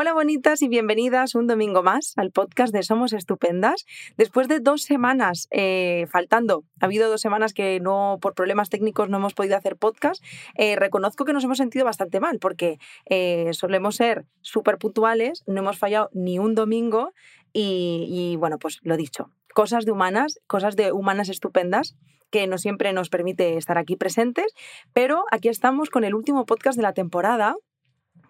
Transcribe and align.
Hola 0.00 0.12
bonitas 0.12 0.62
y 0.62 0.68
bienvenidas 0.68 1.34
un 1.34 1.48
domingo 1.48 1.82
más 1.82 2.12
al 2.14 2.30
podcast 2.30 2.72
de 2.72 2.84
Somos 2.84 3.12
Estupendas. 3.12 3.84
Después 4.16 4.46
de 4.46 4.60
dos 4.60 4.82
semanas 4.82 5.48
eh, 5.50 6.06
faltando, 6.08 6.62
ha 6.78 6.84
habido 6.84 7.10
dos 7.10 7.20
semanas 7.20 7.52
que 7.52 7.80
no 7.80 8.18
por 8.20 8.34
problemas 8.34 8.70
técnicos 8.70 9.08
no 9.08 9.16
hemos 9.16 9.34
podido 9.34 9.56
hacer 9.56 9.74
podcast, 9.74 10.22
eh, 10.54 10.76
reconozco 10.76 11.24
que 11.24 11.32
nos 11.32 11.42
hemos 11.42 11.58
sentido 11.58 11.84
bastante 11.84 12.20
mal 12.20 12.38
porque 12.38 12.78
eh, 13.06 13.50
solemos 13.54 13.96
ser 13.96 14.24
súper 14.40 14.78
puntuales, 14.78 15.42
no 15.48 15.62
hemos 15.62 15.78
fallado 15.78 16.10
ni 16.12 16.38
un 16.38 16.54
domingo 16.54 17.12
y, 17.52 18.06
y 18.08 18.36
bueno, 18.36 18.60
pues 18.60 18.78
lo 18.82 18.96
dicho, 18.96 19.32
cosas 19.52 19.84
de 19.84 19.90
humanas, 19.90 20.38
cosas 20.46 20.76
de 20.76 20.92
humanas 20.92 21.28
estupendas 21.28 21.96
que 22.30 22.46
no 22.46 22.58
siempre 22.58 22.92
nos 22.92 23.08
permite 23.08 23.56
estar 23.56 23.78
aquí 23.78 23.96
presentes, 23.96 24.54
pero 24.92 25.24
aquí 25.32 25.48
estamos 25.48 25.90
con 25.90 26.04
el 26.04 26.14
último 26.14 26.46
podcast 26.46 26.76
de 26.76 26.82
la 26.82 26.92
temporada 26.92 27.56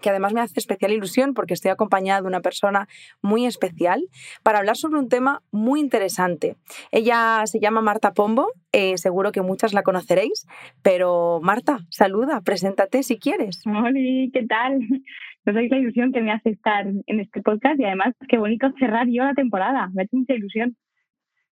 que 0.00 0.10
además 0.10 0.32
me 0.32 0.40
hace 0.40 0.58
especial 0.58 0.92
ilusión 0.92 1.34
porque 1.34 1.54
estoy 1.54 1.70
acompañada 1.70 2.22
de 2.22 2.26
una 2.26 2.40
persona 2.40 2.88
muy 3.22 3.46
especial 3.46 4.02
para 4.42 4.58
hablar 4.58 4.76
sobre 4.76 4.98
un 4.98 5.08
tema 5.08 5.42
muy 5.50 5.80
interesante. 5.80 6.56
Ella 6.90 7.42
se 7.46 7.60
llama 7.60 7.80
Marta 7.80 8.12
Pombo, 8.12 8.48
eh, 8.72 8.96
seguro 8.98 9.32
que 9.32 9.42
muchas 9.42 9.72
la 9.72 9.82
conoceréis, 9.82 10.46
pero 10.82 11.40
Marta, 11.42 11.80
saluda, 11.90 12.40
preséntate 12.42 13.02
si 13.02 13.18
quieres. 13.18 13.62
Hola, 13.66 13.92
¿qué 14.32 14.46
tal? 14.48 14.80
No 15.44 15.54
sabéis 15.54 15.70
la 15.70 15.78
ilusión 15.78 16.12
que 16.12 16.20
me 16.20 16.30
hace 16.30 16.50
estar 16.50 16.86
en 16.86 17.20
este 17.20 17.40
podcast 17.40 17.80
y 17.80 17.84
además 17.84 18.14
qué 18.28 18.36
bonito 18.36 18.70
cerrar 18.78 19.06
yo 19.08 19.24
la 19.24 19.32
temporada, 19.32 19.88
me 19.94 20.02
hace 20.02 20.14
mucha 20.14 20.34
ilusión. 20.34 20.76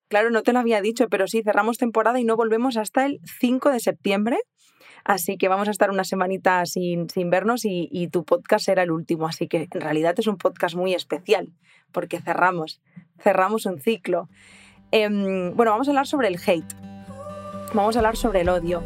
Claro, 0.08 0.30
no 0.30 0.44
te 0.44 0.53
lo 0.53 0.59
había 0.59 0.81
dicho, 0.81 1.09
pero 1.09 1.28
sí, 1.28 1.42
cerramos 1.42 1.78
temporada 1.78 2.17
y 2.20 2.23
no 2.23 2.38
volvemos 2.38 2.78
hasta 2.78 3.05
el 3.05 3.20
5 3.39 3.70
de 3.70 3.80
septiembre. 3.81 4.38
Así 5.03 5.38
que 5.38 5.48
vamos 5.48 5.67
a 5.67 5.71
estar 5.71 5.90
una 5.90 6.03
semanita 6.03 6.66
sin, 6.66 7.08
vernos 7.30 7.62
y, 7.66 8.08
tu 8.12 8.23
podcast 8.23 8.66
será 8.66 8.84
el 8.84 8.91
último. 8.91 9.27
Así 9.27 9.48
que 9.48 9.67
en 9.72 9.81
realidad 9.81 10.16
es 10.17 10.27
un 10.27 10.38
podcast 10.38 10.76
muy 10.76 10.94
especial 10.94 11.49
porque 11.91 12.22
cerramos, 12.22 12.81
cerramos 13.20 13.66
un 13.66 13.80
ciclo. 13.80 14.30
Em, 14.91 15.56
bueno, 15.56 15.72
vamos 15.72 15.88
a 15.88 15.91
hablar 15.91 16.08
sobre 16.08 16.28
el 16.28 16.38
hate. 16.45 16.73
Vamos 17.73 17.95
a 17.95 18.00
hablar 18.00 18.17
sobre 18.17 18.41
el 18.41 18.50
odio. 18.50 18.83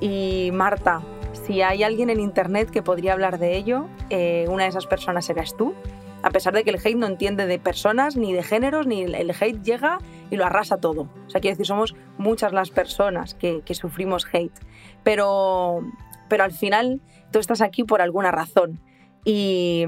Y 0.00 0.50
Marta, 0.52 1.02
si 1.32 1.62
hay 1.62 1.82
alguien 1.82 2.10
en 2.10 2.20
Internet 2.20 2.70
que 2.70 2.82
podría 2.82 3.12
hablar 3.12 3.38
de 3.38 3.56
ello, 3.56 3.88
eh, 4.10 4.46
una 4.48 4.64
de 4.64 4.70
esas 4.70 4.86
personas 4.86 5.26
serás 5.26 5.56
tú 5.56 5.74
a 6.22 6.30
pesar 6.30 6.54
de 6.54 6.64
que 6.64 6.70
el 6.70 6.76
hate 6.76 6.96
no 6.96 7.06
entiende 7.06 7.46
de 7.46 7.58
personas, 7.58 8.16
ni 8.16 8.32
de 8.32 8.42
géneros, 8.42 8.86
ni 8.86 9.02
el 9.02 9.30
hate 9.30 9.62
llega 9.62 9.98
y 10.30 10.36
lo 10.36 10.44
arrasa 10.44 10.78
todo. 10.78 11.10
O 11.26 11.30
sea, 11.30 11.40
quiero 11.40 11.54
decir, 11.54 11.66
somos 11.66 11.94
muchas 12.18 12.52
las 12.52 12.70
personas 12.70 13.34
que, 13.34 13.62
sufrimos 13.74 14.26
hate. 14.32 14.58
Pero, 15.02 15.80
pero 16.28 16.44
al 16.44 16.52
final 16.52 17.00
tú 17.32 17.38
estás 17.38 17.60
aquí 17.60 17.84
por 17.84 18.00
alguna 18.02 18.30
razón. 18.30 18.80
Y, 19.24 19.84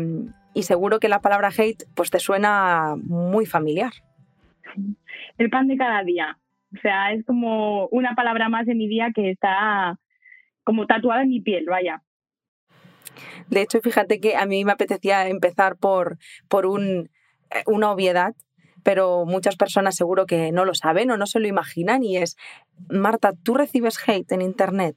seguro 0.61 1.01
que 1.01 1.09
la 1.09 1.21
palabra 1.21 1.51
hate 1.57 1.85
pues 1.95 2.11
te 2.11 2.19
suena 2.19 2.95
muy 2.97 3.47
familiar. 3.47 3.93
El 5.39 5.51
pan 5.51 5.69
de 5.69 5.77
cada 5.77 6.03
día. 6.03 6.39
O 6.75 6.81
sea, 6.81 7.13
es 7.13 7.25
como 7.25 7.87
una 7.89 8.15
palabra 8.15 8.49
más 8.49 8.67
de 8.67 8.75
mi 8.75 8.89
día 8.89 9.11
que 9.15 9.31
está 9.31 9.99
como 10.65 10.87
tatuada 10.87 11.23
en 11.23 11.29
mi 11.29 11.41
piel, 11.41 11.67
vaya. 11.69 12.03
De 13.49 13.63
hecho, 13.63 13.81
fíjate 13.81 14.21
que 14.21 14.37
a 14.37 14.47
mí 14.47 14.65
me 14.65 14.73
apetecía 14.73 15.29
empezar 15.29 15.77
por, 15.77 16.19
por 16.49 16.67
un, 16.67 17.11
eh, 17.51 17.63
una 17.67 17.91
obviedad, 17.91 18.35
pero 18.83 19.25
muchas 19.25 19.57
personas 19.57 19.97
seguro 19.97 20.27
que 20.27 20.53
no 20.53 20.65
lo 20.65 20.75
saben 20.75 21.11
o 21.11 21.17
no 21.17 21.27
se 21.27 21.41
lo 21.41 21.49
imaginan 21.49 22.03
y 22.03 22.19
es, 22.19 22.37
Marta, 22.89 23.33
¿tú 23.43 23.55
recibes 23.55 23.99
hate 24.07 24.33
en 24.33 24.43
Internet? 24.43 24.97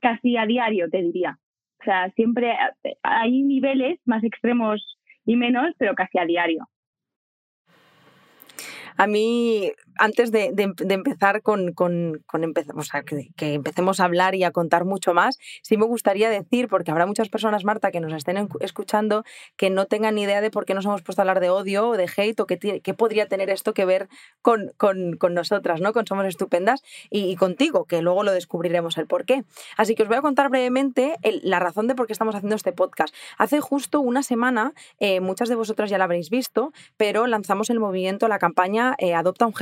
Casi 0.00 0.36
a 0.36 0.44
diario, 0.44 0.90
te 0.90 1.00
diría. 1.00 1.38
O 1.80 1.84
sea, 1.84 2.10
siempre 2.12 2.52
eh, 2.82 2.96
hay 3.02 3.42
niveles 3.42 4.00
más 4.04 4.24
extremos 4.24 4.98
y 5.24 5.36
menos, 5.36 5.72
pero 5.78 5.94
casi 5.94 6.18
a 6.18 6.24
diario. 6.24 6.68
A 8.96 9.06
mí, 9.06 9.72
antes 9.98 10.30
de, 10.30 10.52
empezar 10.56 11.42
con, 11.42 11.72
con, 11.72 12.22
que, 13.36 13.54
empecemos 13.54 14.00
a 14.00 14.04
hablar 14.04 14.34
y 14.34 14.44
a 14.44 14.50
contar 14.50 14.84
mucho 14.84 15.14
más, 15.14 15.38
sí 15.62 15.76
me 15.76 15.86
gustaría 15.86 16.28
decir, 16.30 16.68
porque 16.68 16.90
habrá 16.90 17.06
muchas 17.06 17.28
personas, 17.28 17.64
Marta, 17.64 17.90
que 17.90 18.00
nos 18.00 18.12
estén 18.12 18.48
escuchando, 18.60 19.24
que 19.56 19.70
no 19.70 19.86
tengan 19.86 20.14
ni 20.16 20.22
idea 20.22 20.40
de 20.40 20.50
por 20.50 20.64
qué 20.64 20.74
nos 20.74 20.84
hemos 20.84 21.02
puesto 21.02 21.20
a 21.20 21.24
hablar 21.24 21.40
de 21.40 21.50
odio 21.50 21.88
o 21.88 21.96
de 21.96 22.08
hate 22.16 22.40
o 22.40 22.46
qué, 22.46 22.94
podría 22.94 23.26
tener 23.26 23.50
esto 23.50 23.74
que 23.74 23.84
ver 23.84 24.08
con, 24.42 24.72
nosotras, 25.30 25.80
¿no? 25.80 25.92
Con 25.92 26.06
Somos 26.06 26.26
Estupendas 26.26 26.82
y, 27.10 27.36
contigo, 27.36 27.84
que 27.84 28.02
luego 28.02 28.22
lo 28.22 28.32
descubriremos 28.32 28.98
el 28.98 29.06
por 29.06 29.24
qué. 29.24 29.44
Así 29.76 29.94
que 29.94 30.02
os 30.02 30.08
voy 30.08 30.18
a 30.18 30.22
contar 30.22 30.50
brevemente 30.50 31.16
la 31.42 31.58
razón 31.58 31.86
de 31.86 31.94
por 31.94 32.06
qué 32.06 32.12
estamos 32.12 32.34
haciendo 32.34 32.56
este 32.56 32.72
podcast. 32.72 33.14
Hace 33.38 33.60
justo 33.60 34.00
una 34.00 34.22
semana, 34.22 34.72
eh, 34.98 35.20
muchas 35.20 35.48
de 35.48 35.54
vosotras 35.54 35.90
ya 35.90 35.98
la 35.98 36.04
habréis 36.04 36.30
visto, 36.30 36.72
pero 36.96 37.26
lanzamos 37.26 37.70
el 37.70 37.80
movimiento, 37.80 38.28
la 38.28 38.38
campaña 38.38 38.94
eh, 38.98 39.14
Adopta 39.14 39.46
un 39.46 39.52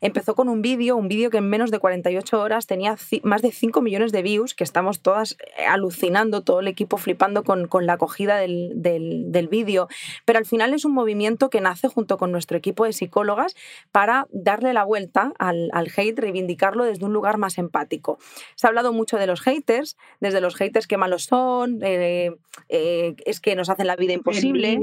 Empezó 0.00 0.34
con 0.34 0.48
un 0.48 0.62
vídeo, 0.62 0.96
un 0.96 1.08
vídeo 1.08 1.30
que 1.30 1.38
en 1.38 1.48
menos 1.48 1.70
de 1.70 1.78
48 1.78 2.40
horas 2.40 2.66
tenía 2.66 2.96
más 3.22 3.42
de 3.42 3.52
5 3.52 3.80
millones 3.82 4.12
de 4.12 4.22
views, 4.22 4.54
que 4.54 4.64
estamos 4.64 5.00
todas 5.00 5.36
eh, 5.58 5.64
alucinando, 5.66 6.42
todo 6.42 6.60
el 6.60 6.68
equipo 6.68 6.96
flipando 6.96 7.44
con, 7.44 7.68
la 7.86 7.94
acogida 7.94 8.36
del, 8.36 8.72
del, 8.76 9.48
vídeo. 9.48 9.88
Pero 10.24 10.38
al 10.38 10.46
final 10.46 10.72
es 10.74 10.84
un 10.84 10.92
movimiento 10.92 11.50
que 11.50 11.60
nace 11.60 11.88
junto 11.88 12.16
con 12.16 12.32
nuestro 12.32 12.56
equipo 12.56 12.84
de 12.84 12.92
psicólogas 12.92 13.54
para 13.92 14.26
darle 14.30 14.72
la 14.72 14.84
vuelta 14.84 15.32
al, 15.38 15.70
hate, 15.96 16.18
reivindicarlo 16.18 16.84
desde 16.84 17.04
un 17.04 17.12
lugar 17.12 17.38
más 17.38 17.58
empático. 17.58 18.18
Se 18.54 18.66
ha 18.66 18.68
hablado 18.68 18.92
mucho 18.92 19.18
de 19.18 19.26
los 19.26 19.42
haters, 19.42 19.96
desde 20.20 20.40
los 20.40 20.56
haters 20.56 20.86
que 20.86 20.96
malos 20.96 21.24
son, 21.24 21.80
eh, 21.82 22.30
es 22.68 23.40
que 23.40 23.54
nos 23.54 23.68
hacen 23.68 23.86
la 23.86 23.96
vida 23.96 24.12
imposible. 24.12 24.78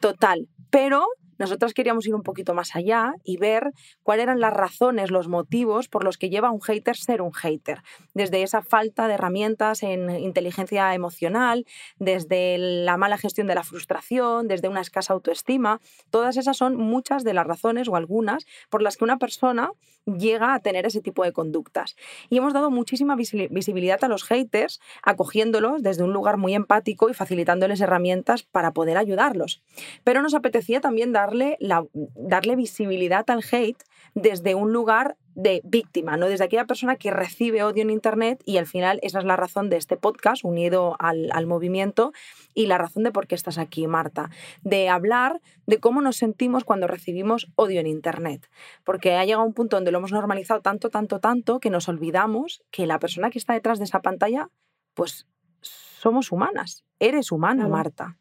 Total. 0.00 0.48
Pero 0.70 1.06
nosotras 1.42 1.74
queríamos 1.74 2.06
ir 2.06 2.14
un 2.14 2.22
poquito 2.22 2.54
más 2.54 2.76
allá 2.76 3.14
y 3.24 3.36
ver 3.36 3.72
cuáles 4.04 4.22
eran 4.22 4.38
las 4.38 4.52
razones, 4.52 5.10
los 5.10 5.26
motivos 5.26 5.88
por 5.88 6.04
los 6.04 6.16
que 6.16 6.30
lleva 6.30 6.48
a 6.48 6.50
un 6.52 6.60
hater 6.60 6.96
ser 6.96 7.20
un 7.20 7.32
hater. 7.32 7.82
Desde 8.14 8.44
esa 8.44 8.62
falta 8.62 9.08
de 9.08 9.14
herramientas 9.14 9.82
en 9.82 10.08
inteligencia 10.08 10.94
emocional, 10.94 11.66
desde 11.98 12.58
la 12.58 12.96
mala 12.96 13.18
gestión 13.18 13.48
de 13.48 13.56
la 13.56 13.64
frustración, 13.64 14.46
desde 14.46 14.68
una 14.68 14.82
escasa 14.82 15.14
autoestima. 15.14 15.80
Todas 16.10 16.36
esas 16.36 16.56
son 16.56 16.76
muchas 16.76 17.24
de 17.24 17.34
las 17.34 17.44
razones 17.44 17.88
o 17.88 17.96
algunas 17.96 18.46
por 18.70 18.80
las 18.80 18.96
que 18.96 19.02
una 19.02 19.18
persona 19.18 19.72
llega 20.06 20.54
a 20.54 20.60
tener 20.60 20.86
ese 20.86 21.00
tipo 21.00 21.24
de 21.24 21.32
conductas. 21.32 21.96
Y 22.28 22.38
hemos 22.38 22.52
dado 22.52 22.70
muchísima 22.70 23.16
visibilidad 23.16 24.02
a 24.02 24.08
los 24.08 24.24
haters, 24.24 24.80
acogiéndolos 25.02 25.82
desde 25.82 26.02
un 26.04 26.12
lugar 26.12 26.36
muy 26.36 26.54
empático 26.54 27.08
y 27.08 27.14
facilitándoles 27.14 27.80
herramientas 27.80 28.42
para 28.42 28.72
poder 28.72 28.96
ayudarlos. 28.96 29.62
Pero 30.04 30.22
nos 30.22 30.34
apetecía 30.34 30.80
también 30.80 31.12
darle, 31.32 31.56
la, 31.60 31.84
darle 31.92 32.56
visibilidad 32.56 33.28
al 33.30 33.42
hate 33.50 33.82
desde 34.14 34.54
un 34.54 34.72
lugar 34.72 35.16
de 35.34 35.62
víctima, 35.64 36.18
¿no? 36.18 36.26
Desde 36.26 36.44
aquella 36.44 36.66
persona 36.66 36.96
que 36.96 37.10
recibe 37.10 37.62
odio 37.62 37.82
en 37.82 37.88
Internet 37.88 38.42
y 38.44 38.58
al 38.58 38.66
final 38.66 38.98
esa 39.02 39.18
es 39.18 39.24
la 39.24 39.36
razón 39.36 39.70
de 39.70 39.78
este 39.78 39.96
podcast 39.96 40.44
unido 40.44 40.94
al, 40.98 41.30
al, 41.32 41.46
movimiento 41.46 42.12
y 42.52 42.66
la 42.66 42.76
razón 42.76 43.02
de 43.02 43.12
por 43.12 43.26
qué 43.26 43.34
estás 43.34 43.56
aquí, 43.56 43.86
Marta, 43.86 44.28
de 44.60 44.90
hablar 44.90 45.40
de 45.66 45.78
cómo 45.78 46.02
nos 46.02 46.16
sentimos 46.16 46.64
cuando 46.64 46.86
recibimos 46.86 47.50
odio 47.56 47.80
en 47.80 47.86
Internet, 47.86 48.50
porque 48.84 49.14
ha 49.14 49.24
llegado 49.24 49.46
un 49.46 49.54
punto 49.54 49.76
donde 49.76 49.90
lo 49.90 49.98
hemos 49.98 50.12
normalizado 50.12 50.60
tanto, 50.60 50.90
tanto, 50.90 51.18
tanto 51.18 51.60
que 51.60 51.70
nos 51.70 51.88
olvidamos 51.88 52.62
que 52.70 52.86
la 52.86 52.98
persona 52.98 53.30
que 53.30 53.38
está 53.38 53.54
detrás 53.54 53.78
de 53.78 53.86
esa 53.86 54.02
pantalla, 54.02 54.50
pues 54.92 55.26
somos 55.62 56.30
humanas, 56.30 56.84
eres 56.98 57.32
humana, 57.32 57.68
Marta. 57.68 58.18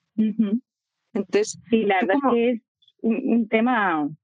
Entonces, 1.14 1.60
sí, 1.70 1.84
la 1.84 1.96
verdad 2.00 2.16
es 2.16 2.34
que 2.34 2.71
un, 3.02 3.48
tema... 3.48 4.08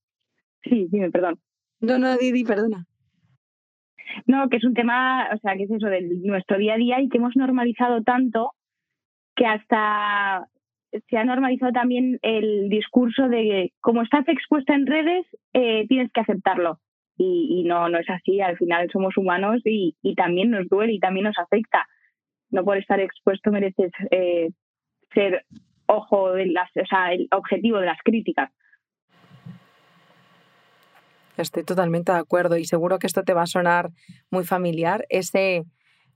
Sí, 0.64 0.88
dime, 0.92 1.12
perdón. 1.12 1.40
No, 1.80 1.98
no, 1.98 2.18
Didi, 2.18 2.44
perdona. 2.44 2.86
No, 4.26 4.50
que 4.50 4.58
es 4.58 4.66
un 4.66 4.74
tema, 4.74 5.30
o 5.34 5.38
sea, 5.38 5.56
que 5.56 5.64
es 5.64 5.72
eso 5.72 5.88
de 5.88 6.02
nuestro 6.02 6.58
día 6.58 6.74
a 6.74 6.78
día 6.78 7.00
y 7.00 7.08
que 7.08 7.20
hemos 7.20 7.38
normalizado 7.38 8.02
tanto 8.04 8.52
que 9.36 9.46
hasta 9.46 10.48
se 11.10 11.18
ha 11.18 11.24
normalizado 11.24 11.72
también 11.72 12.20
el 12.22 12.70
discurso 12.70 13.30
de 13.30 13.44
que 13.44 13.74
como 13.80 14.02
estás 14.02 14.28
expuesta 14.28 14.74
en 14.74 14.88
redes, 14.88 15.26
eh, 15.54 15.86
tienes 15.88 16.12
que 16.12 16.22
aceptarlo. 16.22 16.80
Y, 17.20 17.64
no, 17.66 17.90
no 17.90 17.98
es 17.98 18.08
así, 18.12 18.42
al 18.42 18.58
final 18.58 18.90
somos 18.92 19.18
humanos 19.18 19.62
y, 19.66 19.96
y, 20.04 20.14
también 20.14 20.52
nos 20.52 20.68
duele 20.68 20.94
y 20.94 21.00
también 21.00 21.24
nos 21.24 21.38
afecta. 21.40 21.88
No 22.52 22.64
por 22.64 22.78
estar 22.78 23.00
expuesto 23.00 23.52
mereces 23.52 23.92
eh, 24.12 24.52
ser 25.14 25.44
ojo, 25.88 26.34
de 26.34 26.46
las, 26.48 26.70
o 26.76 26.86
sea, 26.86 27.14
el 27.14 27.28
objetivo 27.32 27.80
de 27.80 27.88
las 27.88 27.98
críticas. 28.04 28.52
Estoy 31.38 31.64
totalmente 31.64 32.12
de 32.12 32.18
acuerdo 32.18 32.58
y 32.58 32.66
seguro 32.66 33.00
que 33.00 33.08
esto 33.08 33.24
te 33.24 33.34
va 33.34 33.44
a 33.44 33.48
sonar 33.48 33.90
muy 34.32 34.44
familiar. 34.44 35.06
Ese, 35.10 35.64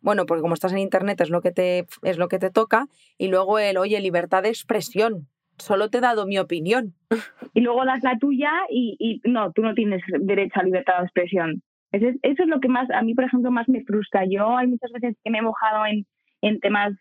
bueno, 0.01 0.25
porque 0.25 0.41
como 0.41 0.55
estás 0.55 0.73
en 0.73 0.79
internet 0.79 1.21
es 1.21 1.29
lo 1.29 1.41
que 1.41 1.51
te, 1.51 1.85
es 2.01 2.17
lo 2.17 2.27
que 2.27 2.39
te 2.39 2.49
toca, 2.49 2.87
y 3.17 3.27
luego 3.27 3.59
el, 3.59 3.77
oye, 3.77 3.99
libertad 4.01 4.43
de 4.43 4.49
expresión. 4.49 5.27
Solo 5.57 5.89
te 5.89 5.99
he 5.99 6.01
dado 6.01 6.25
mi 6.25 6.37
opinión. 6.39 6.93
Y 7.53 7.59
luego 7.59 7.83
das 7.83 8.01
la 8.01 8.17
tuya 8.17 8.49
y, 8.69 9.19
no, 9.25 9.51
tú 9.51 9.61
no 9.61 9.73
tienes 9.73 10.01
derecho 10.21 10.61
a 10.61 10.63
libertad 10.63 10.99
de 10.99 11.03
expresión. 11.03 11.61
Eso 11.91 12.07
es, 12.21 12.37
lo 12.47 12.61
que 12.61 12.69
más, 12.69 12.89
a 12.91 13.01
mí, 13.01 13.13
por 13.13 13.25
ejemplo, 13.25 13.51
más 13.51 13.67
me 13.67 13.83
frustra. 13.83 14.23
Yo 14.25 14.55
hay 14.55 14.67
muchas 14.67 14.89
veces 14.93 15.17
que 15.21 15.29
me 15.29 15.39
he 15.39 15.41
mojado 15.41 15.83
en, 15.85 16.59
temas 16.61 16.93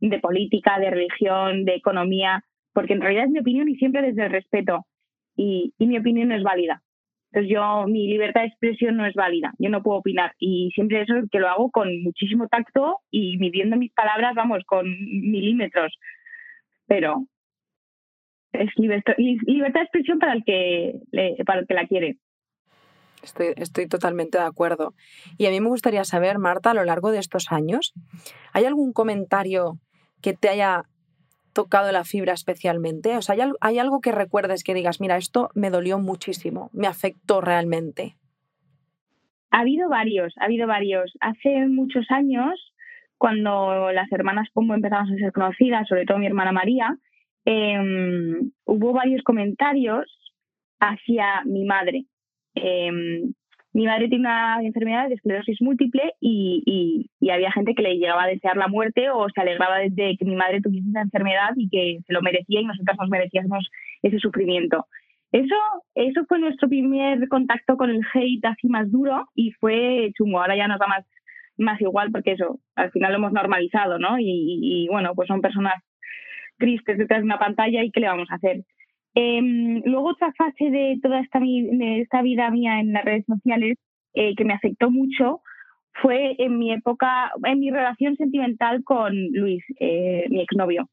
de 0.00 0.18
política, 0.18 0.78
de 0.78 0.88
religión, 0.88 1.66
de 1.66 1.74
economía, 1.74 2.42
porque 2.72 2.94
en 2.94 3.02
realidad 3.02 3.26
es 3.26 3.30
mi 3.32 3.40
opinión 3.40 3.68
y 3.68 3.76
siempre 3.76 4.00
desde 4.00 4.24
el 4.24 4.32
respeto. 4.32 4.86
Y, 5.36 5.74
y 5.78 5.86
mi 5.86 5.98
opinión 5.98 6.32
es 6.32 6.42
válida. 6.42 6.82
Entonces 7.30 7.52
yo, 7.52 7.86
mi 7.86 8.08
libertad 8.08 8.40
de 8.40 8.46
expresión 8.48 8.96
no 8.96 9.04
es 9.04 9.14
válida, 9.14 9.52
yo 9.58 9.68
no 9.68 9.82
puedo 9.82 9.98
opinar 9.98 10.32
y 10.38 10.70
siempre 10.74 11.02
eso 11.02 11.14
que 11.30 11.40
lo 11.40 11.48
hago 11.48 11.70
con 11.70 12.02
muchísimo 12.02 12.48
tacto 12.48 13.00
y 13.10 13.36
midiendo 13.36 13.76
mis 13.76 13.92
palabras, 13.92 14.34
vamos, 14.34 14.62
con 14.66 14.86
milímetros. 14.88 15.98
Pero 16.86 17.26
es 18.52 18.70
libertad, 18.76 19.14
de 19.16 19.80
expresión 19.80 20.18
para 20.18 20.32
el 20.32 20.44
que, 20.44 20.94
para 21.44 21.60
el 21.60 21.66
que 21.66 21.74
la 21.74 21.86
quiere. 21.86 22.16
Estoy, 23.22 23.48
estoy 23.56 23.88
totalmente 23.88 24.38
de 24.38 24.44
acuerdo. 24.44 24.94
Y 25.36 25.46
a 25.46 25.50
mí 25.50 25.60
me 25.60 25.68
gustaría 25.68 26.04
saber, 26.04 26.38
Marta, 26.38 26.70
a 26.70 26.74
lo 26.74 26.84
largo 26.84 27.10
de 27.10 27.18
estos 27.18 27.52
años, 27.52 27.92
¿hay 28.52 28.64
algún 28.64 28.92
comentario 28.92 29.78
que 30.22 30.32
te 30.32 30.48
haya 30.48 30.84
tocado 31.58 31.90
la 31.90 32.04
fibra 32.04 32.34
especialmente? 32.34 33.16
O 33.16 33.22
sea, 33.22 33.34
¿hay, 33.60 33.78
algo 33.80 34.00
que 34.00 34.12
recuerdes 34.12 34.62
que 34.62 34.74
digas, 34.74 35.00
mira, 35.00 35.16
esto 35.16 35.48
me 35.56 35.70
dolió 35.70 35.98
muchísimo, 35.98 36.70
me 36.72 36.86
afectó 36.86 37.40
realmente? 37.40 38.14
Ha 39.50 39.62
habido 39.62 39.88
varios, 39.88 40.32
ha 40.38 40.44
habido 40.44 40.68
varios. 40.68 41.10
Hace 41.18 41.66
muchos 41.66 42.06
años, 42.10 42.54
cuando 43.16 43.90
las 43.90 44.06
hermanas 44.12 44.48
Pombo 44.52 44.74
empezamos 44.74 45.10
a 45.10 45.16
ser 45.16 45.32
conocidas, 45.32 45.88
sobre 45.88 46.04
todo 46.04 46.18
mi 46.18 46.26
hermana 46.26 46.52
María, 46.52 46.96
em, 47.44 48.52
hubo 48.64 48.92
varios 48.92 49.24
comentarios 49.24 50.06
hacia 50.78 51.42
mi 51.44 51.64
madre. 51.64 52.04
Em, 52.54 53.32
mi 53.72 53.86
madre 53.86 54.08
tiene 54.08 54.22
una 54.22 54.58
enfermedad 54.62 55.08
de 55.08 55.14
esclerosis 55.14 55.60
múltiple 55.60 56.14
y, 56.20 57.10
había 57.30 57.52
gente 57.52 57.74
que 57.74 57.82
le 57.82 57.98
llegaba 57.98 58.24
a 58.24 58.28
desear 58.28 58.56
la 58.56 58.68
muerte 58.68 59.10
o 59.10 59.28
se 59.28 59.40
alegraba 59.40 59.78
de 59.80 60.16
que 60.18 60.24
mi 60.24 60.34
madre 60.34 60.62
tuviese 60.62 60.88
esa 60.88 61.02
enfermedad 61.02 61.50
y 61.56 61.68
que 61.68 61.98
se 62.06 62.12
lo 62.12 62.22
merecía 62.22 62.60
y 62.60 62.64
nosotras 62.64 62.96
nos 62.98 63.10
merecíamos 63.10 63.68
ese 64.02 64.18
sufrimiento. 64.18 64.86
Eso, 65.30 65.54
eso 65.94 66.24
fue 66.26 66.38
nuestro 66.38 66.68
primer 66.68 67.28
contacto 67.28 67.76
con 67.76 67.90
el 67.90 68.00
hate 68.14 68.44
así 68.46 68.68
más 68.68 68.90
duro 68.90 69.28
y 69.34 69.52
fue 69.52 70.10
chungo. 70.16 70.40
Ahora 70.40 70.56
ya 70.56 70.68
nos 70.68 70.78
da 70.78 70.86
más, 70.86 71.04
más 71.58 71.80
igual 71.82 72.10
porque 72.10 72.32
eso, 72.32 72.60
al 72.76 72.90
final 72.92 73.12
lo 73.12 73.18
hemos 73.18 73.32
normalizado, 73.32 73.98
¿no? 73.98 74.16
Y, 74.18 74.88
bueno, 74.90 75.14
pues 75.14 75.28
son 75.28 75.42
personas 75.42 75.74
tristes 76.56 76.96
detrás 76.96 77.20
de 77.20 77.26
una 77.26 77.38
pantalla 77.38 77.84
y 77.84 77.90
¿qué 77.90 78.00
le 78.00 78.08
vamos 78.08 78.30
a 78.30 78.36
hacer? 78.36 78.62
Em, 79.14 79.82
luego 79.84 80.10
otra 80.10 80.32
fase 80.34 80.70
de 80.70 80.98
toda 81.02 81.20
esta 81.20 81.40
vida 82.22 82.50
mía 82.50 82.80
en 82.80 82.92
las 82.92 83.04
redes 83.04 83.24
sociales 83.26 83.76
eh, 84.14 84.34
que 84.36 84.44
me 84.44 84.54
afectó 84.54 84.90
mucho 84.90 85.40
fue 86.02 86.36
en 86.38 86.58
mi 86.58 86.72
época, 86.72 87.32
en 87.44 87.60
mi 87.60 87.70
relación 87.70 88.16
sentimental 88.16 88.84
con 88.84 89.14
Luis, 89.32 89.64
eh, 89.80 90.26
mi 90.28 90.40
exnovio. 90.40 90.88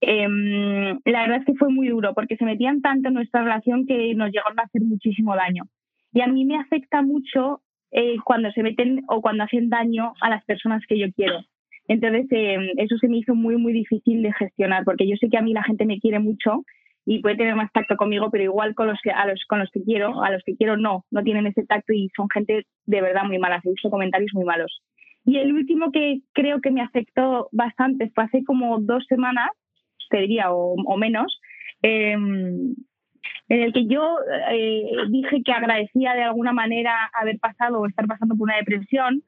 Em, 0.00 0.98
la 1.04 1.22
verdad 1.22 1.38
es 1.38 1.46
que 1.46 1.54
fue 1.54 1.70
muy 1.70 1.88
duro 1.88 2.12
porque 2.14 2.36
se 2.36 2.44
metían 2.44 2.82
tanto 2.82 3.08
en 3.08 3.14
nuestra 3.14 3.42
relación 3.42 3.86
que 3.86 4.14
nos 4.14 4.30
llegaron 4.30 4.58
a 4.58 4.64
hacer 4.64 4.82
muchísimo 4.82 5.34
daño. 5.36 5.64
Y 6.12 6.20
a 6.20 6.26
mí 6.26 6.44
me 6.44 6.56
afecta 6.56 7.02
mucho 7.02 7.62
eh, 7.92 8.16
cuando 8.24 8.50
se 8.52 8.62
meten 8.62 9.04
o 9.08 9.22
cuando 9.22 9.44
hacen 9.44 9.70
daño 9.70 10.12
a 10.20 10.28
las 10.28 10.44
personas 10.44 10.82
que 10.88 10.98
yo 10.98 11.06
quiero. 11.14 11.40
Entonces, 11.88 12.26
em, 12.30 12.68
eso 12.78 12.96
se 12.98 13.08
me 13.08 13.18
hizo 13.18 13.34
muy, 13.34 13.56
muy 13.56 13.72
difícil 13.72 14.22
de 14.22 14.32
gestionar 14.32 14.84
porque 14.84 15.06
yo 15.08 15.16
sé 15.16 15.28
que 15.28 15.38
a 15.38 15.42
mí 15.42 15.52
la 15.52 15.62
gente 15.62 15.84
me 15.86 16.00
quiere 16.00 16.18
mucho 16.18 16.64
y 17.04 17.20
puede 17.20 17.36
tener 17.36 17.56
más 17.56 17.72
tacto 17.72 17.96
conmigo, 17.96 18.30
pero 18.30 18.44
igual 18.44 18.74
con 18.74 18.86
los 18.86 18.98
que, 19.02 19.10
a 19.10 19.26
los, 19.26 19.44
con 19.48 19.58
los 19.58 19.70
que 19.70 19.82
quiero, 19.82 20.22
a 20.22 20.30
los 20.30 20.42
que 20.44 20.56
quiero 20.56 20.76
no, 20.76 21.04
no 21.10 21.22
tienen 21.22 21.46
ese 21.46 21.64
tacto 21.64 21.92
y 21.92 22.08
son 22.16 22.28
gente 22.30 22.66
de 22.86 23.00
verdad 23.00 23.24
muy 23.24 23.38
mala. 23.38 23.60
He 23.64 23.70
visto 23.70 23.90
comentarios 23.90 24.30
muy 24.34 24.44
malos. 24.44 24.82
Y 25.24 25.38
el 25.38 25.52
último 25.52 25.90
que 25.92 26.20
creo 26.32 26.60
que 26.60 26.70
me 26.70 26.82
afectó 26.82 27.48
bastante 27.52 28.10
fue 28.14 28.24
hace 28.24 28.44
como 28.44 28.80
dos 28.80 29.04
semanas, 29.08 29.50
te 30.10 30.18
diría, 30.18 30.52
o, 30.52 30.96
menos, 30.96 31.40
em, 31.82 32.74
en 33.48 33.62
el 33.62 33.72
que 33.72 33.86
yo 33.86 34.18
eh, 34.50 34.90
dije 35.10 35.42
que 35.44 35.52
agradecía 35.52 36.14
de 36.14 36.22
alguna 36.22 36.52
manera 36.52 37.10
haber 37.14 37.38
pasado 37.38 37.80
o 37.80 37.86
estar 37.86 38.06
pasando 38.06 38.36
por 38.36 38.44
una 38.44 38.56
depresión 38.56 39.22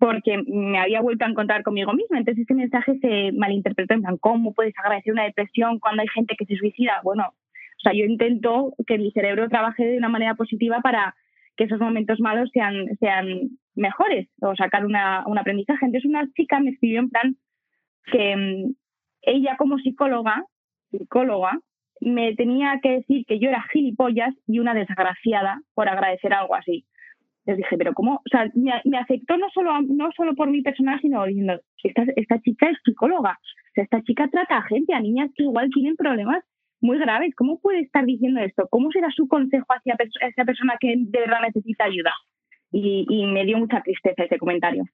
porque 0.00 0.42
me 0.46 0.78
había 0.78 1.02
vuelto 1.02 1.26
a 1.26 1.28
encontrar 1.28 1.62
conmigo 1.62 1.92
misma. 1.92 2.18
Entonces 2.18 2.42
ese 2.42 2.54
mensaje 2.54 2.98
se 3.00 3.32
malinterpretó 3.32 3.92
en 3.92 4.00
plan, 4.00 4.16
¿cómo 4.16 4.54
puedes 4.54 4.72
agradecer 4.78 5.12
una 5.12 5.24
depresión 5.24 5.78
cuando 5.78 6.00
hay 6.00 6.08
gente 6.08 6.36
que 6.38 6.46
se 6.46 6.56
suicida? 6.56 7.00
Bueno, 7.04 7.24
o 7.28 7.80
sea, 7.82 7.92
yo 7.92 8.06
intento 8.06 8.72
que 8.86 8.96
mi 8.96 9.12
cerebro 9.12 9.50
trabaje 9.50 9.84
de 9.84 9.98
una 9.98 10.08
manera 10.08 10.34
positiva 10.36 10.80
para 10.80 11.14
que 11.54 11.64
esos 11.64 11.78
momentos 11.78 12.18
malos 12.18 12.48
sean, 12.50 12.96
sean 12.98 13.50
mejores 13.74 14.26
o 14.40 14.56
sacar 14.56 14.86
una, 14.86 15.22
un 15.26 15.38
aprendizaje. 15.38 15.84
Entonces 15.84 16.08
una 16.08 16.26
chica 16.32 16.60
me 16.60 16.70
escribió 16.70 17.00
en 17.00 17.10
plan 17.10 17.36
que 18.10 18.36
mm, 18.36 18.74
ella 19.20 19.56
como 19.58 19.76
psicóloga, 19.78 20.44
psicóloga, 20.90 21.60
me 22.00 22.34
tenía 22.36 22.80
que 22.82 22.92
decir 22.92 23.26
que 23.26 23.38
yo 23.38 23.50
era 23.50 23.66
gilipollas 23.70 24.34
y 24.46 24.60
una 24.60 24.72
desgraciada 24.72 25.60
por 25.74 25.90
agradecer 25.90 26.32
algo 26.32 26.54
así. 26.54 26.86
Les 27.50 27.56
dije, 27.56 27.76
pero 27.76 27.92
¿cómo? 27.94 28.14
O 28.14 28.28
sea, 28.30 28.48
me, 28.54 28.96
afectó 28.96 29.36
no 29.36 29.50
solo, 29.50 29.72
no 29.82 30.12
solo 30.16 30.36
por 30.36 30.48
mi 30.48 30.62
personal, 30.62 31.00
sino 31.00 31.26
diciendo, 31.26 31.60
esta, 31.82 32.04
esta 32.14 32.40
chica 32.42 32.70
es 32.70 32.78
psicóloga. 32.84 33.32
O 33.40 33.72
sea, 33.74 33.82
esta 33.82 34.02
chica 34.04 34.28
trata 34.30 34.58
a 34.58 34.62
gente, 34.62 34.94
a 34.94 35.00
niñas 35.00 35.30
que 35.34 35.42
igual 35.42 35.68
tienen 35.74 35.96
problemas 35.96 36.44
muy 36.80 36.96
graves. 36.98 37.34
¿Cómo 37.34 37.58
puede 37.58 37.80
estar 37.80 38.04
diciendo 38.04 38.40
esto? 38.40 38.68
¿Cómo 38.70 38.92
será 38.92 39.10
su 39.10 39.26
consejo 39.26 39.66
hacia 39.68 39.96
esa 40.20 40.44
persona 40.44 40.74
que 40.78 40.94
de 40.96 41.18
verdad 41.18 41.40
necesita 41.42 41.86
ayuda? 41.86 42.12
Y 42.70 43.26
me 43.26 43.44
dio 43.44 43.58
mucha 43.58 43.82
tristeza 43.82 44.22
ese 44.22 44.38
comentario. 44.38 44.84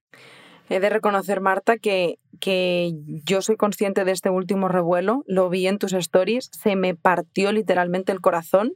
He 0.69 0.81
de 0.81 0.91
reconocer, 0.91 1.41
Marta, 1.41 1.77
que, 1.79 2.19
que 2.41 2.93
yo 3.25 3.41
soy 3.41 3.57
consciente 3.57 4.05
de 4.05 4.13
este 4.13 4.31
último 4.31 4.69
revuelo, 4.69 5.23
lo 5.27 5.49
vi 5.49 5.67
en 5.69 5.79
tus 5.79 5.93
stories, 5.93 6.51
se 6.53 6.75
me 6.75 6.95
partió 6.95 7.53
literalmente 7.53 8.11
el 8.11 8.21
corazón 8.21 8.73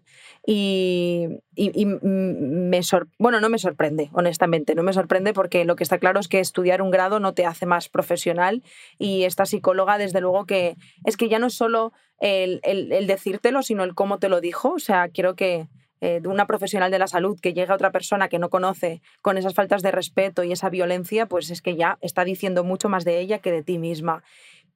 y, 0.47 1.27
y, 1.57 1.87
me 1.87 2.81
bueno, 3.19 3.41
no 3.41 3.49
me 3.49 3.59
sorprende, 3.59 4.09
honestamente, 4.13 4.75
no 4.75 4.83
me 4.83 4.93
sorprende 4.93 5.33
porque 5.33 5.65
lo 5.65 5.75
que 5.75 5.83
está 5.83 5.99
claro 5.99 6.21
es 6.21 6.29
que 6.29 6.39
estudiar 6.39 6.81
un 6.81 6.91
grado 6.91 7.19
no 7.19 7.35
te 7.35 7.45
hace 7.45 7.67
más 7.67 7.89
profesional 7.89 8.63
y 8.99 9.25
esta 9.25 9.45
psicóloga, 9.45 9.99
desde 9.99 10.21
luego 10.21 10.47
que 10.47 10.77
es 11.05 11.17
que 11.17 11.29
ya 11.29 11.39
no 11.39 11.49
es 11.49 11.55
solo 11.55 11.93
el, 12.21 12.61
el, 12.63 12.93
el 12.93 13.07
decírtelo, 13.07 13.63
sino 13.63 13.83
el 13.83 13.95
cómo 13.95 14.19
te 14.19 14.29
lo 14.29 14.41
dijo, 14.41 14.75
o 14.75 14.79
sea, 14.79 15.09
quiero 15.09 15.35
que 15.35 15.69
eh, 16.03 16.21
de 16.23 16.29
una 16.29 16.47
profesional 16.47 16.91
de 16.91 16.99
la 16.99 17.07
salud 17.07 17.39
que 17.39 17.53
llega 17.53 17.73
a 17.73 17.77
otra 17.77 17.91
persona 17.91 18.29
que 18.29 18.39
no 18.39 18.49
conoce 18.49 19.03
con 19.21 19.37
esas 19.37 19.55
faltas 19.55 19.83
de 19.83 19.91
respeto 19.91 20.45
y 20.45 20.53
esa 20.53 20.71
violencia, 20.71 21.27
pues 21.27 21.51
es 21.51 21.61
que 21.61 21.77
ya 21.77 21.99
está 22.01 22.25
diciendo 22.25 22.65
mucho 22.65 22.89
más 22.89 23.05
de 23.05 23.21
ella 23.21 23.39
que 23.39 23.53
de 23.53 23.63
ti 23.63 23.79
misma. 23.79 24.23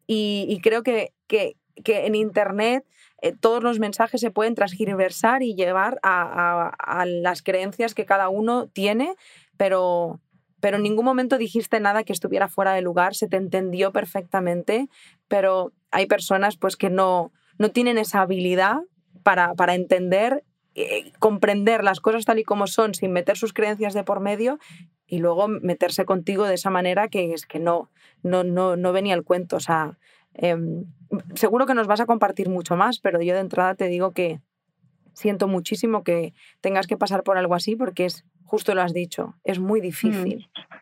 Y, 0.06 0.60
creo 0.62 0.82
que, 0.82 1.12
que, 1.26 1.56
en 1.82 2.14
Internet 2.14 2.84
eh, 3.22 3.32
todos 3.32 3.62
los 3.62 3.78
mensajes 3.78 4.20
se 4.20 4.30
pueden 4.30 4.54
transgiversar 4.54 5.42
y 5.42 5.54
llevar 5.54 5.98
a, 6.02 6.68
a, 6.78 7.06
las 7.06 7.42
creencias 7.42 7.94
que 7.94 8.04
cada 8.04 8.28
uno 8.28 8.66
tiene, 8.66 9.14
pero, 9.56 10.20
pero 10.60 10.76
en 10.76 10.82
ningún 10.82 11.06
momento 11.06 11.38
dijiste 11.38 11.80
nada 11.80 12.04
que 12.04 12.12
estuviera 12.12 12.48
fuera 12.48 12.74
de 12.74 12.82
lugar, 12.82 13.14
se 13.14 13.28
te 13.28 13.38
entendió 13.38 13.92
perfectamente, 13.92 14.88
pero 15.26 15.72
hay 15.90 16.04
personas 16.04 16.58
pues 16.58 16.76
que 16.76 16.90
no, 16.90 17.32
no 17.56 17.70
tienen 17.70 17.96
esa 17.96 18.20
habilidad 18.20 18.80
para, 19.22 19.54
para 19.54 19.74
entender 19.74 20.44
eh, 20.74 21.12
comprender 21.18 21.84
las 21.84 22.00
cosas 22.00 22.24
tal 22.24 22.38
y 22.38 22.44
como 22.44 22.66
son 22.66 22.94
sin 22.94 23.12
meter 23.12 23.36
sus 23.36 23.52
creencias 23.52 23.94
de 23.94 24.04
por 24.04 24.20
medio 24.20 24.58
y 25.06 25.18
luego 25.18 25.48
meterse 25.48 26.04
contigo 26.04 26.46
de 26.46 26.54
esa 26.54 26.70
manera 26.70 27.08
que 27.08 27.32
es 27.32 27.46
que 27.46 27.60
no, 27.60 27.90
no, 28.22 28.42
no, 28.42 28.76
no 28.76 28.92
venía 28.92 29.14
el 29.14 29.24
cuento. 29.24 29.56
O 29.56 29.60
sea, 29.60 29.98
em, 30.34 30.84
seguro 31.34 31.66
que 31.66 31.74
nos 31.74 31.86
vas 31.86 32.00
a 32.00 32.06
compartir 32.06 32.48
mucho 32.48 32.76
más, 32.76 32.98
pero 32.98 33.22
yo 33.22 33.34
de 33.34 33.40
entrada 33.40 33.74
te 33.74 33.88
digo 33.88 34.12
que 34.12 34.40
siento 35.12 35.46
muchísimo 35.48 36.02
que 36.02 36.34
tengas 36.60 36.86
que 36.86 36.96
pasar 36.96 37.22
por 37.22 37.38
algo 37.38 37.54
así 37.54 37.76
porque 37.76 38.06
es, 38.06 38.24
justo 38.44 38.74
lo 38.74 38.82
has 38.82 38.92
dicho, 38.92 39.34
es 39.44 39.58
muy 39.58 39.80
difícil. 39.80 40.38
Mm. 40.38 40.74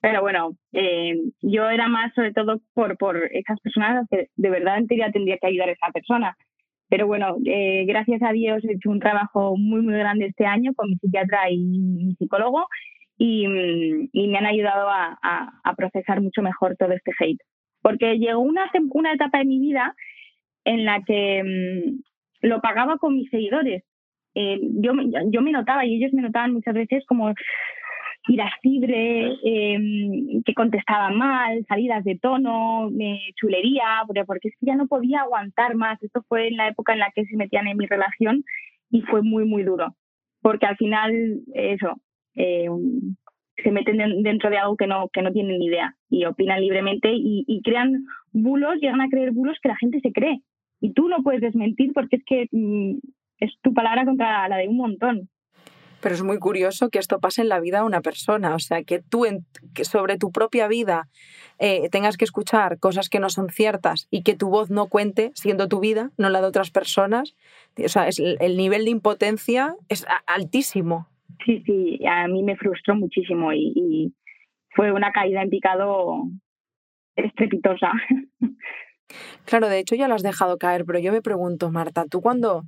Pero 0.00 0.20
bueno, 0.20 0.56
eh, 0.72 1.14
yo 1.40 1.68
era 1.68 1.88
más 1.88 2.12
sobre 2.14 2.32
todo 2.32 2.60
por, 2.74 2.96
por 2.96 3.16
esas 3.32 3.58
personas 3.60 4.06
que 4.10 4.28
de 4.36 4.50
verdad 4.50 4.78
en 4.78 4.86
teoría 4.86 5.10
tendría 5.10 5.38
que 5.38 5.48
ayudar 5.48 5.68
a 5.68 5.72
esa 5.72 5.90
persona. 5.92 6.36
Pero 6.88 7.06
bueno, 7.06 7.36
eh, 7.44 7.84
gracias 7.86 8.22
a 8.22 8.32
Dios 8.32 8.64
he 8.64 8.72
hecho 8.74 8.90
un 8.90 9.00
trabajo 9.00 9.56
muy, 9.56 9.82
muy 9.82 9.94
grande 9.94 10.26
este 10.26 10.46
año 10.46 10.72
con 10.74 10.88
mi 10.88 10.96
psiquiatra 10.96 11.50
y 11.50 11.58
mi 11.58 12.14
psicólogo 12.14 12.66
y, 13.18 13.46
me 13.48 14.38
han 14.38 14.46
ayudado 14.46 14.88
a, 14.90 15.74
procesar 15.76 16.20
mucho 16.20 16.42
mejor 16.42 16.76
todo 16.76 16.92
este 16.92 17.12
hate. 17.18 17.40
Porque 17.82 18.18
llegó 18.18 18.40
una, 18.40 18.70
una 18.90 19.12
etapa 19.12 19.38
de 19.38 19.44
mi 19.44 19.58
vida 19.58 19.94
en 20.64 20.84
la 20.84 21.02
que 21.02 21.42
mm, 21.42 22.46
lo 22.48 22.60
pagaba 22.60 22.98
con 22.98 23.16
mis 23.16 23.30
seguidores. 23.30 23.84
Eh, 24.34 24.58
yo, 24.62 24.92
yo 25.30 25.42
me 25.42 25.52
notaba 25.52 25.84
y 25.86 25.96
ellos 25.96 26.12
me 26.12 26.22
notaban 26.22 26.52
muchas 26.52 26.74
veces 26.74 27.04
como 27.06 27.32
irascible, 28.28 29.36
eh, 29.44 29.78
que 30.44 30.54
contestaba 30.54 31.10
mal, 31.10 31.64
salidas 31.68 32.04
de 32.04 32.18
tono, 32.18 32.90
chulería, 33.36 34.02
porque 34.26 34.48
es 34.48 34.54
que 34.58 34.66
ya 34.66 34.74
no 34.74 34.86
podía 34.86 35.20
aguantar 35.20 35.76
más. 35.76 36.02
Esto 36.02 36.22
fue 36.28 36.48
en 36.48 36.56
la 36.56 36.68
época 36.68 36.92
en 36.92 37.00
la 37.00 37.12
que 37.14 37.24
se 37.24 37.36
metían 37.36 37.68
en 37.68 37.76
mi 37.76 37.86
relación 37.86 38.44
y 38.90 39.02
fue 39.02 39.22
muy, 39.22 39.44
muy 39.44 39.62
duro. 39.62 39.94
Porque 40.42 40.66
al 40.66 40.76
final, 40.76 41.40
eso, 41.54 41.96
eh, 42.34 42.68
se 43.62 43.70
meten 43.70 44.22
dentro 44.22 44.50
de 44.50 44.58
algo 44.58 44.76
que 44.76 44.86
no, 44.86 45.08
que 45.12 45.22
no 45.22 45.32
tienen 45.32 45.58
ni 45.58 45.66
idea 45.66 45.94
y 46.10 46.24
opinan 46.24 46.60
libremente 46.60 47.10
y, 47.12 47.60
crean 47.64 48.04
bulos, 48.32 48.76
llegan 48.80 49.00
a 49.00 49.08
creer 49.08 49.32
bulos 49.32 49.56
que 49.62 49.68
la 49.68 49.76
gente 49.76 50.00
se 50.00 50.12
cree. 50.12 50.40
Y 50.80 50.92
tú 50.92 51.08
no 51.08 51.22
puedes 51.22 51.40
desmentir 51.40 51.92
porque 51.94 52.16
es 52.16 52.24
que 52.24 52.48
mm, 52.52 52.98
es 53.38 53.52
tu 53.62 53.72
palabra 53.72 54.04
contra 54.04 54.46
la 54.48 54.58
de 54.58 54.68
un 54.68 54.76
montón. 54.76 55.28
Pero 56.00 56.14
es 56.14 56.22
muy 56.22 56.38
curioso 56.38 56.90
que 56.90 56.98
esto 56.98 57.18
pase 57.20 57.42
en 57.42 57.48
la 57.48 57.60
vida 57.60 57.78
de 57.78 57.86
una 57.86 58.00
persona, 58.00 58.54
o 58.54 58.58
sea, 58.58 58.82
que 58.84 59.00
tú 59.00 59.24
que 59.74 59.84
sobre 59.84 60.18
tu 60.18 60.30
propia 60.30 60.68
vida 60.68 61.08
eh, 61.58 61.88
tengas 61.90 62.16
que 62.16 62.24
escuchar 62.24 62.78
cosas 62.78 63.08
que 63.08 63.18
no 63.18 63.30
son 63.30 63.48
ciertas 63.48 64.06
y 64.10 64.22
que 64.22 64.34
tu 64.34 64.48
voz 64.48 64.70
no 64.70 64.86
cuente 64.86 65.32
siendo 65.34 65.68
tu 65.68 65.80
vida, 65.80 66.10
no 66.18 66.28
la 66.28 66.40
de 66.40 66.46
otras 66.46 66.70
personas. 66.70 67.34
O 67.82 67.88
sea, 67.88 68.08
es, 68.08 68.18
el 68.20 68.56
nivel 68.56 68.84
de 68.84 68.90
impotencia 68.90 69.74
es 69.88 70.06
altísimo. 70.26 71.08
Sí, 71.44 71.62
sí, 71.66 72.00
a 72.06 72.28
mí 72.28 72.42
me 72.42 72.56
frustró 72.56 72.94
muchísimo 72.94 73.52
y 73.52 74.12
fue 74.70 74.92
una 74.92 75.10
caída 75.12 75.42
en 75.42 75.50
picado 75.50 76.24
estrepitosa. 77.16 77.90
Claro, 79.44 79.68
de 79.68 79.78
hecho 79.78 79.94
ya 79.94 80.08
lo 80.08 80.14
has 80.14 80.24
dejado 80.24 80.58
caer, 80.58 80.84
pero 80.84 80.98
yo 80.98 81.12
me 81.12 81.22
pregunto, 81.22 81.70
Marta, 81.70 82.06
tú 82.10 82.20
cuando 82.20 82.64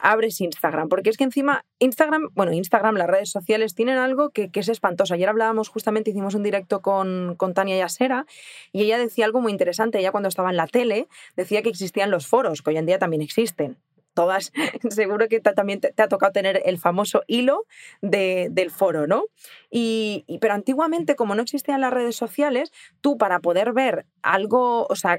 abres 0.00 0.40
Instagram, 0.40 0.88
porque 0.88 1.10
es 1.10 1.16
que 1.16 1.24
encima 1.24 1.64
Instagram, 1.78 2.28
bueno, 2.34 2.52
Instagram, 2.52 2.96
las 2.96 3.08
redes 3.08 3.30
sociales 3.30 3.74
tienen 3.74 3.98
algo 3.98 4.30
que, 4.30 4.50
es 4.52 4.68
espantoso. 4.68 5.14
Ayer 5.14 5.28
hablábamos 5.28 5.68
justamente, 5.68 6.10
hicimos 6.10 6.34
un 6.34 6.42
directo 6.42 6.80
con, 6.80 7.34
con 7.36 7.54
Tania 7.54 7.76
Yasera 7.76 8.26
y 8.72 8.82
ella 8.82 8.98
decía 8.98 9.24
algo 9.24 9.40
muy 9.40 9.52
interesante. 9.52 9.98
Ella 9.98 10.12
cuando 10.12 10.28
estaba 10.28 10.50
en 10.50 10.56
la 10.56 10.66
tele 10.66 11.08
decía 11.36 11.62
que 11.62 11.68
existían 11.68 12.10
los 12.10 12.26
foros, 12.26 12.62
que 12.62 12.70
hoy 12.70 12.76
en 12.76 12.86
día 12.86 12.98
también 12.98 13.22
existen 13.22 13.78
todas, 14.16 14.50
seguro 14.90 15.28
que 15.28 15.40
también 15.40 15.80
te, 15.80 15.92
ha 16.02 16.08
tocado 16.08 16.32
tener 16.32 16.62
el 16.64 16.78
famoso 16.78 17.22
hilo 17.28 17.66
del 18.00 18.70
foro, 18.70 19.06
¿no? 19.06 19.24
Y, 19.70 20.24
pero 20.40 20.54
antiguamente, 20.54 21.16
como 21.16 21.34
no 21.34 21.42
existían 21.42 21.82
las 21.82 21.92
redes 21.92 22.16
sociales, 22.16 22.72
tú 23.02 23.18
para 23.18 23.40
poder 23.40 23.74
ver 23.74 24.06
algo, 24.22 24.86
o 24.88 24.96
sea, 24.96 25.18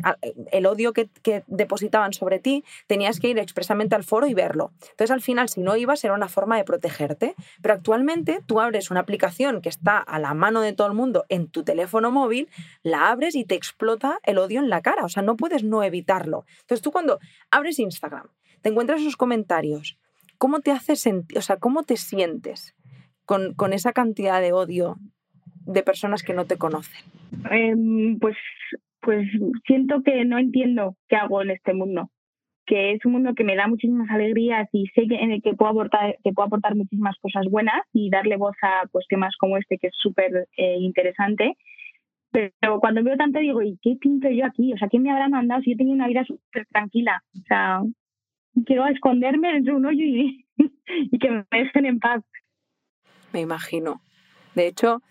el 0.51 0.65
odio 0.65 0.93
que, 0.93 1.09
depositaban 1.45 2.11
sobre 2.11 2.39
ti, 2.39 2.63
tenías 2.87 3.19
que 3.19 3.29
ir 3.29 3.37
expresamente 3.37 3.95
al 3.95 4.03
foro 4.03 4.25
y 4.25 4.33
verlo. 4.33 4.71
Entonces, 4.81 5.11
al 5.11 5.21
final, 5.21 5.47
si 5.47 5.61
no 5.61 5.77
ibas, 5.77 6.03
era 6.03 6.15
una 6.15 6.27
forma 6.27 6.57
de 6.57 6.63
protegerte. 6.63 7.35
Pero 7.61 7.75
actualmente 7.75 8.41
tú 8.47 8.59
abres 8.59 8.89
una 8.89 9.01
aplicación 9.01 9.61
que 9.61 9.69
está 9.69 9.99
a 9.99 10.17
la 10.17 10.33
mano 10.33 10.61
de 10.61 10.73
todo 10.73 10.87
el 10.87 10.93
mundo 10.93 11.25
en 11.29 11.47
tu 11.47 11.63
teléfono 11.63 12.09
móvil, 12.11 12.49
la 12.81 13.09
abres 13.09 13.35
y 13.35 13.45
te 13.45 13.53
explota 13.53 14.19
el 14.23 14.39
odio 14.39 14.59
en 14.59 14.69
la 14.69 14.81
cara. 14.81 15.05
O 15.05 15.09
sea, 15.09 15.21
no 15.21 15.37
puedes 15.37 15.63
no 15.63 15.83
evitarlo. 15.83 16.45
Entonces, 16.61 16.81
tú 16.81 16.91
cuando 16.91 17.19
abres 17.51 17.77
Instagram, 17.77 18.27
te 18.61 18.69
encuentras 18.69 19.01
esos 19.01 19.15
comentarios, 19.15 19.97
¿cómo 20.37 20.59
te 20.59 20.71
hace 20.71 20.95
sentir, 20.95 21.37
o 21.37 21.41
sea, 21.41 21.57
cómo 21.57 21.83
te 21.83 21.97
sientes 21.97 22.75
con, 23.25 23.53
con, 23.53 23.73
esa 23.73 23.93
cantidad 23.93 24.41
de 24.41 24.53
odio 24.53 24.97
de 25.65 25.83
personas 25.83 26.23
que 26.23 26.33
no 26.33 26.45
te 26.45 26.57
conocen? 26.57 27.01
Em, 27.51 28.19
pues, 28.19 28.37
pues 29.01 29.27
siento 29.65 30.01
que 30.03 30.25
no 30.25 30.37
entiendo 30.37 30.95
qué 31.07 31.17
hago 31.17 31.41
en 31.41 31.51
este 31.51 31.73
mundo 31.73 32.09
que 32.67 32.91
es 32.91 33.05
un 33.05 33.13
mundo 33.13 33.33
que 33.33 33.45
me 33.45 33.55
da 33.55 33.65
muchísimas 33.67 34.09
alegrías 34.11 34.67
y 34.73 34.87
sé 34.87 35.07
que 35.07 35.15
en 35.15 35.31
el 35.31 35.41
que 35.41 35.53
puedo 35.53 35.71
aportar 35.71 36.17
que 36.23 36.33
puedo 36.33 36.47
aportar 36.47 36.75
muchísimas 36.75 37.15
cosas 37.19 37.45
buenas 37.49 37.81
y 37.93 38.09
darle 38.09 38.35
voz 38.35 38.55
a 38.61 38.85
pues 38.91 39.07
temas 39.07 39.35
como 39.39 39.57
este 39.57 39.77
que 39.77 39.87
es 39.87 39.93
súper 39.95 40.47
eh, 40.57 40.77
interesante. 40.79 41.55
Pero 42.29 42.79
cuando 42.81 43.03
veo 43.03 43.15
tanto 43.15 43.39
digo 43.39 43.61
y 43.61 43.79
qué 43.81 43.95
pinto 43.99 44.29
yo 44.29 44.45
aquí 44.45 44.73
o 44.73 44.77
sea 44.77 44.89
quién 44.89 45.03
me 45.03 45.11
habrá 45.11 45.29
mandado 45.29 45.61
si 45.61 45.71
yo 45.71 45.77
tenía 45.77 45.93
una 45.93 46.09
vida 46.09 46.25
súper 46.25 46.67
tranquila 46.67 47.23
o 47.35 47.41
sea 47.47 47.81
quiero 48.65 48.87
esconderme 48.87 49.53
dentro 49.53 49.73
de 49.73 49.79
un 49.79 49.85
hoyo 49.85 50.03
y, 50.05 51.19
que 51.19 51.29
me 51.29 51.45
dejen 51.51 51.85
en 51.85 51.99
paz. 51.99 52.23
Me 53.33 53.41
imagino. 53.41 54.01
De 54.55 54.67
hecho, 54.67 55.01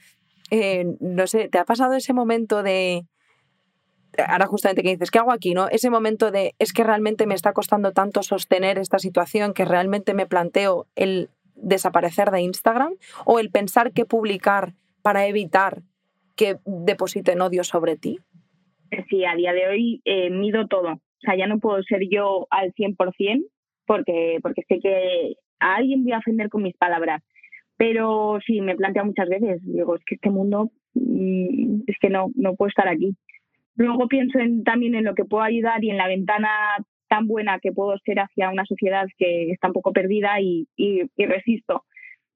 eh, 0.51 0.85
no 1.01 1.27
sé, 1.27 1.49
¿te 1.49 1.59
ha 1.59 1.65
pasado 1.65 1.95
ese 1.95 2.13
momento 2.13 2.63
de, 2.63 3.05
ahora 4.27 4.47
justamente 4.47 4.83
que 4.83 4.91
dices, 4.91 5.11
¿qué 5.11 5.19
hago 5.19 5.33
aquí? 5.33 5.55
¿no? 5.55 5.69
Ese 5.69 5.91
momento 5.91 6.31
de, 6.31 6.55
es 6.59 6.73
que 6.73 6.85
realmente 6.85 7.27
me 7.27 7.35
está 7.35 7.53
costando 7.53 7.93
tanto 7.93 8.23
sostener 8.23 8.79
esta 8.79 8.99
situación 8.99 9.55
que 9.55 9.65
realmente 9.65 10.15
me 10.15 10.27
planteo 10.27 10.87
el 10.97 11.31
desaparecer 11.55 12.31
de 12.31 12.43
Instagram 12.43 12.95
o 13.25 13.39
el 13.39 13.51
pensar 13.51 13.93
qué 13.93 14.05
publicar 14.05 14.75
para 15.03 15.27
evitar 15.27 15.83
que 16.35 16.59
depositen 16.65 17.41
odio 17.41 17.65
sobre 17.65 17.97
ti? 17.97 18.19
Sí, 19.09 19.25
a 19.25 19.35
día 19.35 19.53
de 19.53 19.69
hoy 19.69 20.03
eh, 20.05 20.31
mido 20.31 20.67
todo. 20.69 21.01
Sea, 21.27 21.37
ya 21.37 21.47
no 21.47 21.59
puedo 21.59 21.83
ser 21.83 22.03
yo 22.11 22.47
al 22.51 22.73
100% 22.73 23.45
porque, 23.87 24.39
porque 24.43 24.63
sé 24.69 24.79
que 24.81 25.35
a 25.61 25.77
alguien 25.77 26.05
voy 26.05 26.13
a 26.13 26.19
ofender 26.19 26.49
con 26.49 26.63
mis 26.63 26.77
palabras. 26.77 27.23
Pero 27.77 28.39
sí, 28.47 28.61
me 28.61 28.77
planteo 28.77 29.05
muchas 29.05 29.29
veces, 29.29 29.61
digo, 29.63 29.97
es 29.97 30.05
que 30.07 30.15
este 30.15 30.31
mundo, 30.31 30.71
mm, 30.95 31.83
es 31.87 31.97
que 32.01 32.09
no, 32.09 32.29
no 32.35 32.55
puedo 32.55 32.69
estar 32.69 32.89
aquí. 32.89 33.15
Luego 33.75 34.09
pienso 34.09 34.39
en, 34.39 34.65
también 34.65 34.95
en 34.95 35.05
lo 35.05 35.15
que 35.15 35.25
puedo 35.25 35.43
ayudar 35.43 35.85
y 35.85 35.91
en 35.91 35.99
la 35.99 36.09
ventana 36.09 36.49
tan 37.09 37.27
buena 37.27 37.61
que 37.61 37.73
puedo 37.73 37.97
ser 38.05 38.19
hacia 38.21 38.51
una 38.51 38.65
sociedad 38.65 39.07
que 39.19 39.51
está 39.51 39.69
un 39.69 39.75
poco 39.75 39.93
perdida 39.93 40.41
y, 40.41 40.67
y, 40.77 41.03
resisto. 41.27 41.85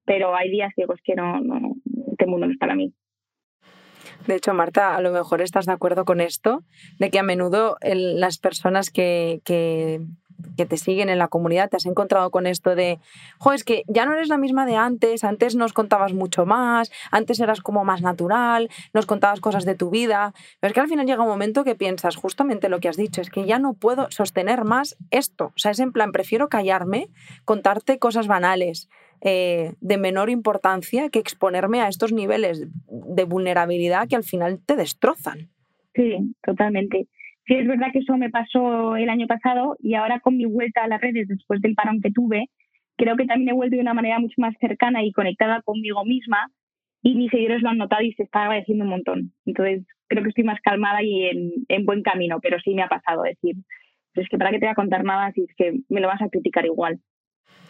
Pero 0.05 0.35
hay 0.35 0.49
días 0.51 0.71
que 0.75 0.83
digo, 0.83 0.93
es 0.93 1.01
que 1.03 1.15
no, 1.15 1.41
no, 1.41 1.75
este 2.11 2.25
mundo 2.27 2.45
no 2.45 2.53
es 2.53 2.59
para 2.59 2.75
mí. 2.75 2.93
De 4.27 4.35
hecho, 4.35 4.53
Marta, 4.53 4.95
a 4.95 5.01
lo 5.01 5.11
mejor 5.11 5.41
estás 5.41 5.65
de 5.65 5.73
acuerdo 5.73 6.05
con 6.05 6.21
esto, 6.21 6.63
de 6.99 7.09
que 7.09 7.19
a 7.19 7.23
menudo 7.23 7.77
las 7.81 8.37
personas 8.37 8.91
que, 8.91 9.41
que, 9.43 10.01
te 10.57 10.77
siguen 10.77 11.09
en 11.09 11.17
la 11.17 11.27
comunidad 11.27 11.69
te 11.69 11.77
has 11.77 11.85
encontrado 11.87 12.29
con 12.29 12.45
esto 12.45 12.75
de, 12.75 12.99
jo, 13.39 13.51
es 13.51 13.63
que 13.63 13.83
ya 13.87 14.05
no 14.05 14.13
eres 14.13 14.27
la 14.27 14.37
misma 14.37 14.65
de 14.65 14.75
antes, 14.75 15.23
antes 15.23 15.55
nos 15.55 15.73
contabas 15.73 16.13
mucho 16.13 16.45
más, 16.45 16.91
antes 17.09 17.39
eras 17.39 17.61
como 17.61 17.83
más 17.83 18.01
natural, 18.01 18.69
nos 18.93 19.07
contabas 19.07 19.39
cosas 19.39 19.65
de 19.65 19.75
tu 19.75 19.89
vida, 19.89 20.33
pero 20.59 20.69
es 20.69 20.73
que 20.75 20.81
al 20.81 20.87
final 20.87 21.07
llega 21.07 21.23
un 21.23 21.29
momento 21.29 21.63
que 21.63 21.75
piensas 21.75 22.15
justamente 22.15 22.69
lo 22.69 22.79
que 22.79 22.89
has 22.89 22.97
dicho, 22.97 23.21
es 23.21 23.31
que 23.31 23.45
ya 23.45 23.57
no 23.57 23.73
puedo 23.73 24.09
sostener 24.11 24.63
más 24.63 24.97
esto, 25.09 25.45
o 25.45 25.57
sea, 25.59 25.71
es 25.71 25.79
en 25.79 25.91
plan, 25.91 26.11
prefiero 26.11 26.47
callarme, 26.47 27.09
contarte 27.43 27.97
cosas 27.97 28.27
banales, 28.27 28.87
eh, 29.23 29.73
de 29.81 29.97
menor 29.97 30.29
importancia 30.29 31.09
que 31.09 31.19
exponerme 31.19 31.81
a 31.81 31.87
estos 31.87 32.11
niveles 32.11 32.67
de 32.87 33.23
vulnerabilidad 33.23 34.07
que 34.07 34.15
al 34.15 34.23
final 34.23 34.59
te 34.65 34.75
destrozan. 34.75 35.49
Sí, 35.93 36.17
totalmente. 36.41 37.07
Sí, 37.45 37.55
es 37.55 37.67
verdad 37.67 37.87
que 37.93 37.99
eso 37.99 38.17
me 38.17 38.29
pasó 38.29 38.95
el 38.95 39.09
año 39.09 39.27
pasado 39.27 39.75
y 39.79 39.93
ahora 39.93 40.19
con 40.21 40.37
mi 40.37 40.45
vuelta 40.45 40.83
a 40.83 40.87
las 40.87 41.01
redes 41.01 41.27
después 41.27 41.61
del 41.61 41.75
parón 41.75 42.01
que 42.01 42.11
tuve, 42.11 42.49
creo 42.97 43.15
que 43.15 43.25
también 43.25 43.49
he 43.49 43.53
vuelto 43.53 43.75
de 43.75 43.81
una 43.81 43.93
manera 43.93 44.19
mucho 44.19 44.35
más 44.37 44.55
cercana 44.59 45.03
y 45.03 45.11
conectada 45.11 45.61
conmigo 45.61 46.03
misma 46.05 46.49
y 47.03 47.15
mis 47.15 47.29
seguidores 47.29 47.61
lo 47.61 47.69
han 47.69 47.77
notado 47.77 48.03
y 48.03 48.13
se 48.13 48.23
está 48.23 48.43
agradeciendo 48.43 48.85
un 48.85 48.91
montón. 48.91 49.33
Entonces, 49.45 49.85
creo 50.07 50.23
que 50.23 50.29
estoy 50.29 50.43
más 50.43 50.59
calmada 50.61 51.03
y 51.03 51.25
en, 51.25 51.51
en 51.67 51.85
buen 51.85 52.03
camino, 52.03 52.39
pero 52.41 52.59
sí 52.59 52.73
me 52.73 52.83
ha 52.83 52.87
pasado 52.87 53.23
decir, 53.23 53.55
es 54.15 54.29
que 54.29 54.37
para 54.37 54.51
qué 54.51 54.59
te 54.59 54.65
voy 54.65 54.71
a 54.71 54.75
contar 54.75 55.03
nada 55.03 55.31
si 55.33 55.41
es 55.41 55.55
que 55.55 55.79
me 55.89 56.01
lo 56.01 56.07
vas 56.07 56.21
a 56.21 56.29
criticar 56.29 56.65
igual 56.65 56.99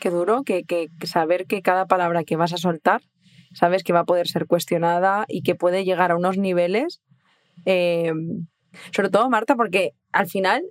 qué 0.02 0.10
duro 0.10 0.44
que, 0.44 0.66
que, 0.66 0.90
saber 1.06 1.46
que 1.46 1.62
cada 1.62 1.86
palabra 1.86 2.26
que 2.26 2.36
vas 2.36 2.52
a 2.52 2.58
soltar, 2.58 3.02
sabes 3.54 3.84
que 3.84 3.94
va 3.94 4.02
a 4.02 4.06
poder 4.06 4.28
ser 4.28 4.48
cuestionada 4.48 5.26
y 5.30 5.44
que 5.44 5.56
puede 5.56 5.86
llegar 5.86 6.12
a 6.12 6.18
unos 6.18 6.38
niveles, 6.38 7.02
eh, 7.66 8.12
sobre 8.94 9.10
todo 9.10 9.30
Marta, 9.30 9.56
porque 9.56 9.94
al 10.12 10.28
final, 10.28 10.64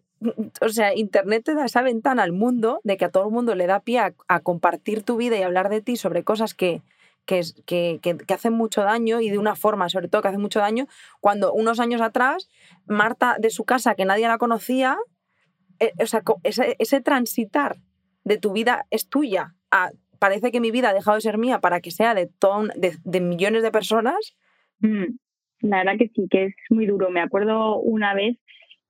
o 0.61 0.69
sea, 0.69 0.95
Internet 0.95 1.45
te 1.45 1.55
da 1.55 1.65
esa 1.65 1.83
ventana 1.83 2.23
al 2.23 2.33
mundo 2.33 2.81
de 2.83 2.97
que 2.97 3.07
a 3.07 3.11
todo 3.11 3.27
el 3.27 3.33
mundo 3.33 3.55
le 3.55 3.67
da 3.67 3.81
pie 3.81 4.01
a, 4.01 4.41
compartir 4.41 5.03
tu 5.03 5.17
vida 5.17 5.39
y 5.39 5.43
hablar 5.43 5.69
de 5.71 5.81
ti 5.81 5.97
sobre 5.97 6.25
cosas 6.25 6.55
que, 6.55 6.83
que, 7.25 7.43
que, 7.67 8.01
que, 8.03 8.35
hacen 8.35 8.53
mucho 8.53 8.83
daño 8.83 9.21
y 9.21 9.31
de 9.31 9.39
una 9.39 9.55
forma, 9.55 9.89
sobre 9.89 10.09
todo, 10.09 10.23
que 10.23 10.29
hacen 10.29 10.41
mucho 10.41 10.59
daño, 10.59 10.89
cuando 11.21 11.53
unos 11.53 11.79
años 11.79 12.01
atrás, 12.01 12.49
Marta 12.87 13.37
de 13.39 13.51
su 13.51 13.65
casa, 13.65 13.95
que 13.95 14.05
nadie 14.05 14.27
la 14.27 14.39
conocía, 14.39 14.99
eh, 15.79 15.93
o 16.03 16.07
sea, 16.07 16.23
ese, 16.43 16.77
ese 16.79 17.01
transitar 17.01 17.79
de 18.25 18.39
tu 18.39 18.53
vida 18.53 18.87
es 18.91 19.09
tuya. 19.09 19.55
parece 20.19 20.51
que 20.51 20.61
mi 20.61 20.71
vida 20.71 20.91
ha 20.91 20.95
dejado 20.95 21.17
de 21.17 21.23
ser 21.23 21.39
mía 21.39 21.61
para 21.61 21.81
que 21.81 21.91
sea 21.91 22.15
de, 22.15 22.27
todo, 22.27 22.69
de, 22.77 23.21
millones 23.21 23.63
de 23.63 23.71
personas. 23.71 24.37
Mm, 24.81 25.17
la 25.63 25.79
verdad 25.79 25.99
que 25.99 26.09
sí, 26.09 26.27
que 26.31 26.47
es 26.47 26.55
muy 26.71 26.87
duro. 26.87 27.11
Me 27.11 27.21
acuerdo 27.21 27.79
una 27.79 28.15
vez 28.15 28.37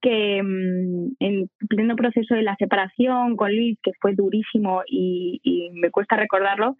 que 0.00 0.42
mm, 0.42 1.14
en 1.20 1.50
pleno 1.68 1.96
proceso 1.96 2.34
de 2.34 2.42
la 2.42 2.56
separación 2.56 3.36
con 3.36 3.54
Luis, 3.54 3.78
que 3.82 3.92
fue 4.00 4.14
durísimo 4.14 4.82
y, 4.86 5.70
me 5.74 5.90
cuesta 5.90 6.16
recordarlo, 6.16 6.76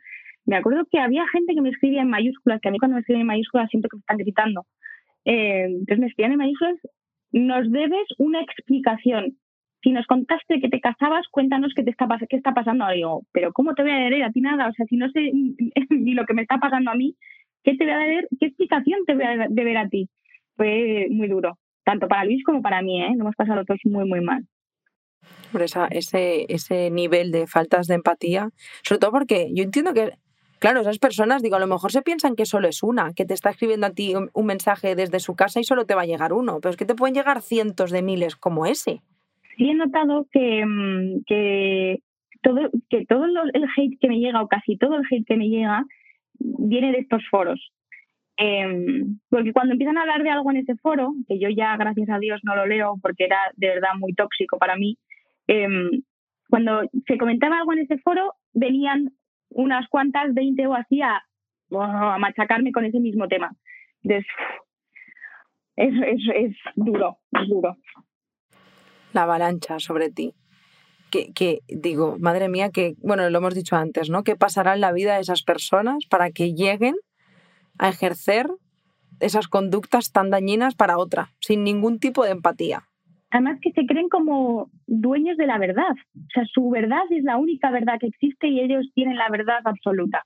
me 0.47 0.57
acuerdo 0.57 0.85
que 0.90 0.99
había 0.99 1.26
gente 1.28 1.54
que 1.54 1.61
me 1.61 1.71
escribía 1.71 2.02
en 2.02 2.11
mayúsculas, 2.11 2.61
que 2.61 2.69
a 2.69 2.73
mí 2.73 2.78
cuando 2.78 2.97
me 2.97 3.00
escriben 3.00 3.23
en 3.23 3.26
mayúsculas 3.26 3.71
siento 3.71 3.88
que 3.88 3.97
me 3.97 4.00
están 4.00 4.19
gritando. 4.19 4.66
Eh, 5.25 5.64
entonces 5.66 5.99
me 5.99 6.07
escribían 6.07 6.33
en 6.33 6.38
mayúsculas, 6.38 6.76
nos 7.33 7.71
debes 7.71 8.07
una 8.19 8.40
explicación 8.40 9.37
si 9.82 9.92
nos 9.92 10.06
contaste 10.06 10.60
que 10.60 10.68
te 10.68 10.80
casabas, 10.80 11.26
cuéntanos 11.30 11.72
qué, 11.75 11.82
te 11.82 11.90
está, 11.90 12.06
qué 12.28 12.37
está 12.37 12.52
pasando. 12.52 12.87
Digo, 12.88 13.22
pero 13.32 13.52
¿cómo 13.52 13.75
te 13.75 13.82
voy 13.82 13.92
a 13.92 14.08
leer 14.08 14.25
a 14.25 14.30
ti 14.30 14.40
nada? 14.40 14.68
O 14.68 14.72
sea, 14.72 14.87
si 14.87 14.96
no 14.96 15.10
sé 15.10 15.30
ni 15.90 16.14
lo 16.14 16.25
que 16.26 16.34
me 16.34 16.42
está 16.42 16.58
pasando 16.58 16.90
a 16.90 16.94
mí, 16.94 17.16
¿qué 17.64 17.76
te 17.76 17.84
voy 17.84 17.92
a 17.92 17.99
leer? 17.99 18.28
¿Qué 18.38 18.46
explicación 18.46 19.00
te 19.06 19.14
voy 19.14 19.25
a 19.25 19.46
ver 19.49 19.76
a 19.76 19.88
ti? 19.88 20.08
Fue 20.56 21.06
muy 21.10 21.28
duro, 21.28 21.58
tanto 21.84 22.08
para 22.08 22.25
Luis 22.25 22.44
como 22.44 22.60
para 22.60 22.82
mí, 22.82 23.02
¿eh? 23.02 23.12
Lo 23.14 23.22
hemos 23.22 23.37
pasado 23.37 23.64
todos 23.64 23.80
muy, 23.84 24.06
muy 24.06 24.20
mal. 24.20 24.44
Por 25.52 25.62
esa, 25.62 25.87
ese, 25.87 26.46
ese 26.49 26.90
nivel 26.90 27.30
de 27.30 27.46
faltas 27.46 27.87
de 27.87 27.94
empatía, 27.94 28.50
sobre 28.82 29.00
todo 29.00 29.12
porque 29.12 29.50
yo 29.52 29.64
entiendo 29.64 29.94
que 29.94 30.12
Claro, 30.60 30.82
esas 30.82 30.99
personas, 30.99 31.40
digo, 31.40 31.56
a 31.56 31.58
lo 31.58 31.66
mejor 31.66 31.90
se 31.90 32.02
piensan 32.02 32.37
que 32.37 32.44
solo 32.44 32.68
es 32.68 32.82
una, 32.82 33.14
que 33.14 33.25
te 33.25 33.32
está 33.32 33.49
escribiendo 33.49 33.87
a 33.87 33.92
ti 33.92 34.12
un 34.14 34.44
mensaje 34.44 34.94
desde 34.94 35.18
su 35.18 35.34
casa 35.34 35.58
y 35.58 35.64
solo 35.64 35.87
te 35.87 35.94
va 35.94 36.02
a 36.02 36.04
llegar 36.06 36.34
uno, 36.34 36.60
pero 36.60 36.68
es 36.68 36.76
que 36.76 36.84
te 36.84 36.94
pueden 36.94 37.14
llegar 37.14 37.40
cientos 37.40 37.90
de 37.90 38.02
miles 38.02 38.37
como 38.37 38.66
ese. 38.66 39.00
Sí 39.60 39.68
he 39.68 39.74
notado 39.74 40.26
que, 40.32 40.64
mm, 40.64 41.24
que 41.26 41.98
todo, 42.40 42.70
que 42.88 43.04
todo 43.04 43.26
el 43.26 43.64
hate 43.76 43.98
que 44.00 44.08
me 44.08 44.18
llega, 44.18 44.40
o 44.40 44.48
casi 44.48 44.78
todo 44.78 44.96
el 44.96 45.04
hate 45.10 45.26
que 45.26 45.36
me 45.36 45.50
llega, 45.50 45.84
viene 46.38 46.92
de 46.92 47.00
estos 47.00 47.22
foros. 47.30 47.60
Em, 48.38 49.18
porque 49.28 49.52
cuando 49.52 49.72
empiezan 49.72 49.98
a 49.98 50.00
hablar 50.00 50.22
de 50.22 50.30
algo 50.30 50.50
en 50.50 50.56
ese 50.56 50.74
foro, 50.76 51.12
que 51.28 51.38
yo 51.38 51.50
ya, 51.50 51.76
gracias 51.76 52.08
a 52.08 52.18
Dios, 52.18 52.40
no 52.42 52.56
lo 52.56 52.64
leo 52.64 52.94
porque 53.02 53.24
era 53.24 53.36
de 53.56 53.66
verdad 53.68 53.90
muy 53.98 54.14
tóxico 54.14 54.56
para 54.56 54.76
mí, 54.76 54.96
em, 55.46 55.90
cuando 56.48 56.80
se 57.06 57.18
comentaba 57.18 57.58
algo 57.58 57.74
en 57.74 57.80
ese 57.80 57.98
foro, 57.98 58.32
venían 58.54 59.10
unas 59.50 59.86
cuantas, 59.90 60.32
20 60.32 60.66
o 60.68 60.74
así, 60.74 61.02
a, 61.02 61.22
machacarme 62.18 62.72
con 62.72 62.86
ese 62.86 62.98
mismo 62.98 63.28
tema. 63.28 63.52
Entonces, 64.04 64.26
es, 65.76 65.92
es, 66.34 66.56
duro, 66.76 67.18
es 67.32 67.46
duro. 67.46 67.76
La 69.12 69.22
avalancha 69.22 69.78
sobre 69.78 70.10
ti. 70.10 70.34
Que, 71.10 71.32
que, 71.32 71.60
digo, 71.68 72.16
madre 72.20 72.48
mía, 72.48 72.70
que, 72.70 72.94
bueno, 73.02 73.28
lo 73.28 73.38
hemos 73.38 73.54
dicho 73.54 73.74
antes, 73.76 74.10
¿no? 74.10 74.22
¿Qué 74.22 74.36
pasará 74.36 74.74
en 74.74 74.80
la 74.80 74.92
vida 74.92 75.14
de 75.14 75.22
esas 75.22 75.42
personas 75.42 76.06
para 76.08 76.30
que 76.30 76.54
lleguen 76.54 76.94
a 77.78 77.88
ejercer 77.88 78.46
esas 79.18 79.48
conductas 79.48 80.12
tan 80.12 80.30
dañinas 80.30 80.76
para 80.76 80.98
otra, 80.98 81.32
sin 81.40 81.64
ningún 81.64 81.98
tipo 81.98 82.24
de 82.24 82.30
empatía? 82.30 82.84
además 83.30 83.58
que 83.62 83.72
se 83.72 83.86
creen 83.86 84.08
como 84.08 84.70
dueños 84.86 85.36
de 85.36 85.46
la 85.46 85.58
verdad. 85.58 85.92
O 86.16 86.28
sea, 86.34 86.44
su 86.46 86.68
verdad 86.70 87.02
es 87.10 87.22
la 87.24 87.36
única 87.36 87.70
verdad 87.70 87.98
que 87.98 88.08
existe 88.08 88.48
y 88.48 88.60
ellos 88.60 88.90
tienen 88.94 89.16
la 89.16 89.28
verdad 89.30 89.60
absoluta. 89.64 90.24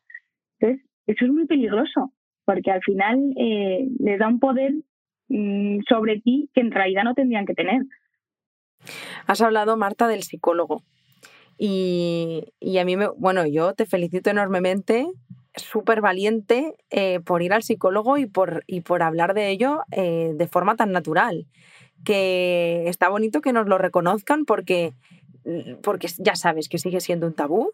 Entonces, 0.59 0.87
eso 1.07 1.25
es 1.27 1.31
muy 1.31 1.47
peligroso, 1.47 2.13
porque 2.45 2.71
al 2.71 2.83
final 2.83 3.35
eh, 3.37 3.87
les 3.99 4.19
da 4.19 4.29
un 4.29 4.41
poder 4.41 4.73
mm, 5.29 5.81
sobre 5.89 6.21
ti 6.21 6.49
que 6.55 6.63
en 6.63 6.71
realidad 6.71 7.05
no 7.05 7.15
tendrían 7.15 7.47
que 7.47 7.55
tener. 7.55 7.83
Has 9.27 9.41
hablado, 9.41 9.77
Marta, 9.77 10.09
del 10.09 10.23
psicólogo. 10.23 10.83
Y, 11.57 12.45
a 12.79 12.85
mí, 12.85 12.97
bueno, 13.17 13.47
yo 13.47 13.75
te 13.75 13.87
felicito 13.87 14.31
enormemente, 14.31 15.07
súper 15.57 16.01
valiente 16.01 16.75
eh, 16.91 17.21
por 17.21 17.43
ir 17.43 17.53
al 17.53 17.63
psicólogo 17.63 18.19
y 18.19 18.27
por, 18.27 18.65
y 18.67 18.81
por 18.81 19.03
hablar 19.03 19.35
de 19.35 19.51
ello 19.51 19.83
eh, 19.93 20.33
de 20.35 20.49
forma 20.49 20.75
tan 20.75 20.91
natural 20.91 21.47
que 22.05 22.85
está 22.89 23.09
bonito 23.09 23.41
que 23.41 23.53
nos 23.53 23.67
lo 23.67 23.79
reconozcan 23.79 24.45
porque, 24.45 24.93
porque 25.83 26.09
ya 26.19 26.37
sabes 26.37 26.69
que 26.69 26.79
sigue 26.79 27.01
siendo 27.01 27.27
un 27.27 27.35
tabú 27.35 27.73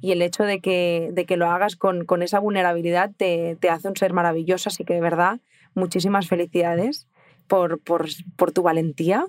y 0.00 0.12
el 0.12 0.22
hecho 0.22 0.44
de 0.44 0.60
que, 0.60 1.10
de 1.12 1.26
que 1.26 1.36
lo 1.36 1.50
hagas 1.50 1.76
con, 1.76 2.04
con 2.04 2.22
esa 2.22 2.38
vulnerabilidad 2.38 3.10
te, 3.16 3.56
te, 3.60 3.70
hace 3.70 3.88
un 3.88 3.96
ser 3.96 4.12
maravilloso. 4.12 4.68
Así 4.68 4.84
que 4.84 4.94
de 4.94 5.00
verdad, 5.00 5.40
muchísimas 5.74 6.28
felicidades 6.28 7.08
por, 7.48 7.80
por, 7.80 8.06
por, 8.36 8.52
tu 8.52 8.62
valentía. 8.62 9.26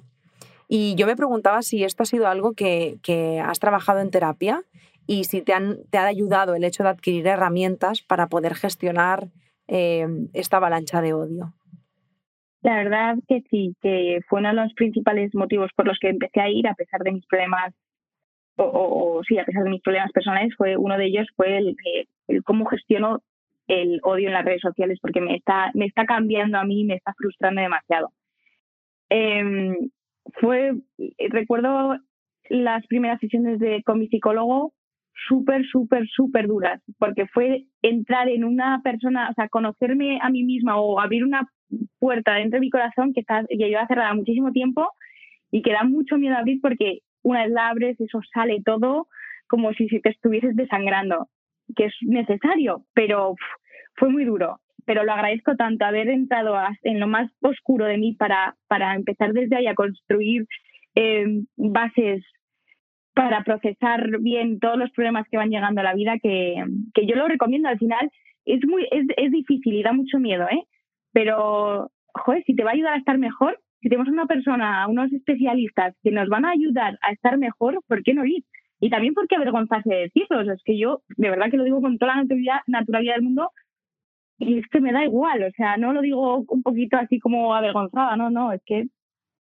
Y 0.73 0.95
yo 0.95 1.05
me 1.05 1.17
preguntaba 1.17 1.63
si 1.63 1.83
esto 1.83 2.03
ha 2.03 2.05
sido 2.05 2.29
algo 2.29 2.53
que, 2.53 2.95
que 3.03 3.41
has 3.41 3.59
trabajado 3.59 3.99
en 3.99 4.09
terapia 4.09 4.63
y 5.05 5.25
si 5.25 5.41
te, 5.41 5.51
han, 5.51 5.79
te 5.89 5.97
ha 5.97 6.05
ayudado 6.05 6.55
el 6.55 6.63
hecho 6.63 6.83
de 6.83 6.89
adquirir 6.89 7.27
herramientas 7.27 8.01
para 8.01 8.27
poder 8.27 8.55
gestionar 8.55 9.27
eh, 9.67 10.07
esta 10.31 10.57
avalancha 10.57 11.01
de 11.01 11.11
odio. 11.11 11.53
La 12.61 12.77
verdad 12.77 13.17
que 13.27 13.43
sí, 13.49 13.75
que 13.81 14.21
fue 14.29 14.39
uno 14.39 14.47
de 14.47 14.55
los 14.55 14.73
principales 14.73 15.35
motivos 15.35 15.71
por 15.75 15.87
los 15.87 15.99
que 15.99 16.07
empecé 16.07 16.39
a 16.39 16.49
ir, 16.49 16.65
a 16.69 16.73
pesar 16.73 17.01
de 17.01 17.11
mis 17.11 17.25
problemas, 17.25 17.73
o, 18.55 19.21
sí, 19.27 19.37
a 19.37 19.43
pesar 19.43 19.65
de 19.65 19.71
mis 19.71 19.81
problemas 19.81 20.13
personales, 20.13 20.55
fue 20.55 20.77
uno 20.77 20.97
de 20.97 21.07
ellos 21.07 21.27
fue 21.35 21.57
el, 21.57 21.75
el, 22.29 22.43
cómo 22.45 22.65
gestiono 22.67 23.21
el 23.67 23.99
odio 24.03 24.29
en 24.29 24.35
las 24.35 24.45
redes 24.45 24.61
sociales, 24.61 24.99
porque 25.01 25.19
me 25.19 25.35
está, 25.35 25.69
me 25.73 25.85
está 25.85 26.05
cambiando 26.05 26.57
a 26.57 26.63
mí, 26.63 26.85
me 26.85 26.95
está 26.95 27.13
frustrando 27.13 27.59
demasiado. 27.59 28.13
Em, 29.09 29.75
fue, 30.39 30.73
recuerdo 31.29 31.97
las 32.49 32.85
primeras 32.87 33.19
sesiones 33.19 33.59
de, 33.59 33.81
con 33.83 33.99
mi 33.99 34.07
psicólogo 34.07 34.73
súper, 35.27 35.65
súper, 35.65 36.07
súper 36.07 36.47
duras, 36.47 36.81
porque 36.97 37.27
fue 37.27 37.65
entrar 37.81 38.29
en 38.29 38.43
una 38.43 38.81
persona, 38.83 39.29
o 39.29 39.33
sea, 39.33 39.49
conocerme 39.49 40.19
a 40.21 40.29
mí 40.29 40.43
misma 40.43 40.79
o 40.79 40.99
abrir 40.99 41.23
una 41.23 41.47
puerta 41.99 42.35
dentro 42.35 42.57
de 42.57 42.61
mi 42.61 42.69
corazón 42.69 43.13
que, 43.13 43.21
está, 43.21 43.45
que 43.47 43.55
lleva 43.57 43.87
cerrada 43.87 44.13
muchísimo 44.13 44.51
tiempo 44.51 44.87
y 45.51 45.61
que 45.61 45.73
da 45.73 45.83
mucho 45.83 46.17
miedo 46.17 46.35
abrir 46.35 46.59
porque 46.61 46.99
una 47.23 47.43
vez 47.43 47.51
la 47.51 47.69
abres, 47.69 47.99
eso 47.99 48.19
sale 48.33 48.61
todo 48.65 49.07
como 49.47 49.73
si, 49.73 49.87
te 49.87 50.09
estuvieses 50.09 50.55
desangrando, 50.55 51.27
que 51.75 51.85
es 51.85 51.93
necesario, 52.01 52.85
pero 52.93 53.35
fue 53.95 54.09
muy 54.09 54.23
duro. 54.23 54.59
Pero 54.85 55.03
lo 55.03 55.13
agradezco 55.13 55.55
tanto 55.55 55.85
haber 55.85 56.09
entrado 56.09 56.55
en 56.83 56.99
lo 56.99 57.07
más 57.07 57.31
oscuro 57.41 57.85
de 57.85 57.97
mí 57.97 58.13
para, 58.13 58.55
para 58.67 58.95
empezar 58.95 59.33
desde 59.33 59.55
ahí 59.55 59.67
a 59.67 59.75
construir 59.75 60.45
eh, 60.95 61.25
bases 61.55 62.23
para 63.13 63.43
procesar 63.43 64.19
bien 64.19 64.59
todos 64.59 64.77
los 64.77 64.91
problemas 64.91 65.27
que 65.29 65.37
van 65.37 65.49
llegando 65.49 65.81
a 65.81 65.83
la 65.83 65.93
vida, 65.93 66.17
que, 66.21 66.63
que 66.93 67.05
yo 67.05 67.15
lo 67.15 67.27
recomiendo 67.27 67.69
al 67.69 67.77
final. 67.77 68.09
Es, 68.45 68.61
muy, 68.65 68.87
es, 68.89 69.05
es 69.17 69.31
difícil 69.31 69.73
y 69.73 69.83
da 69.83 69.93
mucho 69.93 70.17
miedo, 70.17 70.47
¿eh? 70.49 70.63
Pero, 71.11 71.91
joder, 72.13 72.43
si 72.45 72.55
te 72.55 72.63
va 72.63 72.71
a 72.71 72.73
ayudar 72.73 72.93
a 72.93 72.97
estar 72.97 73.17
mejor, 73.17 73.59
si 73.81 73.89
tenemos 73.89 74.07
una 74.07 74.25
persona, 74.27 74.87
unos 74.87 75.11
especialistas 75.11 75.95
que 76.03 76.11
nos 76.11 76.29
van 76.29 76.45
a 76.45 76.51
ayudar 76.51 76.97
a 77.01 77.11
estar 77.11 77.37
mejor, 77.37 77.83
¿por 77.87 78.01
qué 78.03 78.13
no 78.13 78.25
ir? 78.25 78.43
Y 78.79 78.89
también 78.89 79.13
por 79.13 79.27
qué 79.27 79.35
avergonzarse 79.35 79.89
de 79.89 80.01
decirlo. 80.01 80.41
es 80.41 80.61
que 80.63 80.77
yo, 80.77 81.01
de 81.17 81.29
verdad 81.29 81.51
que 81.51 81.57
lo 81.57 81.63
digo 81.63 81.81
con 81.81 81.97
toda 81.97 82.15
la 82.15 82.23
naturalidad 82.67 83.15
del 83.15 83.23
mundo, 83.23 83.51
y 84.41 84.57
es 84.57 84.67
que 84.67 84.81
me 84.81 84.91
da 84.91 85.03
igual, 85.03 85.43
o 85.43 85.51
sea, 85.51 85.77
no 85.77 85.93
lo 85.93 86.01
digo 86.01 86.43
un 86.47 86.63
poquito 86.63 86.97
así 86.97 87.19
como 87.19 87.53
avergonzada, 87.53 88.15
no, 88.15 88.29
no, 88.29 88.51
es 88.51 88.61
que 88.65 88.87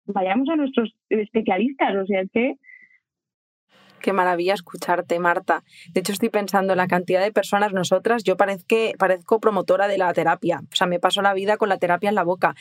vayamos 0.05 0.49
a 0.49 0.55
nuestros 0.57 0.93
especialistas, 1.09 1.95
o 1.95 2.05
sea, 2.05 2.21
es 2.21 2.31
que 2.31 2.55
Qué 4.01 4.11
maravilla 4.11 4.53
escucharte, 4.53 5.17
Marta. 5.17 5.63
De 5.93 6.01
hecho, 6.01 6.11
estoy 6.11 6.27
pensando 6.27 6.73
en 6.73 6.77
la 6.77 6.87
cantidad 6.87 7.21
de 7.21 7.31
personas, 7.31 7.71
nosotras, 7.71 8.25
yo 8.25 8.35
parezco, 8.35 9.39
promotora 9.39 9.87
de 9.87 9.97
la 9.97 10.13
terapia. 10.13 10.59
O 10.61 10.75
sea, 10.75 10.87
me 10.87 10.99
paso 10.99 11.21
la 11.21 11.33
vida 11.33 11.55
con 11.55 11.69
la 11.69 11.77
terapia 11.77 12.09
en 12.09 12.15
la 12.15 12.25
boca. 12.25 12.53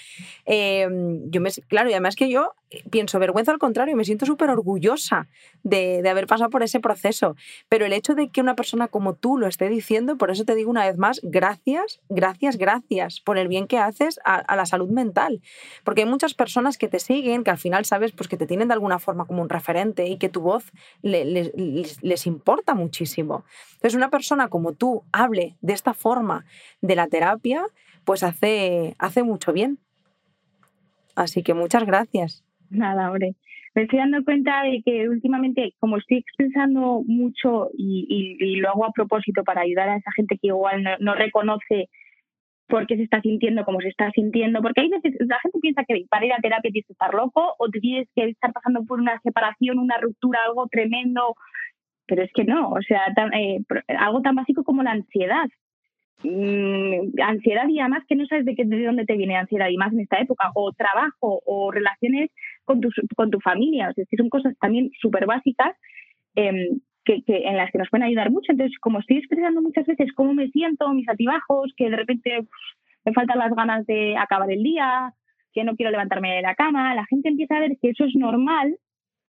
Em, 0.44 1.28
yo 1.32 1.40
me, 1.40 1.50
claro, 1.66 1.90
y 1.90 1.94
además 1.94 2.14
que 2.14 2.30
yo 2.30 2.52
pienso 2.90 3.18
vergüenza 3.18 3.52
al 3.52 3.58
contrario, 3.58 3.96
me 3.96 4.04
siento 4.04 4.26
súper 4.26 4.50
orgullosa 4.50 5.28
de, 5.62 6.06
haber 6.08 6.26
pasado 6.26 6.50
por 6.50 6.62
ese 6.62 6.80
proceso. 6.80 7.36
Pero 7.68 7.86
el 7.86 7.92
hecho 7.92 8.14
de 8.14 8.28
que 8.28 8.40
una 8.40 8.54
persona 8.54 8.88
como 8.88 9.14
tú 9.14 9.38
lo 9.38 9.46
esté 9.46 9.68
diciendo, 9.68 10.16
por 10.16 10.30
eso 10.30 10.44
te 10.44 10.54
digo 10.54 10.70
una 10.70 10.86
vez 10.86 10.98
más, 10.98 11.20
gracias, 11.22 12.00
gracias, 12.08 12.56
gracias 12.56 13.20
por 13.20 13.38
el 13.38 13.48
bien 13.48 13.66
que 13.66 13.78
haces 13.78 14.20
a, 14.24 14.56
la 14.56 14.66
salud 14.66 14.88
mental. 14.88 15.40
Porque 15.84 16.02
hay 16.02 16.08
muchas 16.08 16.34
personas 16.34 16.78
que 16.78 16.88
te 16.88 16.98
siguen, 16.98 17.44
que 17.44 17.50
al 17.50 17.58
final 17.58 17.84
sabes 17.84 18.12
pues, 18.12 18.28
que 18.28 18.36
te 18.36 18.46
tienen 18.46 18.68
de 18.68 18.74
alguna 18.74 18.98
forma 18.98 19.26
como 19.26 19.42
un 19.42 19.48
referente 19.48 20.06
y 20.06 20.18
que 20.18 20.28
tu 20.28 20.40
voz 20.40 20.72
les, 21.02 22.26
importa 22.26 22.74
muchísimo. 22.74 23.44
Entonces, 23.74 23.94
una 23.94 24.10
persona 24.10 24.48
como 24.48 24.72
tú 24.72 25.02
hable 25.12 25.56
de 25.60 25.72
esta 25.72 25.94
forma 25.94 26.44
de 26.80 26.96
la 26.96 27.08
terapia, 27.08 27.64
pues 28.04 28.22
hace, 28.22 28.94
hace 28.98 29.22
mucho 29.22 29.52
bien. 29.52 29.78
Así 31.14 31.42
que 31.42 31.54
muchas 31.54 31.84
gracias. 31.84 32.42
Nada, 32.72 33.08
hombre. 33.08 33.34
Me 33.74 33.82
estoy 33.82 33.98
dando 33.98 34.24
cuenta 34.24 34.62
de 34.64 34.82
que 34.84 35.08
últimamente, 35.08 35.74
como 35.78 35.98
estoy 35.98 36.18
expresando 36.18 37.02
mucho 37.06 37.70
y, 37.76 38.56
lo 38.56 38.70
hago 38.70 38.86
a 38.86 38.92
propósito 38.92 39.44
para 39.44 39.62
ayudar 39.62 39.88
a 39.88 39.96
esa 39.96 40.10
gente 40.12 40.38
que 40.40 40.48
igual 40.48 40.82
no, 41.00 41.14
reconoce 41.14 41.88
por 42.66 42.86
qué 42.86 42.96
se 42.96 43.02
está 43.02 43.20
sintiendo 43.20 43.64
como 43.64 43.80
se 43.80 43.88
está 43.88 44.10
sintiendo, 44.12 44.62
porque 44.62 44.82
hay 44.82 44.88
veces 44.88 45.14
la 45.20 45.38
gente 45.40 45.58
piensa 45.60 45.84
que 45.86 46.04
para 46.08 46.24
ir 46.24 46.32
a 46.32 46.40
terapia 46.40 46.70
tienes 46.70 46.86
que 46.86 46.94
estar 46.94 47.12
loco 47.12 47.54
o 47.58 47.68
tienes 47.68 48.08
que 48.14 48.24
estar 48.24 48.52
pasando 48.52 48.84
por 48.84 49.00
una 49.00 49.20
separación, 49.20 49.78
una 49.78 49.98
ruptura, 49.98 50.40
algo 50.46 50.66
tremendo, 50.68 51.34
pero 52.06 52.22
es 52.22 52.32
que 52.32 52.44
no, 52.44 52.70
o 52.70 52.80
sea, 52.82 53.02
eh, 53.38 53.58
algo 53.98 54.22
tan 54.22 54.34
básico 54.34 54.64
como 54.64 54.82
la 54.82 54.92
ansiedad. 54.92 55.46
Mm, 56.24 57.20
ansiedad 57.20 57.68
y 57.68 57.80
además 57.80 58.04
que 58.08 58.14
no 58.14 58.26
sabes 58.26 58.44
de, 58.44 58.54
qué, 58.54 58.64
de 58.64 58.84
dónde 58.84 59.04
te 59.04 59.16
viene 59.16 59.36
ansiedad 59.36 59.68
y 59.68 59.76
más 59.76 59.92
en 59.92 60.00
esta 60.00 60.20
época, 60.20 60.50
o 60.54 60.72
trabajo 60.72 61.42
o 61.44 61.70
relaciones 61.72 62.30
con 62.64 62.80
tu, 62.80 62.88
con 63.16 63.30
tu 63.30 63.40
familia, 63.40 63.90
o 63.90 63.92
sea, 63.92 64.04
son 64.16 64.28
cosas 64.28 64.54
también 64.60 64.90
súper 65.00 65.26
básicas 65.26 65.76
em, 66.34 66.80
que, 67.04 67.22
que, 67.22 67.38
en 67.48 67.56
las 67.56 67.70
que 67.70 67.78
nos 67.78 67.88
pueden 67.90 68.06
ayudar 68.06 68.30
mucho. 68.30 68.52
Entonces, 68.52 68.78
como 68.78 69.00
estoy 69.00 69.18
expresando 69.18 69.60
muchas 69.62 69.86
veces 69.86 70.12
cómo 70.14 70.34
me 70.34 70.48
siento, 70.48 70.92
mis 70.92 71.08
altibajos, 71.08 71.72
que 71.76 71.90
de 71.90 71.96
repente 71.96 72.46
me 73.04 73.12
faltan 73.12 73.38
las 73.38 73.54
ganas 73.54 73.86
de 73.86 74.16
acabar 74.16 74.50
el 74.50 74.62
día, 74.62 75.12
que 75.52 75.64
no 75.64 75.76
quiero 75.76 75.90
levantarme 75.90 76.36
de 76.36 76.42
la 76.42 76.54
cama, 76.54 76.94
la 76.94 77.04
gente 77.06 77.28
empieza 77.28 77.56
a 77.56 77.60
ver 77.60 77.72
que 77.80 77.90
eso 77.90 78.04
es 78.04 78.14
normal 78.14 78.76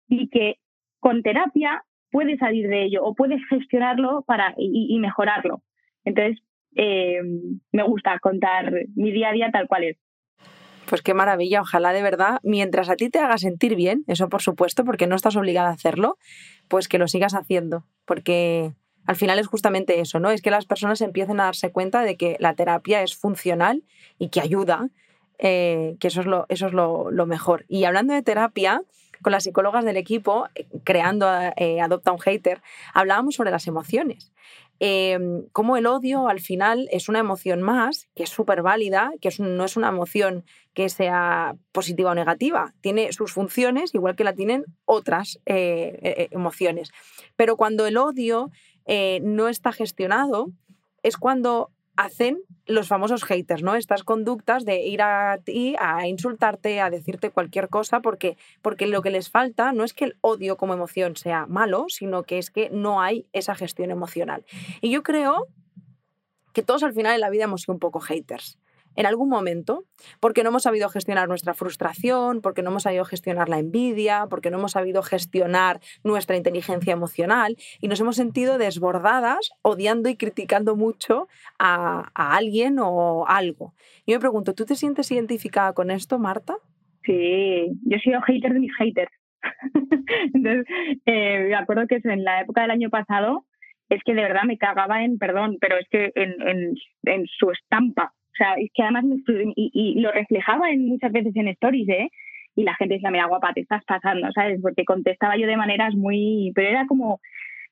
y 0.08 0.28
que 0.28 0.56
con 1.00 1.22
terapia 1.22 1.82
puedes 2.10 2.38
salir 2.38 2.68
de 2.68 2.84
ello 2.84 3.04
o 3.04 3.14
puedes 3.14 3.40
gestionarlo 3.48 4.24
para 4.26 4.54
y 4.56 4.98
mejorarlo. 4.98 5.62
Entonces, 6.04 6.42
eh, 6.76 7.20
me 7.72 7.82
gusta 7.82 8.18
contar 8.20 8.72
mi 8.94 9.10
día 9.10 9.30
a 9.30 9.32
día 9.32 9.50
tal 9.50 9.66
cual 9.68 9.84
es. 9.84 9.96
Pues 10.88 11.02
qué 11.02 11.12
maravilla, 11.12 11.60
ojalá 11.60 11.92
de 11.92 12.02
verdad, 12.02 12.38
mientras 12.42 12.88
a 12.88 12.96
ti 12.96 13.10
te 13.10 13.18
haga 13.18 13.36
sentir 13.36 13.74
bien, 13.74 14.04
eso 14.06 14.30
por 14.30 14.40
supuesto, 14.40 14.84
porque 14.84 15.06
no 15.06 15.16
estás 15.16 15.36
obligada 15.36 15.68
a 15.68 15.72
hacerlo, 15.72 16.16
pues 16.66 16.88
que 16.88 16.96
lo 16.96 17.08
sigas 17.08 17.34
haciendo, 17.34 17.84
porque 18.06 18.72
Al 19.06 19.16
final 19.16 19.38
es 19.38 19.46
justamente 19.46 20.00
eso, 20.00 20.20
¿no? 20.20 20.30
Es 20.30 20.42
que 20.42 20.50
las 20.50 20.66
personas 20.66 21.00
empiecen 21.00 21.40
a 21.40 21.44
darse 21.44 21.72
cuenta 21.72 22.02
de 22.02 22.18
que 22.18 22.36
la 22.40 22.54
terapia 22.54 23.02
es 23.02 23.16
funcional 23.16 23.82
y 24.18 24.28
que 24.28 24.42
ayuda, 24.42 24.90
eh, 25.38 25.96
que 25.98 26.08
eso 26.08 26.20
es, 26.20 26.26
lo, 26.26 26.44
eso 26.50 26.66
es 26.66 26.74
lo, 26.74 27.26
mejor. 27.26 27.64
Y 27.68 27.84
hablando 27.84 28.12
de 28.12 28.22
terapia, 28.22 28.82
con 29.22 29.32
las 29.32 29.44
psicólogas 29.44 29.86
del 29.86 29.96
equipo, 29.96 30.48
eh, 30.54 30.66
creando 30.84 31.26
eh, 31.56 31.80
Adopta 31.80 32.12
un 32.12 32.18
Hater, 32.18 32.60
hablábamos 32.92 33.36
sobre 33.36 33.50
las 33.50 33.66
emociones. 33.66 34.30
Em, 34.80 35.46
cómo 35.52 35.76
el 35.76 35.86
odio 35.86 36.28
al 36.28 36.40
final 36.40 36.88
es 36.92 37.08
una 37.08 37.18
emoción 37.18 37.62
más, 37.62 38.08
que 38.14 38.22
es 38.22 38.30
súper 38.30 38.62
válida, 38.62 39.12
que 39.20 39.30
no 39.38 39.64
es 39.64 39.76
una 39.76 39.88
emoción 39.88 40.44
que 40.72 40.88
sea 40.88 41.56
positiva 41.72 42.12
o 42.12 42.14
negativa, 42.14 42.74
tiene 42.80 43.12
sus 43.12 43.32
funciones 43.32 43.92
igual 43.94 44.14
que 44.14 44.22
la 44.22 44.34
tienen 44.34 44.64
otras 44.84 45.40
emociones. 45.44 46.92
Pero 47.34 47.56
cuando 47.56 47.86
el 47.86 47.96
odio 47.96 48.50
eh, 48.90 49.20
no 49.22 49.48
está 49.48 49.70
gestionado, 49.70 50.50
es 51.02 51.18
cuando 51.18 51.70
hacen 51.98 52.38
los 52.64 52.86
famosos 52.86 53.24
haters, 53.24 53.64
¿no? 53.64 53.74
Estas 53.74 54.04
conductas 54.04 54.64
de 54.64 54.82
ir 54.86 55.02
a 55.02 55.38
ti 55.44 55.74
a 55.80 56.06
insultarte, 56.06 56.80
a 56.80 56.90
decirte 56.90 57.30
cualquier 57.30 57.68
cosa, 57.68 58.00
porque, 58.00 58.36
porque 58.62 58.86
lo 58.86 59.02
que 59.02 59.10
les 59.10 59.30
falta 59.30 59.72
no 59.72 59.82
es 59.82 59.94
que 59.94 60.04
el 60.04 60.16
odio 60.20 60.56
como 60.56 60.74
emoción 60.74 61.16
sea 61.16 61.46
malo, 61.46 61.86
sino 61.88 62.22
que 62.22 62.38
es 62.38 62.52
que 62.52 62.70
no 62.70 63.02
hay 63.02 63.26
esa 63.32 63.56
gestión 63.56 63.90
emocional. 63.90 64.44
Y 64.80 64.90
yo 64.90 65.02
creo 65.02 65.48
que 66.52 66.62
todos 66.62 66.84
al 66.84 66.92
final 66.92 67.16
en 67.16 67.20
la 67.20 67.30
vida 67.30 67.44
hemos 67.44 67.62
sido 67.62 67.74
un 67.74 67.80
poco 67.80 67.98
haters 67.98 68.60
en 68.98 69.06
algún 69.06 69.28
momento, 69.28 69.84
porque 70.18 70.42
no 70.42 70.48
hemos 70.48 70.64
sabido 70.64 70.88
gestionar 70.88 71.28
nuestra 71.28 71.54
frustración, 71.54 72.42
porque 72.42 72.62
no 72.62 72.70
hemos 72.70 72.82
sabido 72.82 73.04
gestionar 73.04 73.48
la 73.48 73.60
envidia, 73.60 74.26
porque 74.28 74.50
no 74.50 74.58
hemos 74.58 74.72
sabido 74.72 75.04
gestionar 75.04 75.78
nuestra 76.02 76.36
inteligencia 76.36 76.94
emocional 76.94 77.54
y 77.80 77.86
nos 77.86 78.00
hemos 78.00 78.16
sentido 78.16 78.58
desbordadas, 78.58 79.52
odiando 79.62 80.08
y 80.08 80.16
criticando 80.16 80.74
mucho 80.74 81.28
a, 81.60 82.10
alguien 82.12 82.78
o 82.80 83.24
algo. 83.28 83.72
Y 84.04 84.14
me 84.14 84.18
pregunto, 84.18 84.52
¿tú 84.52 84.64
te 84.64 84.74
sientes 84.74 85.12
identificada 85.12 85.74
con 85.74 85.92
esto, 85.92 86.18
Marta? 86.18 86.56
Sí, 87.04 87.68
yo 87.84 87.96
he 87.96 88.00
sido 88.00 88.20
hater 88.22 88.52
de 88.52 88.58
mis 88.58 88.74
haters. 88.78 89.12
Entonces, 90.34 90.66
eh, 91.06 91.46
me 91.50 91.54
acuerdo 91.54 91.86
que 91.86 92.00
en 92.02 92.24
la 92.24 92.40
época 92.40 92.62
del 92.62 92.72
año 92.72 92.90
pasado 92.90 93.44
es 93.90 94.02
que 94.04 94.14
de 94.14 94.22
verdad 94.22 94.42
me 94.44 94.58
cagaba 94.58 95.04
en, 95.04 95.18
perdón, 95.18 95.58
pero 95.60 95.78
es 95.78 95.86
que 95.88 96.10
en, 96.16 96.74
en 97.04 97.26
su 97.38 97.52
estampa 97.52 98.12
sea, 98.38 98.54
es 98.54 98.70
que 98.72 98.82
además 98.82 99.04
y, 99.54 100.00
lo 100.00 100.12
reflejaba 100.12 100.70
en, 100.70 100.86
muchas 100.86 101.12
veces 101.12 101.34
en 101.36 101.48
stories, 101.48 101.88
¿eh? 101.88 102.10
Y 102.54 102.64
la 102.64 102.74
gente 102.74 102.94
decía, 102.94 103.10
mira, 103.10 103.26
guapa, 103.26 103.52
te 103.52 103.60
estás 103.60 103.84
pasando, 103.84 104.28
¿sabes? 104.32 104.60
Porque 104.60 104.84
contestaba 104.84 105.36
yo 105.36 105.46
de 105.46 105.56
maneras 105.56 105.94
muy... 105.94 106.50
Pero 106.54 106.68
era 106.68 106.86
como 106.86 107.20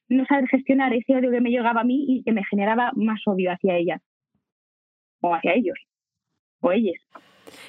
no 0.09 0.25
saber 0.27 0.49
gestionar 0.49 0.93
ese 0.95 1.17
odio 1.17 1.31
que 1.31 1.41
me 1.41 1.51
llegaba 1.51 1.81
a 1.81 1.85
mí 1.85 2.05
y 2.09 2.23
que 2.23 2.33
me 2.33 2.45
generaba 2.45 2.93
más 2.95 3.21
odio 3.27 3.51
hacia 3.51 3.77
ella. 3.77 4.01
O 5.21 5.35
hacia 5.35 5.55
ellos. 5.55 5.79
O 6.61 6.71
ellas. 6.71 7.01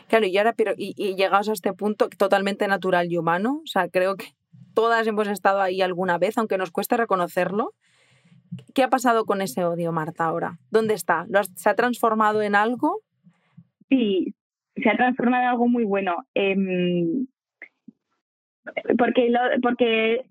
Claro, 0.09 0.27
y 0.27 0.37
ahora, 0.37 0.53
pero 0.53 0.73
y, 0.77 0.93
y 0.95 1.15
llegados 1.15 1.49
a 1.49 1.53
este 1.53 1.73
punto 1.73 2.09
totalmente 2.09 2.67
natural 2.67 3.11
y 3.11 3.17
humano, 3.17 3.61
o 3.63 3.67
sea, 3.67 3.89
creo 3.89 4.15
que 4.15 4.25
todas 4.75 5.07
hemos 5.07 5.27
estado 5.27 5.61
ahí 5.61 5.81
alguna 5.81 6.17
vez, 6.19 6.37
aunque 6.37 6.57
nos 6.57 6.71
cueste 6.71 6.97
reconocerlo, 6.97 7.73
¿Qué 8.73 8.83
ha 8.83 8.89
pasado 8.89 9.25
con 9.25 9.41
ese 9.41 9.63
odio, 9.65 9.91
Marta, 9.91 10.25
ahora? 10.25 10.57
¿Dónde 10.71 10.93
está? 10.93 11.25
¿Se 11.55 11.69
ha 11.69 11.75
transformado 11.75 12.41
en 12.41 12.55
algo? 12.55 13.01
Sí, 13.89 14.33
se 14.75 14.89
ha 14.89 14.97
transformado 14.97 15.43
en 15.43 15.49
algo 15.49 15.67
muy 15.67 15.83
bueno. 15.83 16.15
Em, 16.33 17.27
porque, 18.97 19.33
porque 19.61 20.25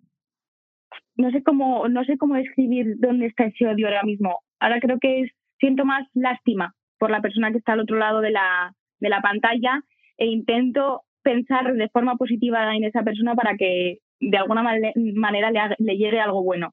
no 1.16 1.30
sé 1.30 1.42
cómo 1.42 1.88
no 1.88 2.04
sé 2.04 2.18
cómo 2.18 2.34
describir 2.34 2.96
dónde 2.98 3.26
está 3.26 3.44
ese 3.44 3.66
odio 3.66 3.86
ahora 3.86 4.02
mismo. 4.02 4.40
Ahora 4.60 4.80
creo 4.80 4.98
que 5.00 5.26
siento 5.58 5.84
más 5.84 6.06
lástima 6.14 6.74
por 6.98 7.10
la 7.10 7.20
persona 7.20 7.50
que 7.50 7.58
está 7.58 7.72
al 7.72 7.80
otro 7.80 7.96
lado 7.96 8.20
de 8.20 8.30
la, 8.30 8.72
de 9.00 9.08
la 9.08 9.20
pantalla 9.20 9.82
e 10.18 10.26
intento 10.26 11.02
pensar 11.22 11.72
de 11.72 11.88
forma 11.88 12.16
positiva 12.16 12.74
en 12.74 12.84
esa 12.84 13.02
persona 13.02 13.34
para 13.34 13.56
que 13.56 13.98
de 14.20 14.36
alguna 14.38 14.62
manera 14.62 15.50
le, 15.50 15.76
le 15.78 15.96
llegue 15.96 16.20
algo 16.20 16.42
bueno. 16.42 16.72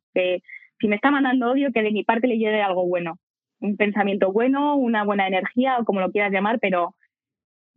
Si 0.84 0.90
me 0.90 0.98
está 0.98 1.12
mandando 1.12 1.50
odio, 1.50 1.72
que 1.74 1.82
de 1.82 1.92
mi 1.92 2.04
parte 2.04 2.28
le 2.28 2.38
llegue 2.38 2.62
algo 2.62 2.86
bueno. 2.86 3.18
Un 3.62 3.78
pensamiento 3.78 4.34
bueno, 4.34 4.76
una 4.76 5.06
buena 5.06 5.26
energía 5.26 5.78
o 5.80 5.86
como 5.86 6.02
lo 6.02 6.12
quieras 6.12 6.34
llamar, 6.34 6.60
pero, 6.60 6.94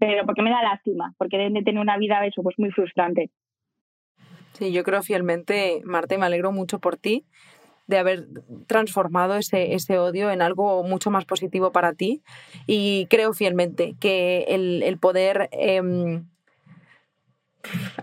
pero 0.01 0.27
porque 0.27 0.42
me 0.42 0.51
da 0.51 0.61
lástima, 0.61 1.14
porque 1.16 1.38
deben 1.38 1.53
de 1.53 1.62
tener 1.62 1.81
una 1.81 1.99
vida 1.99 2.27
eso, 2.27 2.42
pues 2.42 2.59
muy 2.59 2.73
frustrante. 2.73 3.31
Sí, 4.55 4.73
yo 4.73 4.83
creo 4.83 5.05
fielmente, 5.05 5.83
Marta, 5.85 6.16
y 6.16 6.19
me 6.19 6.27
alegro 6.27 6.51
mucho 6.51 6.81
por 6.81 6.97
ti 6.97 7.25
de 7.87 7.99
haber 7.99 8.27
transformado 8.66 9.37
ese, 9.37 9.75
ese 9.75 10.01
odio 10.01 10.33
en 10.33 10.42
algo 10.42 10.83
mucho 10.83 11.12
más 11.12 11.27
positivo 11.27 11.71
para 11.71 11.95
ti. 11.95 12.25
Y 12.66 13.07
creo 13.07 13.35
fielmente 13.35 13.95
que 14.01 14.47
el, 14.49 14.99
poder 14.99 15.49
em, 15.53 16.27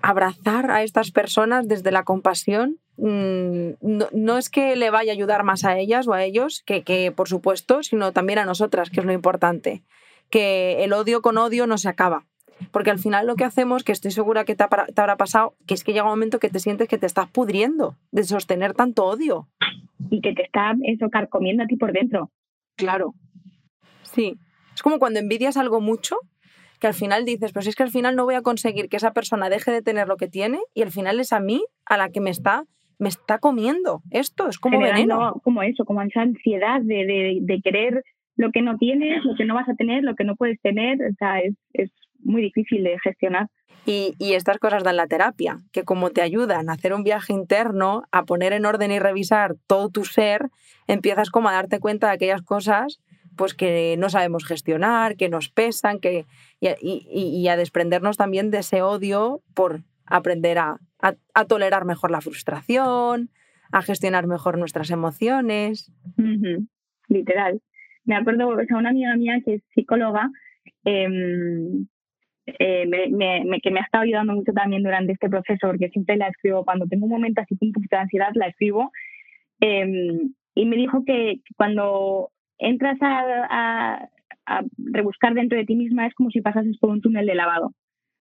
abrazar 0.02 0.72
a 0.72 0.84
estas 0.84 1.12
personas 1.12 1.68
desde 1.68 1.92
la 1.92 2.04
compasión 2.04 2.80
mm, 2.98 3.72
no, 4.14 4.38
es 4.38 4.50
que 4.50 4.76
le 4.76 4.90
vaya 4.90 5.12
a 5.12 5.16
ayudar 5.16 5.44
más 5.44 5.64
a 5.66 5.78
ellas 5.78 6.08
o 6.08 6.14
a 6.14 6.24
ellos, 6.24 6.64
que, 6.66 7.14
por 7.16 7.28
supuesto, 7.28 7.84
sino 7.84 8.12
también 8.12 8.40
a 8.40 8.46
nosotras, 8.46 8.90
que 8.90 9.00
es 9.00 9.06
lo 9.06 9.14
importante. 9.14 9.84
Que 10.30 10.84
el 10.84 10.94
odio 10.94 11.22
con 11.22 11.38
odio 11.38 11.68
no 11.68 11.78
se 11.78 11.90
acaba. 11.90 12.26
Porque 12.72 12.92
al 12.92 13.00
final 13.00 13.28
lo 13.28 13.36
que 13.36 13.44
hacemos, 13.44 13.84
que 13.84 13.92
estoy 13.92 14.12
segura 14.12 14.46
que 14.46 14.56
te, 14.56 14.64
habrá 14.64 15.18
pasado, 15.18 15.56
que 15.68 15.74
es 15.74 15.84
que 15.84 15.92
llega 15.92 16.06
un 16.06 16.12
momento 16.12 16.40
que 16.40 16.50
te 16.50 16.60
sientes 16.60 16.88
que 16.88 16.98
te 16.98 17.06
estás 17.06 17.30
pudriendo 17.30 17.98
de 18.12 18.24
sostener 18.24 18.74
tanto 18.74 19.06
odio. 19.06 19.50
Y 20.10 20.22
que 20.22 20.34
te 20.34 20.44
está 20.44 20.74
eso 20.84 21.10
carcomiendo 21.10 21.64
a 21.64 21.68
ti 21.68 21.76
por 21.76 21.92
dentro. 21.92 22.32
Claro. 22.76 23.16
Sí. 24.04 24.38
Es 24.74 24.82
como 24.82 25.00
cuando 25.00 25.20
envidias 25.20 25.58
algo 25.58 25.82
mucho 25.82 26.18
que 26.84 26.88
al 26.88 26.94
final 26.94 27.24
dices, 27.24 27.54
pues 27.54 27.66
es 27.68 27.78
que 27.78 27.84
al 27.84 27.92
final 27.92 28.18
no 28.18 28.26
voy 28.26 28.36
a 28.36 28.42
conseguir 28.42 28.90
que 28.90 28.98
esa 28.98 29.14
persona 29.14 29.50
deje 29.50 29.72
de 29.72 29.82
tener 29.82 30.10
lo 30.10 30.18
que 30.18 30.28
tiene 30.28 30.60
y 30.74 30.82
al 30.82 30.92
final 30.92 31.18
es 31.22 31.32
a 31.32 31.40
mí 31.40 31.64
a 31.86 31.96
la 31.96 32.10
que 32.10 32.20
me 32.20 32.30
está 32.30 32.66
me 33.00 33.10
está 33.10 33.40
comiendo 33.40 34.02
esto, 34.12 34.48
es 34.48 34.60
como 34.60 34.80
veneno. 34.80 35.40
Como 35.44 35.64
eso, 35.64 35.86
como 35.86 36.02
esa 36.02 36.22
ansiedad 36.22 36.82
de, 36.82 37.40
de, 37.42 37.62
querer 37.62 38.04
lo 38.36 38.52
que 38.52 38.62
no 38.62 38.78
tienes, 38.78 39.24
lo 39.24 39.36
que 39.36 39.46
no 39.46 39.56
vas 39.56 39.70
a 39.70 39.76
tener, 39.76 40.04
lo 40.04 40.16
que 40.16 40.24
no 40.24 40.36
puedes 40.36 40.60
tener, 40.62 41.00
o 41.02 41.14
sea, 41.18 41.40
es, 41.40 41.54
es 41.74 41.92
muy 42.20 42.42
difícil 42.42 42.84
de 42.84 42.98
gestionar. 43.04 43.48
Y, 43.86 44.16
y, 44.18 44.34
estas 44.34 44.60
cosas 44.60 44.84
dan 44.84 44.96
la 44.96 45.08
terapia, 45.08 45.58
que 45.74 45.84
como 45.84 46.10
te 46.10 46.22
ayudan 46.22 46.70
a 46.70 46.74
hacer 46.74 46.94
un 46.94 47.04
viaje 47.04 47.34
interno, 47.34 48.04
a 48.12 48.24
poner 48.24 48.54
en 48.54 48.66
orden 48.66 48.92
y 48.92 49.00
revisar 49.00 49.56
todo 49.68 49.90
tu 49.90 50.06
ser, 50.06 50.50
empiezas 50.88 51.30
como 51.30 51.50
a 51.50 51.54
darte 51.54 51.80
cuenta 51.80 52.08
de 52.08 52.14
aquellas 52.14 52.42
cosas 52.42 53.02
pues 53.36 53.54
que 53.54 53.96
no 53.98 54.10
sabemos 54.10 54.46
gestionar, 54.46 55.16
que 55.16 55.30
nos 55.30 55.50
pesan, 55.50 56.00
que, 56.00 56.26
y, 56.60 57.48
a 57.48 57.58
desprendernos 57.58 58.18
también 58.18 58.52
de 58.52 58.60
ese 58.60 58.82
odio 58.82 59.42
por 59.54 59.82
aprender 60.14 60.60
a, 60.60 60.78
tolerar 61.48 61.86
mejor 61.86 62.12
la 62.12 62.22
frustración, 62.22 63.32
a 63.72 63.82
gestionar 63.82 64.28
mejor 64.28 64.60
nuestras 64.60 64.92
emociones. 64.92 65.92
Literal. 67.10 67.60
Me 68.06 68.16
acuerdo, 68.16 68.50
o 68.50 68.66
sea, 68.66 68.78
una 68.78 68.92
amiga 68.92 69.16
mía 69.16 69.42
que 69.44 69.56
es 69.56 69.64
psicóloga, 69.74 70.30
em, 70.86 71.88
eh, 72.46 72.86
que 73.64 73.72
me 73.72 73.80
ha 73.80 73.84
estado 73.84 74.04
ayudando 74.04 74.34
mucho 74.34 74.54
también 74.54 74.84
durante 74.84 75.14
este 75.14 75.30
proceso, 75.30 75.68
porque 75.68 75.90
siempre 75.90 76.18
la 76.18 76.28
escribo, 76.28 76.64
cuando 76.64 76.86
tengo 76.86 77.06
un 77.06 77.12
momento 77.12 77.42
así 77.42 77.58
un 77.60 77.72
poquito 77.72 77.96
de 77.96 78.02
ansiedad, 78.04 78.32
la 78.36 78.48
escribo. 78.48 78.92
Em, 79.60 80.34
y 80.54 80.66
me 80.66 80.76
dijo 80.76 81.04
que 81.06 81.42
cuando 81.58 82.30
entras 82.60 82.98
a, 83.02 84.10
rebuscar 84.78 85.34
dentro 85.34 85.58
de 85.58 85.66
ti 85.66 85.74
misma 85.74 86.06
es 86.06 86.14
como 86.16 86.30
si 86.30 86.42
pasases 86.42 86.78
por 86.78 86.90
un 86.90 87.02
túnel 87.02 87.26
de 87.26 87.34
lavado. 87.34 87.72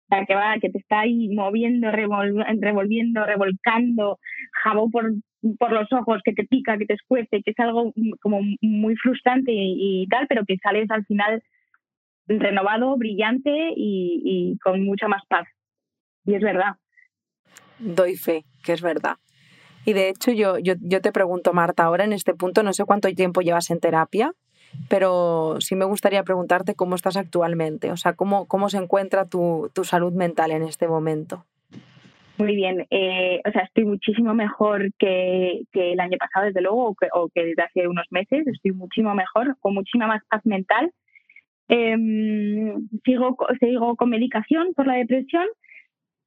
Que 0.09 0.35
va, 0.35 0.55
que 0.61 0.71
te 0.71 0.79
está 0.79 1.01
ahí 1.01 1.29
moviendo, 1.35 1.91
revolviendo, 1.91 3.27
revolcando, 3.27 4.19
jabón 4.63 4.93
por, 4.93 5.13
por 5.59 5.73
los 5.73 5.93
ojos, 5.93 6.21
que 6.25 6.33
te 6.33 6.45
pica, 6.45 6.79
que 6.79 6.87
te 6.87 6.95
escuece, 6.95 7.43
que 7.43 7.51
es 7.51 7.59
algo 7.59 7.93
como 8.21 8.41
muy 8.61 8.95
frustrante 8.97 9.51
y, 9.53 10.07
tal, 10.09 10.27
pero 10.29 10.45
que 10.47 10.57
sales 10.59 10.89
al 10.91 11.05
final 11.07 11.43
renovado, 12.29 12.97
brillante 12.97 13.51
y, 13.77 14.57
con 14.63 14.85
mucha 14.85 15.09
más 15.09 15.23
paz. 15.29 15.49
Y 16.25 16.35
es 16.35 16.43
verdad. 16.43 16.77
Doy 17.79 18.17
fe, 18.17 18.45
que 18.65 18.73
es 18.73 18.83
verdad. 18.83 19.17
Y 19.85 19.93
de 19.93 20.09
hecho 20.09 20.33
yo, 20.33 20.59
yo, 20.59 20.75
yo 20.81 21.01
te 21.01 21.13
pregunto, 21.13 21.53
Marta, 21.53 21.85
ahora 21.85 22.05
en 22.05 22.13
este 22.13 22.35
punto, 22.35 22.63
no 22.63 22.73
sé 22.73 22.85
cuánto 22.85 23.09
tiempo 23.13 23.41
llevas 23.41 23.71
en 23.71 23.81
terapia, 23.81 24.33
pero 24.89 25.57
sí 25.61 25.75
me 25.75 25.85
gustaría 25.85 26.23
preguntarte 26.23 26.75
cómo 26.75 26.95
estás 26.95 27.17
actualmente, 27.17 27.91
o 27.91 27.97
sea, 27.97 28.15
cómo, 28.15 28.47
cómo 28.47 28.69
se 28.69 28.79
encuentra 28.79 29.27
tu, 29.27 29.71
tu 29.75 29.85
salud 29.85 30.13
mental 30.13 30.51
en 30.51 30.63
este 30.63 30.89
momento. 30.89 31.45
Muy 32.39 32.55
bien, 32.55 32.87
eh, 32.91 33.41
o 33.49 33.51
sea, 33.51 33.63
estoy 33.63 33.87
muchísimo 33.87 34.35
mejor 34.35 34.93
que, 34.99 35.63
que 35.73 35.93
el 35.93 36.01
año 36.01 36.19
pasado, 36.19 36.47
desde 36.47 36.61
luego, 36.61 36.89
o 36.89 36.95
que, 36.95 37.09
o 37.13 37.29
que, 37.35 37.45
desde 37.47 37.63
hace 37.63 37.89
unos 37.89 38.07
meses, 38.11 38.47
estoy 38.47 38.73
muchísimo 38.73 39.15
mejor, 39.15 39.57
con 39.61 39.73
muchísima 39.73 40.07
más 40.07 40.23
paz 40.29 40.45
mental. 40.45 40.93
Eh, 41.69 41.97
sigo, 43.05 43.37
sigo 43.59 43.97
con 43.97 44.11
medicación 44.11 44.75
por 44.75 44.87
la 44.87 44.95
depresión 44.95 45.47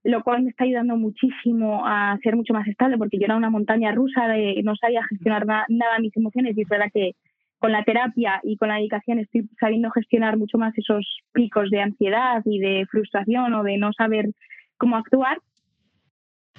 lo 0.03 0.23
cual 0.23 0.43
me 0.43 0.49
está 0.49 0.63
ayudando 0.63 0.95
muchísimo 0.95 1.85
a 1.85 2.17
ser 2.23 2.35
mucho 2.35 2.53
más 2.53 2.67
estable, 2.67 2.97
porque 2.97 3.17
yo 3.17 3.25
era 3.25 3.35
una 3.35 3.49
montaña 3.49 3.91
rusa 3.91 4.27
de 4.27 4.61
no 4.63 4.75
sabía 4.75 5.03
gestionar 5.03 5.45
nada 5.45 5.99
mis 5.99 6.15
emociones 6.15 6.57
y 6.57 6.61
es 6.61 6.69
verdad 6.69 6.89
que 6.93 7.11
con 7.59 7.73
la 7.73 7.83
terapia 7.83 8.39
y 8.43 8.55
con 8.55 8.69
la 8.69 8.75
dedicación 8.75 9.19
estoy 9.19 9.47
sabiendo 9.59 9.91
gestionar 9.91 10.37
mucho 10.37 10.57
más 10.57 10.75
esos 10.77 11.05
picos 11.33 11.69
de 11.69 11.81
ansiedad 11.81 12.41
y 12.45 12.59
de 12.59 12.85
frustración 12.89 13.53
o 13.53 13.63
de 13.63 13.77
no 13.77 13.91
saber 13.93 14.29
cómo 14.77 14.95
actuar. 14.95 15.37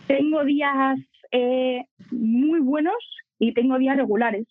Tengo 0.07 0.45
días 0.45 0.99
eh, 1.33 1.85
muy 2.11 2.61
buenos 2.61 2.99
y 3.39 3.55
tengo 3.55 3.79
días 3.79 3.97
regulares. 3.97 4.47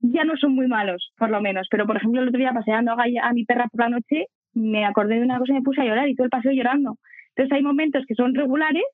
Ya 0.00 0.24
no 0.24 0.36
son 0.36 0.54
muy 0.54 0.66
malos, 0.66 1.12
por 1.16 1.30
lo 1.30 1.40
menos, 1.40 1.68
pero 1.70 1.86
por 1.86 1.96
ejemplo 1.96 2.20
el 2.20 2.28
otro 2.28 2.40
día 2.40 2.52
paseando 2.52 2.92
a, 2.92 3.32
mi 3.32 3.44
perra 3.44 3.68
por 3.68 3.80
la 3.80 3.88
noche 3.88 4.26
me 4.52 4.84
acordé 4.84 5.16
de 5.16 5.22
una 5.22 5.38
cosa 5.38 5.52
y 5.52 5.56
me 5.56 5.62
puse 5.62 5.80
a 5.80 5.84
llorar 5.84 6.08
y 6.08 6.14
todo 6.14 6.24
el 6.24 6.30
paseo 6.30 6.52
llorando. 6.52 6.98
Entonces 7.30 7.52
hay 7.56 7.62
momentos 7.62 8.04
que 8.06 8.14
son 8.14 8.34
regulares 8.34 8.84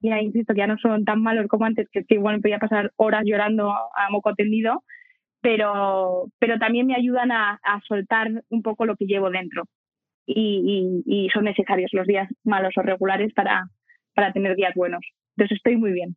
y 0.00 0.10
ahí 0.10 0.26
insisto 0.26 0.52
que 0.52 0.58
ya 0.58 0.66
no 0.66 0.78
son 0.78 1.04
tan 1.04 1.22
malos 1.22 1.46
como 1.48 1.64
antes, 1.64 1.88
que, 1.90 2.04
que 2.04 2.14
igual 2.14 2.36
me 2.36 2.42
podía 2.42 2.58
pasar 2.58 2.92
horas 2.96 3.22
llorando 3.24 3.70
a 3.70 4.10
moco 4.10 4.34
tendido, 4.34 4.82
pero, 5.42 6.28
pero 6.38 6.58
también 6.58 6.86
me 6.86 6.94
ayudan 6.94 7.32
a, 7.32 7.58
soltar 7.86 8.28
un 8.48 8.62
poco 8.62 8.86
lo 8.86 8.96
que 8.96 9.06
llevo 9.06 9.28
dentro. 9.28 9.64
Y, 10.24 11.02
y, 11.04 11.28
son 11.30 11.44
necesarios 11.44 11.90
los 11.92 12.06
días 12.06 12.28
malos 12.44 12.72
o 12.76 12.82
regulares 12.82 13.32
para, 13.34 13.64
para 14.14 14.32
tener 14.32 14.54
días 14.54 14.72
buenos. 14.74 15.04
Entonces 15.36 15.56
estoy 15.56 15.76
muy 15.76 15.92
bien. 15.92 16.16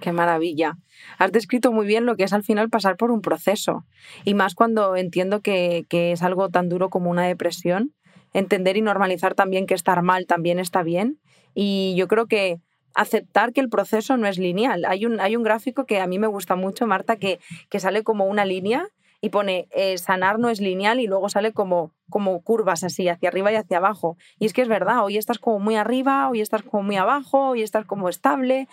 Qué 0.00 0.12
maravilla. 0.12 0.74
Has 1.18 1.32
descrito 1.32 1.72
muy 1.72 1.86
bien 1.86 2.04
lo 2.04 2.16
que 2.16 2.24
es 2.24 2.34
al 2.34 2.42
final 2.42 2.68
pasar 2.68 2.96
por 2.96 3.10
un 3.10 3.22
proceso. 3.22 3.86
Y 4.24 4.34
más 4.34 4.54
cuando 4.54 4.94
entiendo 4.94 5.40
que, 5.40 5.86
que, 5.88 6.12
es 6.12 6.22
algo 6.22 6.50
tan 6.50 6.68
duro 6.68 6.90
como 6.90 7.10
una 7.10 7.26
depresión, 7.26 7.94
entender 8.34 8.76
y 8.76 8.82
normalizar 8.82 9.34
también 9.34 9.66
que 9.66 9.74
estar 9.74 10.02
mal 10.02 10.26
también 10.26 10.58
está 10.58 10.82
bien. 10.82 11.18
Y 11.54 11.94
yo 11.96 12.08
creo 12.08 12.26
que 12.26 12.58
aceptar 12.96 13.52
que 13.52 13.60
el 13.60 13.68
proceso 13.68 14.16
no 14.16 14.26
es 14.26 14.38
lineal. 14.38 14.84
Hay 14.86 15.06
un, 15.06 15.20
hay 15.20 15.36
un 15.36 15.42
gráfico 15.42 15.84
que 15.84 16.00
a 16.00 16.06
mí 16.06 16.18
me 16.18 16.26
gusta 16.26 16.56
mucho, 16.56 16.86
Marta, 16.86 17.16
que, 17.16 17.38
que 17.68 17.78
sale 17.78 18.02
como 18.02 18.24
una 18.24 18.44
línea 18.44 18.88
y 19.20 19.28
pone 19.28 19.68
eh, 19.70 19.98
sanar 19.98 20.38
no 20.38 20.48
es 20.48 20.60
lineal 20.60 20.98
y 20.98 21.06
luego 21.06 21.28
sale 21.28 21.52
como, 21.52 21.92
como 22.10 22.40
curvas 22.42 22.84
así, 22.84 23.08
hacia 23.08 23.28
arriba 23.28 23.52
y 23.52 23.56
hacia 23.56 23.76
abajo. 23.76 24.16
Y 24.38 24.46
es 24.46 24.52
que 24.52 24.62
es 24.62 24.68
verdad, 24.68 25.04
hoy 25.04 25.18
estás 25.18 25.38
como 25.38 25.58
muy 25.58 25.76
arriba, 25.76 26.28
hoy 26.30 26.40
estás 26.40 26.62
como 26.62 26.82
muy 26.82 26.96
abajo, 26.96 27.50
hoy 27.50 27.62
estás 27.62 27.84
como 27.84 28.08
estable, 28.08 28.66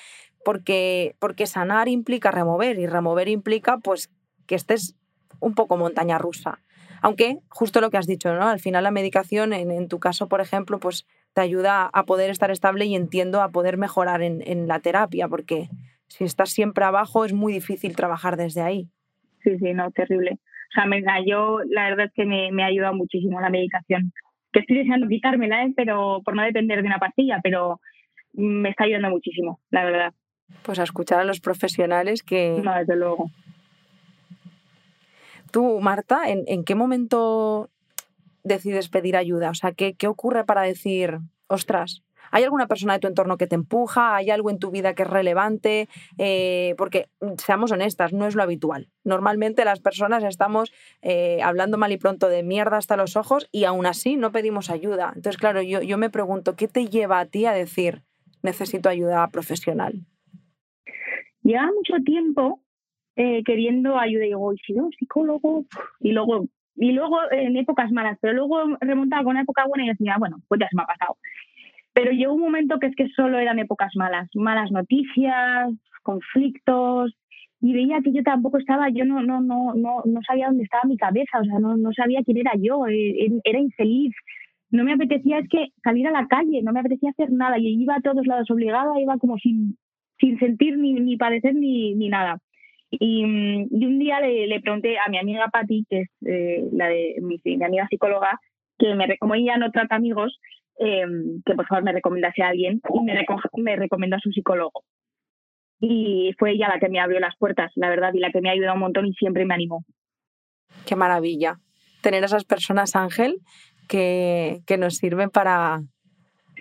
porque, 0.45 1.15
porque 1.19 1.45
sanar 1.45 1.87
implica 1.89 2.31
remover 2.31 2.79
y 2.79 2.87
remover 2.87 3.27
implica 3.27 3.77
pues 3.77 4.09
que 4.47 4.55
estés 4.55 4.95
un 5.39 5.53
poco 5.53 5.77
montaña 5.77 6.17
rusa. 6.17 6.59
Aunque, 7.01 7.39
justo 7.49 7.81
lo 7.81 7.89
que 7.89 7.97
has 7.97 8.07
dicho, 8.07 8.33
¿no? 8.33 8.47
Al 8.47 8.61
final 8.61 8.85
la 8.85 8.91
medicación, 8.91 9.51
en, 9.51 9.71
en 9.71 9.89
tu 9.89 9.99
caso, 9.99 10.29
por 10.29 10.39
ejemplo, 10.39 10.79
pues 10.79 11.05
te 11.33 11.41
ayuda 11.41 11.89
a 11.91 12.03
poder 12.05 12.29
estar 12.29 12.51
estable 12.51 12.85
y 12.85 12.95
entiendo 12.95 13.41
a 13.41 13.49
poder 13.49 13.77
mejorar 13.77 14.21
en, 14.21 14.67
la 14.67 14.79
terapia, 14.79 15.27
porque 15.27 15.67
si 16.07 16.23
estás 16.23 16.51
siempre 16.51 16.85
abajo 16.85 17.25
es 17.25 17.33
muy 17.33 17.53
difícil 17.53 17.95
trabajar 17.95 18.37
desde 18.37 18.61
ahí. 18.61 18.89
Sí, 19.43 19.57
sí, 19.57 19.73
no, 19.73 19.91
terrible. 19.91 20.31
O 20.33 20.73
sea, 20.73 20.85
me, 20.85 21.03
yo 21.27 21.59
la 21.69 21.89
verdad 21.89 22.05
es 22.05 22.13
que 22.13 22.25
me, 22.25 22.51
me 22.51 22.63
ha 22.63 22.67
ayudado 22.67 22.93
muchísimo 22.93 23.41
la 23.41 23.49
medicación. 23.49 24.13
Que 24.51 24.59
estoy 24.59 24.77
deseando 24.77 25.07
quitármela, 25.07 25.65
¿eh? 25.65 25.73
pero 25.75 26.21
por 26.23 26.35
no 26.35 26.43
depender 26.43 26.81
de 26.81 26.87
una 26.87 26.99
pastilla, 26.99 27.39
pero 27.43 27.79
me 28.33 28.69
está 28.69 28.85
ayudando 28.85 29.09
muchísimo, 29.09 29.59
la 29.71 29.83
verdad. 29.83 30.13
Pues 30.61 30.77
a 30.77 30.83
escuchar 30.83 31.19
a 31.19 31.23
los 31.23 31.39
profesionales 31.39 32.21
que... 32.21 32.61
No, 32.63 32.75
desde 32.75 32.95
luego. 32.95 33.31
Tú, 35.51 35.79
Marta, 35.81 36.29
¿en, 36.29 36.43
en 36.47 36.63
qué 36.63 36.75
momento 36.75 37.69
decides 38.43 38.89
pedir 38.89 39.17
ayuda? 39.17 39.49
O 39.49 39.55
sea, 39.55 39.71
¿qué, 39.71 39.95
qué 39.95 40.07
ocurre 40.07 40.45
para 40.45 40.61
decir, 40.61 41.19
ostras, 41.47 42.03
¿Hay 42.33 42.43
alguna 42.43 42.67
persona 42.67 42.93
de 42.93 42.99
tu 42.99 43.07
entorno 43.07 43.37
que 43.37 43.45
te 43.45 43.53
empuja? 43.53 44.15
¿Hay 44.15 44.31
algo 44.31 44.49
en 44.49 44.57
tu 44.57 44.71
vida 44.71 44.95
que 44.95 45.03
es 45.03 45.09
relevante? 45.09 45.87
Eh, 46.17 46.73
porque, 46.79 47.07
mm, 47.21 47.33
seamos 47.37 47.71
honestas, 47.71 48.11
no 48.11 48.25
es 48.25 48.33
lo 48.33 48.41
habitual. 48.41 48.89
Normalmente 49.03 49.63
las 49.65 49.79
personas 49.79 50.23
estamos 50.23 50.73
eh, 51.03 51.43
hablando 51.43 51.77
mal 51.77 51.91
y 51.91 51.97
pronto 51.97 52.29
de 52.29 52.41
mierda 52.41 52.77
hasta 52.77 52.97
los 52.97 53.15
ojos 53.17 53.47
y 53.51 53.65
aún 53.65 53.85
así 53.85 54.15
no 54.15 54.31
pedimos 54.31 54.71
ayuda. 54.71 55.13
Entonces, 55.15 55.37
claro, 55.37 55.61
yo, 55.61 55.83
yo 55.83 55.99
me 55.99 56.09
pregunto, 56.09 56.55
¿qué 56.55 56.67
te 56.67 56.87
lleva 56.87 57.19
a 57.19 57.27
ti 57.27 57.45
a 57.45 57.51
decir, 57.51 58.01
necesito 58.41 58.89
ayuda 58.89 59.27
profesional? 59.27 59.93
Lleva 61.43 61.67
mucho 61.67 62.01
tiempo 62.03 62.63
eh, 63.15 63.43
queriendo 63.43 63.99
ayuda 63.99 64.25
y 64.25 64.29
digo, 64.29 64.53
¿y 64.53 64.57
si 64.57 64.73
no, 64.73 64.89
psicólogo? 64.97 65.65
Y 65.99 66.13
luego 66.13 66.47
y 66.75 66.91
luego 66.91 67.19
en 67.31 67.55
épocas 67.57 67.91
malas, 67.91 68.17
pero 68.21 68.33
luego 68.33 68.77
remontaba 68.79 69.23
con 69.23 69.31
una 69.31 69.41
época 69.41 69.65
buena 69.67 69.85
y 69.85 69.89
decía, 69.89 70.15
bueno, 70.19 70.37
pues 70.47 70.59
ya 70.59 70.67
se 70.69 70.75
me 70.75 70.83
ha 70.83 70.87
pasado. 70.87 71.17
Pero 71.93 72.11
llegó 72.11 72.33
un 72.33 72.41
momento 72.41 72.79
que 72.79 72.87
es 72.87 72.95
que 72.95 73.07
solo 73.09 73.37
eran 73.37 73.59
épocas 73.59 73.91
malas, 73.95 74.27
malas 74.33 74.71
noticias, 74.71 75.71
conflictos, 76.01 77.15
y 77.61 77.73
veía 77.73 78.01
que 78.03 78.11
yo 78.11 78.23
tampoco 78.23 78.57
estaba, 78.57 78.89
yo 78.89 79.05
no, 79.05 79.21
no, 79.21 79.39
no, 79.39 79.73
no, 79.73 80.01
no 80.03 80.19
sabía 80.27 80.47
dónde 80.47 80.63
estaba 80.63 80.83
mi 80.85 80.97
cabeza, 80.97 81.39
o 81.39 81.45
sea, 81.45 81.59
no, 81.59 81.77
no 81.77 81.93
sabía 81.93 82.21
quién 82.25 82.37
era 82.37 82.51
yo, 82.57 82.87
eh, 82.87 83.29
era 83.43 83.59
infeliz. 83.59 84.13
No 84.69 84.83
me 84.83 84.93
apetecía 84.93 85.39
es 85.39 85.47
que 85.47 85.67
salir 85.83 86.07
a 86.07 86.11
la 86.11 86.27
calle, 86.27 86.61
no 86.61 86.73
me 86.73 86.81
apetecía 86.81 87.11
hacer 87.11 87.31
nada, 87.31 87.57
y 87.59 87.81
iba 87.81 87.95
a 87.95 88.01
todos 88.01 88.27
lados 88.27 88.51
obligada, 88.51 88.99
iba 88.99 89.17
como 89.17 89.37
sin, 89.37 89.77
sin 90.19 90.37
sentir 90.39 90.77
ni, 90.77 90.93
ni 90.93 91.15
padecer 91.15 91.55
ni, 91.55 91.95
ni 91.95 92.09
nada. 92.09 92.39
Y, 92.99 93.23
un 93.23 93.99
día 93.99 94.19
le, 94.19 94.59
pregunté 94.61 94.97
a 94.99 95.09
mi 95.09 95.17
amiga 95.17 95.47
Patti, 95.51 95.85
que 95.89 96.01
es 96.01 96.09
eh, 96.25 96.63
la 96.71 96.87
de 96.87 97.15
mi, 97.21 97.39
amiga 97.63 97.87
psicóloga, 97.89 98.39
que 98.77 98.93
me, 98.93 99.17
como 99.17 99.35
ella 99.35 99.57
no 99.57 99.71
trata 99.71 99.95
amigos, 99.95 100.39
em, 100.77 101.41
que 101.45 101.55
por 101.55 101.65
favor 101.67 101.83
me 101.83 101.91
recomendase 101.91 102.43
a 102.43 102.49
alguien 102.49 102.81
y 102.93 102.99
me, 103.01 103.25
me 103.57 103.75
recomendó 103.75 104.17
a 104.17 104.19
su 104.19 104.31
psicólogo. 104.31 104.83
Y 105.79 106.33
fue 106.37 106.51
ella 106.51 106.69
la 106.69 106.79
que 106.79 106.89
me 106.89 106.99
abrió 106.99 107.19
las 107.19 107.35
puertas, 107.37 107.71
la 107.75 107.89
verdad, 107.89 108.13
y 108.13 108.19
la 108.19 108.31
que 108.31 108.41
me 108.41 108.49
ha 108.49 108.53
ayudado 108.53 108.75
un 108.75 108.81
montón 108.81 109.07
y 109.07 109.13
siempre 109.13 109.45
me 109.45 109.55
animó. 109.55 109.83
Qué 110.85 110.95
maravilla. 110.95 111.57
Tener 112.01 112.23
a 112.23 112.27
esas 112.27 112.45
personas, 112.45 112.95
Ángel, 112.95 113.37
que, 113.89 114.59
que 114.67 114.77
nos 114.77 114.97
sirven 114.97 115.29
para... 115.29 115.81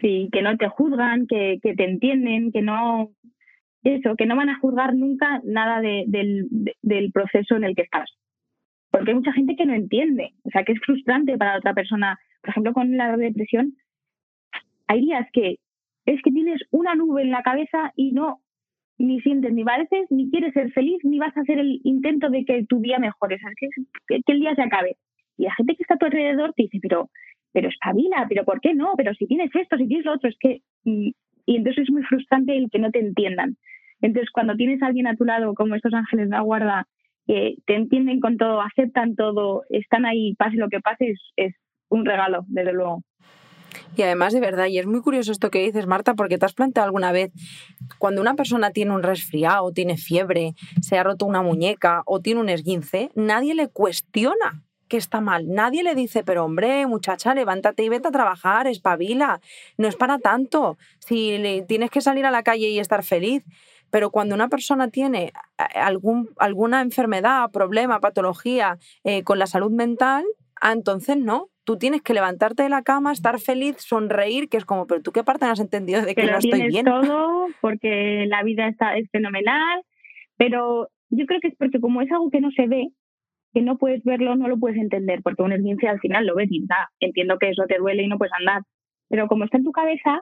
Sí, 0.00 0.28
que 0.32 0.42
no 0.42 0.56
te 0.56 0.68
juzgan, 0.68 1.26
que, 1.26 1.58
que 1.62 1.74
te 1.74 1.84
entienden, 1.84 2.50
que 2.50 2.62
no, 2.62 3.10
eso, 3.84 4.16
que 4.16 4.26
no 4.26 4.36
van 4.36 4.48
a 4.48 4.58
juzgar 4.58 4.94
nunca 4.94 5.40
nada 5.44 5.80
del, 5.80 7.12
proceso 7.12 7.56
en 7.56 7.64
el 7.64 7.74
que 7.74 7.82
estás. 7.82 8.10
Porque 8.90 9.10
hay 9.10 9.16
mucha 9.16 9.32
gente 9.32 9.56
que 9.56 9.66
no 9.66 9.74
entiende, 9.74 10.34
o 10.44 10.50
sea, 10.50 10.64
que 10.64 10.72
es 10.72 10.80
frustrante 10.80 11.36
para 11.38 11.58
otra 11.58 11.74
persona. 11.74 12.18
Por 12.40 12.50
ejemplo, 12.50 12.72
con 12.72 12.96
la 12.96 13.16
depresión, 13.16 13.74
hay 14.86 15.00
días 15.00 15.26
que 15.32 15.56
es 16.04 16.20
que 16.22 16.30
tienes 16.30 16.60
una 16.70 16.94
nube 16.94 17.22
en 17.22 17.30
la 17.30 17.42
cabeza 17.42 17.92
y 17.96 18.12
no 18.12 18.40
ni 18.98 19.20
sientes 19.20 19.52
ni 19.52 19.64
pareces, 19.64 20.06
ni 20.10 20.30
quieres 20.30 20.52
ser 20.52 20.70
feliz, 20.72 20.98
ni 21.02 21.18
vas 21.18 21.36
a 21.36 21.40
hacer 21.40 21.58
el 21.58 21.80
intento 21.82 22.30
de 22.30 22.44
que 22.44 22.64
tu 22.66 22.80
día 22.80 22.98
mejore, 22.98 23.38
que, 23.58 23.68
que, 24.06 24.32
el 24.32 24.40
día 24.40 24.54
se 24.54 24.62
acabe. 24.62 24.96
Y 25.36 25.44
la 25.44 25.54
gente 25.54 25.74
que 25.74 25.82
está 25.82 25.94
a 25.94 25.98
tu 25.98 26.06
alrededor 26.06 26.52
te 26.54 26.64
dice, 26.64 26.78
pero, 26.80 27.10
pero 27.52 27.68
espabila, 27.68 28.26
pero 28.28 28.44
¿por 28.44 28.60
qué 28.60 28.74
no? 28.74 28.92
Pero 28.96 29.12
si 29.14 29.26
tienes 29.26 29.50
esto, 29.54 29.76
si 29.76 29.88
tienes 29.88 30.06
lo 30.06 30.12
otro, 30.12 30.28
es 30.28 30.36
que 30.38 30.60
mm, 30.84 31.10
y 31.46 31.56
entonces 31.56 31.84
es 31.84 31.90
muy 31.90 32.02
frustrante 32.02 32.56
el 32.56 32.70
que 32.70 32.78
no 32.78 32.90
te 32.90 33.00
entiendan. 33.00 33.56
Entonces, 34.00 34.30
cuando 34.32 34.56
tienes 34.56 34.82
a 34.82 34.86
alguien 34.86 35.06
a 35.06 35.16
tu 35.16 35.24
lado, 35.24 35.54
como 35.54 35.74
estos 35.74 35.94
ángeles 35.94 36.28
de 36.28 36.36
la 36.36 36.42
guarda, 36.42 36.86
que 37.26 37.54
te 37.66 37.76
entienden 37.76 38.20
con 38.20 38.36
todo, 38.36 38.60
aceptan 38.60 39.14
todo, 39.14 39.62
están 39.70 40.04
ahí, 40.04 40.34
pase 40.34 40.56
lo 40.56 40.68
que 40.68 40.80
pase, 40.80 41.14
es, 41.36 41.54
un 41.88 42.06
regalo, 42.06 42.44
desde 42.48 42.72
luego. 42.72 43.02
Y 43.96 44.02
además, 44.02 44.32
de 44.32 44.40
verdad, 44.40 44.66
y 44.66 44.78
es 44.78 44.86
muy 44.86 45.02
curioso 45.02 45.30
esto 45.30 45.50
que 45.50 45.62
dices, 45.62 45.86
Marta, 45.86 46.14
porque 46.14 46.38
te 46.38 46.46
has 46.46 46.54
planteado 46.54 46.86
alguna 46.86 47.12
vez, 47.12 47.30
cuando 47.98 48.22
una 48.22 48.34
persona 48.34 48.70
tiene 48.70 48.92
un 48.92 49.02
resfriado, 49.02 49.72
tiene 49.72 49.98
fiebre, 49.98 50.54
se 50.80 50.96
ha 50.96 51.04
roto 51.04 51.26
una 51.26 51.42
muñeca 51.42 52.02
o 52.06 52.20
tiene 52.20 52.40
un 52.40 52.48
esguince, 52.48 53.10
nadie 53.14 53.54
le 53.54 53.68
cuestiona 53.68 54.62
que 54.92 54.98
está 54.98 55.22
mal. 55.22 55.48
Nadie 55.48 55.82
le 55.82 55.94
dice, 55.94 56.22
pero 56.22 56.44
hombre, 56.44 56.86
muchacha, 56.86 57.32
levántate 57.32 57.82
y 57.82 57.88
vete 57.88 58.08
a 58.08 58.10
trabajar, 58.10 58.66
espabila. 58.66 59.40
No 59.78 59.88
es 59.88 59.96
para 59.96 60.18
tanto. 60.18 60.76
Si 60.98 61.64
tienes 61.66 61.90
que 61.90 62.02
salir 62.02 62.26
a 62.26 62.30
la 62.30 62.42
calle 62.42 62.68
y 62.68 62.78
estar 62.78 63.02
feliz. 63.02 63.42
Pero 63.90 64.10
cuando 64.10 64.34
una 64.34 64.48
persona 64.48 64.88
tiene 64.88 65.32
eh, 65.58 65.78
algún, 65.78 66.28
alguna 66.36 66.82
enfermedad, 66.82 67.50
problema, 67.50 68.00
patología 68.00 68.76
eh, 69.02 69.22
con 69.22 69.38
la 69.38 69.46
salud 69.46 69.70
mental, 69.70 70.24
ah, 70.60 70.72
entonces 70.72 71.16
no. 71.16 71.48
Tú 71.64 71.78
tienes 71.78 72.02
que 72.02 72.12
levantarte 72.12 72.62
de 72.62 72.68
la 72.68 72.82
cama, 72.82 73.12
estar 73.12 73.40
feliz, 73.40 73.76
sonreír, 73.78 74.50
que 74.50 74.58
es 74.58 74.66
como, 74.66 74.86
pero 74.86 75.00
tú 75.00 75.10
qué 75.10 75.24
parte 75.24 75.46
has 75.46 75.60
entendido 75.60 76.02
de 76.02 76.14
que, 76.14 76.24
no 76.26 76.36
estoy 76.36 76.66
bien. 76.66 76.84
todo 76.84 77.46
porque 77.62 78.26
la 78.28 78.42
vida 78.42 78.68
está, 78.68 78.98
es 78.98 79.08
fenomenal, 79.10 79.84
pero 80.36 80.90
yo 81.08 81.24
creo 81.24 81.40
que 81.40 81.48
es 81.48 81.56
porque 81.56 81.80
como 81.80 82.02
es 82.02 82.12
algo 82.12 82.28
que 82.30 82.42
no 82.42 82.50
se 82.50 82.66
ve, 82.66 82.88
que 83.52 83.62
no 83.62 83.76
puedes 83.78 84.02
verlo, 84.04 84.36
no 84.36 84.48
lo 84.48 84.58
puedes 84.58 84.78
entender, 84.78 85.22
porque 85.22 85.42
un 85.42 85.52
esguince 85.52 85.88
al 85.88 86.00
final 86.00 86.26
lo 86.26 86.34
ves 86.34 86.48
y 86.50 86.64
da, 86.66 86.90
entiendo 87.00 87.38
que 87.38 87.50
eso 87.50 87.64
te 87.68 87.78
duele 87.78 88.02
y 88.02 88.08
no 88.08 88.18
puedes 88.18 88.32
andar, 88.38 88.62
pero 89.08 89.28
como 89.28 89.44
está 89.44 89.58
en 89.58 89.64
tu 89.64 89.72
cabeza, 89.72 90.20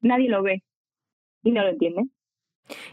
nadie 0.00 0.28
lo 0.28 0.42
ve 0.42 0.62
y 1.42 1.52
no 1.52 1.62
lo 1.62 1.70
entiende. 1.70 2.04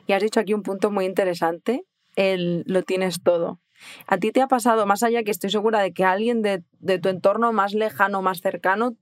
Y 0.08 0.14
has 0.14 0.24
dicho 0.24 0.40
aquí 0.40 0.54
un 0.54 0.64
punto 0.64 0.92
muy 0.92 1.06
interesante, 1.06 1.84
el 2.16 2.64
lo 2.66 2.84
tienes 2.84 3.22
todo. 3.24 3.60
¿A 4.08 4.18
ti 4.18 4.32
te 4.32 4.42
ha 4.42 4.48
pasado, 4.48 4.86
más 4.86 5.04
allá 5.04 5.24
que 5.24 5.32
estoy 5.32 5.50
segura 5.50 5.82
de 5.82 5.92
que 5.92 6.06
alguien 6.06 6.42
de, 6.42 6.64
de 6.80 7.00
tu 7.00 7.10
entorno 7.10 7.52
más 7.52 7.74
lejano, 7.74 8.22
más 8.22 8.40
cercano, 8.40 8.96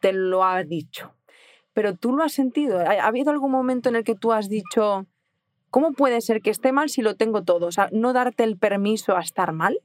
te 0.00 0.12
lo 0.12 0.44
ha 0.44 0.62
dicho? 0.62 1.14
pero 1.72 1.96
tú 1.96 2.14
lo 2.14 2.22
has 2.22 2.32
sentido. 2.32 2.78
¿Ha 2.78 3.06
habido 3.06 3.30
algún 3.30 3.50
momento 3.50 3.88
en 3.88 3.96
el 3.96 4.04
que 4.04 4.14
tú 4.14 4.32
has 4.32 4.48
dicho, 4.48 5.06
¿cómo 5.70 5.92
puede 5.92 6.20
ser 6.20 6.42
que 6.42 6.50
esté 6.50 6.72
mal 6.72 6.88
si 6.90 7.02
lo 7.02 7.16
tengo 7.16 7.44
todo? 7.44 7.66
O 7.66 7.72
sea, 7.72 7.88
no 7.92 8.12
darte 8.12 8.44
el 8.44 8.58
permiso 8.58 9.16
a 9.16 9.20
estar 9.20 9.52
mal. 9.52 9.78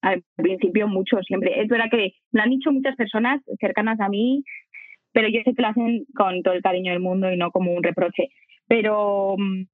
Al 0.00 0.22
principio 0.36 0.88
mucho, 0.88 1.18
siempre. 1.22 1.60
Es 1.60 1.68
verdad 1.68 1.90
que 1.90 2.12
lo 2.32 2.42
han 2.42 2.50
dicho 2.50 2.72
muchas 2.72 2.96
personas 2.96 3.42
cercanas 3.60 4.00
a 4.00 4.08
mí, 4.08 4.42
pero 5.12 5.28
yo 5.28 5.40
sé 5.44 5.54
que 5.54 5.62
lo 5.62 5.68
hacen 5.68 6.06
con 6.14 6.42
todo 6.42 6.54
el 6.54 6.62
cariño 6.62 6.92
del 6.92 7.00
mundo 7.00 7.30
y 7.30 7.36
no 7.36 7.50
como 7.50 7.72
un 7.72 7.82
reproche. 7.82 8.28
Pero 8.66 9.36
mm, 9.36 9.64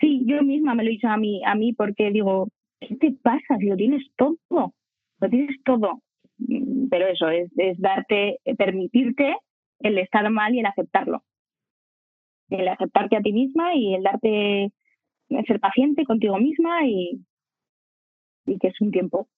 sí, 0.00 0.22
yo 0.26 0.42
misma 0.42 0.74
me 0.74 0.84
lo 0.84 0.90
he 0.90 0.92
dicho 0.92 1.08
a 1.08 1.16
mí, 1.16 1.42
a 1.44 1.54
mí 1.54 1.72
porque 1.72 2.10
digo, 2.10 2.48
¿qué 2.80 2.96
te 2.96 3.12
pasa 3.12 3.56
si 3.58 3.66
lo 3.66 3.76
tienes 3.76 4.02
todo? 4.16 4.36
Lo 4.50 5.28
tienes 5.28 5.56
todo. 5.64 6.02
Mm, 6.38 6.88
pero 6.88 7.06
eso, 7.06 7.28
es, 7.30 7.50
es 7.56 7.78
darte, 7.80 8.38
permitirte 8.58 9.36
el 9.80 9.98
estar 9.98 10.28
mal 10.30 10.54
y 10.54 10.60
el 10.60 10.66
aceptarlo. 10.66 11.22
El 12.50 12.68
aceptarte 12.68 13.16
a 13.16 13.20
ti 13.20 13.32
misma 13.32 13.74
y 13.74 13.94
el 13.94 14.02
darte, 14.02 14.72
ser 15.46 15.60
paciente 15.60 16.04
contigo 16.04 16.38
misma 16.38 16.84
y, 16.86 17.20
y 18.46 18.58
que 18.58 18.68
es 18.68 18.80
un 18.80 18.90
tiempo. 18.90 19.28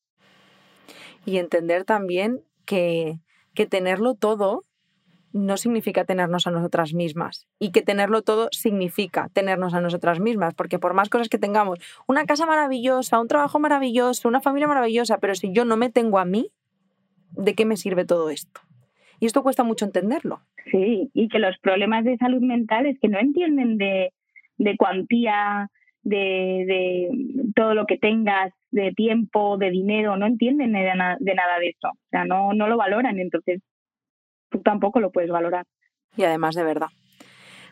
Y 1.24 1.38
entender 1.38 1.84
también 1.84 2.40
que, 2.64 3.18
que 3.54 3.66
tenerlo 3.66 4.14
todo 4.14 4.64
no 5.32 5.56
significa 5.56 6.04
tenernos 6.04 6.46
a 6.46 6.50
nosotras 6.50 6.92
mismas 6.92 7.46
y 7.58 7.72
que 7.72 7.82
tenerlo 7.82 8.22
todo 8.22 8.48
significa 8.52 9.28
tenernos 9.32 9.74
a 9.74 9.80
nosotras 9.80 10.20
mismas, 10.20 10.54
porque 10.54 10.78
por 10.78 10.94
más 10.94 11.08
cosas 11.08 11.28
que 11.28 11.38
tengamos, 11.38 11.78
una 12.06 12.26
casa 12.26 12.46
maravillosa, 12.46 13.20
un 13.20 13.28
trabajo 13.28 13.58
maravilloso, 13.58 14.28
una 14.28 14.40
familia 14.40 14.68
maravillosa, 14.68 15.18
pero 15.18 15.34
si 15.34 15.52
yo 15.52 15.64
no 15.64 15.76
me 15.76 15.90
tengo 15.90 16.18
a 16.18 16.24
mí, 16.24 16.50
¿de 17.32 17.54
qué 17.54 17.64
me 17.64 17.76
sirve 17.76 18.04
todo 18.04 18.30
esto? 18.30 18.60
Y 19.20 19.26
esto 19.26 19.42
cuesta 19.42 19.62
mucho 19.62 19.84
entenderlo. 19.84 20.42
Sí, 20.70 21.10
y 21.14 21.28
que 21.28 21.38
los 21.38 21.56
problemas 21.58 22.04
de 22.04 22.18
salud 22.18 22.42
mental 22.42 22.86
es 22.86 22.98
que 23.00 23.08
no 23.08 23.18
entienden 23.18 23.78
de, 23.78 24.12
de 24.58 24.76
cuantía, 24.76 25.70
de, 26.02 26.64
de, 26.66 27.10
todo 27.54 27.74
lo 27.74 27.86
que 27.86 27.98
tengas, 27.98 28.52
de 28.70 28.92
tiempo, 28.92 29.56
de 29.58 29.70
dinero, 29.70 30.16
no 30.16 30.26
entienden 30.26 30.72
de, 30.72 30.80
de 30.80 31.34
nada 31.34 31.58
de 31.58 31.68
eso. 31.68 31.88
O 31.88 32.08
sea, 32.10 32.24
no, 32.24 32.52
no 32.54 32.68
lo 32.68 32.76
valoran. 32.76 33.18
Entonces, 33.18 33.60
tú 34.50 34.60
tampoco 34.60 35.00
lo 35.00 35.10
puedes 35.10 35.30
valorar. 35.30 35.66
Y 36.16 36.24
además 36.24 36.54
de 36.54 36.64
verdad. 36.64 36.88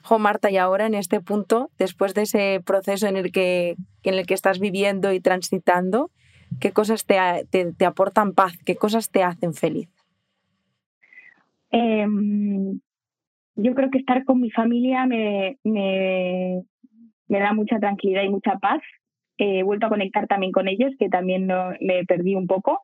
Jo, 0.02 0.18
Marta, 0.18 0.50
y 0.50 0.56
ahora 0.56 0.86
en 0.86 0.94
este 0.94 1.20
punto, 1.20 1.70
después 1.78 2.14
de 2.14 2.22
ese 2.22 2.62
proceso 2.64 3.06
en 3.06 3.16
el 3.16 3.32
que, 3.32 3.76
en 4.02 4.14
el 4.14 4.26
que 4.26 4.34
estás 4.34 4.58
viviendo 4.58 5.12
y 5.12 5.20
transitando, 5.20 6.10
¿qué 6.58 6.72
cosas 6.72 7.04
te, 7.04 7.18
te, 7.50 7.84
aportan 7.84 8.32
paz? 8.32 8.56
¿Qué 8.64 8.76
cosas 8.76 9.10
te 9.10 9.22
hacen 9.22 9.52
feliz? 9.52 9.90
Em, 11.70 12.80
yo 13.56 13.74
creo 13.74 13.90
que 13.90 13.98
estar 13.98 14.24
con 14.24 14.40
mi 14.40 14.50
familia 14.50 15.06
me, 15.06 15.58
me, 15.64 16.62
me, 17.30 17.40
da 17.40 17.52
mucha 17.52 17.78
tranquilidad 17.78 18.22
y 18.22 18.28
mucha 18.28 18.58
paz. 18.58 18.80
he 19.38 19.62
vuelto 19.62 19.86
a 19.86 19.90
conectar 19.90 20.26
también 20.26 20.52
con 20.52 20.68
ellos, 20.68 20.92
que 20.98 21.08
también 21.08 21.46
no, 21.46 21.70
me 21.80 22.04
perdí 22.04 22.34
un 22.34 22.46
poco. 22.46 22.80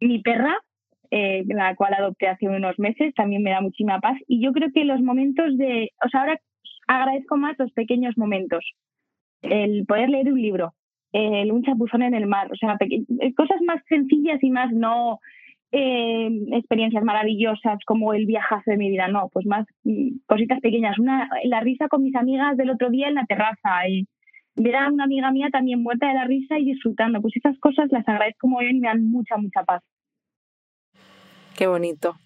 Mi 0.00 0.20
perra, 0.20 0.56
eh, 1.10 1.44
la 1.46 1.74
cual 1.74 1.94
adopté 1.94 2.28
hace 2.28 2.46
unos 2.48 2.78
meses, 2.78 3.14
también 3.14 3.42
me 3.42 3.50
da 3.50 3.60
muchísima 3.60 4.00
paz. 4.00 4.18
Y 4.26 4.42
yo 4.42 4.52
creo 4.52 4.68
que 4.72 4.84
los 4.84 5.00
momentos 5.00 5.56
de, 5.56 5.90
o 6.04 6.08
sea, 6.08 6.20
ahora 6.20 6.40
agradezco 6.86 7.36
más 7.36 7.56
los 7.58 7.72
pequeños 7.72 8.18
momentos. 8.18 8.64
El 9.42 9.86
poder 9.86 10.10
leer 10.10 10.32
un 10.32 10.42
libro, 10.42 10.74
el 11.12 11.52
un 11.52 11.62
chapuzón 11.62 12.02
en 12.02 12.14
el 12.14 12.26
mar, 12.26 12.50
o 12.52 12.56
sea, 12.56 12.76
eh, 12.80 13.34
cosas 13.34 13.60
más 13.64 13.80
sencillas 13.88 14.42
y 14.42 14.50
más 14.50 14.72
no 14.72 15.20
eh, 15.72 16.28
experiencias 16.52 17.04
maravillosas 17.04 17.78
como 17.86 18.14
el 18.14 18.26
viajazo 18.26 18.70
de 18.70 18.76
mi 18.76 18.90
vida, 18.90 19.08
no, 19.08 19.28
pues 19.32 19.46
más 19.46 19.66
mm, 19.84 20.20
cositas 20.26 20.60
pequeñas. 20.60 20.98
Una, 20.98 21.28
la 21.44 21.60
risa 21.60 21.88
con 21.88 22.02
mis 22.02 22.14
amigas 22.14 22.56
del 22.56 22.70
otro 22.70 22.90
día 22.90 23.08
en 23.08 23.14
la 23.14 23.26
terraza 23.26 23.88
y 23.88 24.06
ver 24.54 24.76
a 24.76 24.88
una 24.88 25.04
amiga 25.04 25.30
mía 25.30 25.48
también 25.52 25.82
muerta 25.82 26.08
de 26.08 26.14
la 26.14 26.24
risa 26.24 26.58
y 26.58 26.64
disfrutando. 26.64 27.20
Pues 27.20 27.36
esas 27.36 27.58
cosas 27.58 27.88
las 27.90 28.08
agradezco 28.08 28.48
muy 28.48 28.64
bien 28.64 28.76
y 28.76 28.80
me 28.80 28.88
dan 28.88 29.04
mucha, 29.04 29.36
mucha 29.36 29.62
paz. 29.64 29.82
Qué 31.56 31.66
bonito. 31.66 32.16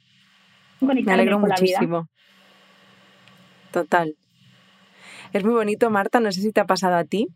Me 0.80 1.12
alegro 1.12 1.38
muchísimo. 1.38 2.08
Total. 3.72 4.14
Es 5.32 5.44
muy 5.44 5.54
bonito, 5.54 5.88
Marta, 5.90 6.20
no 6.20 6.30
sé 6.30 6.42
si 6.42 6.52
te 6.52 6.60
ha 6.60 6.66
pasado 6.66 6.96
a 6.96 7.04
ti, 7.04 7.28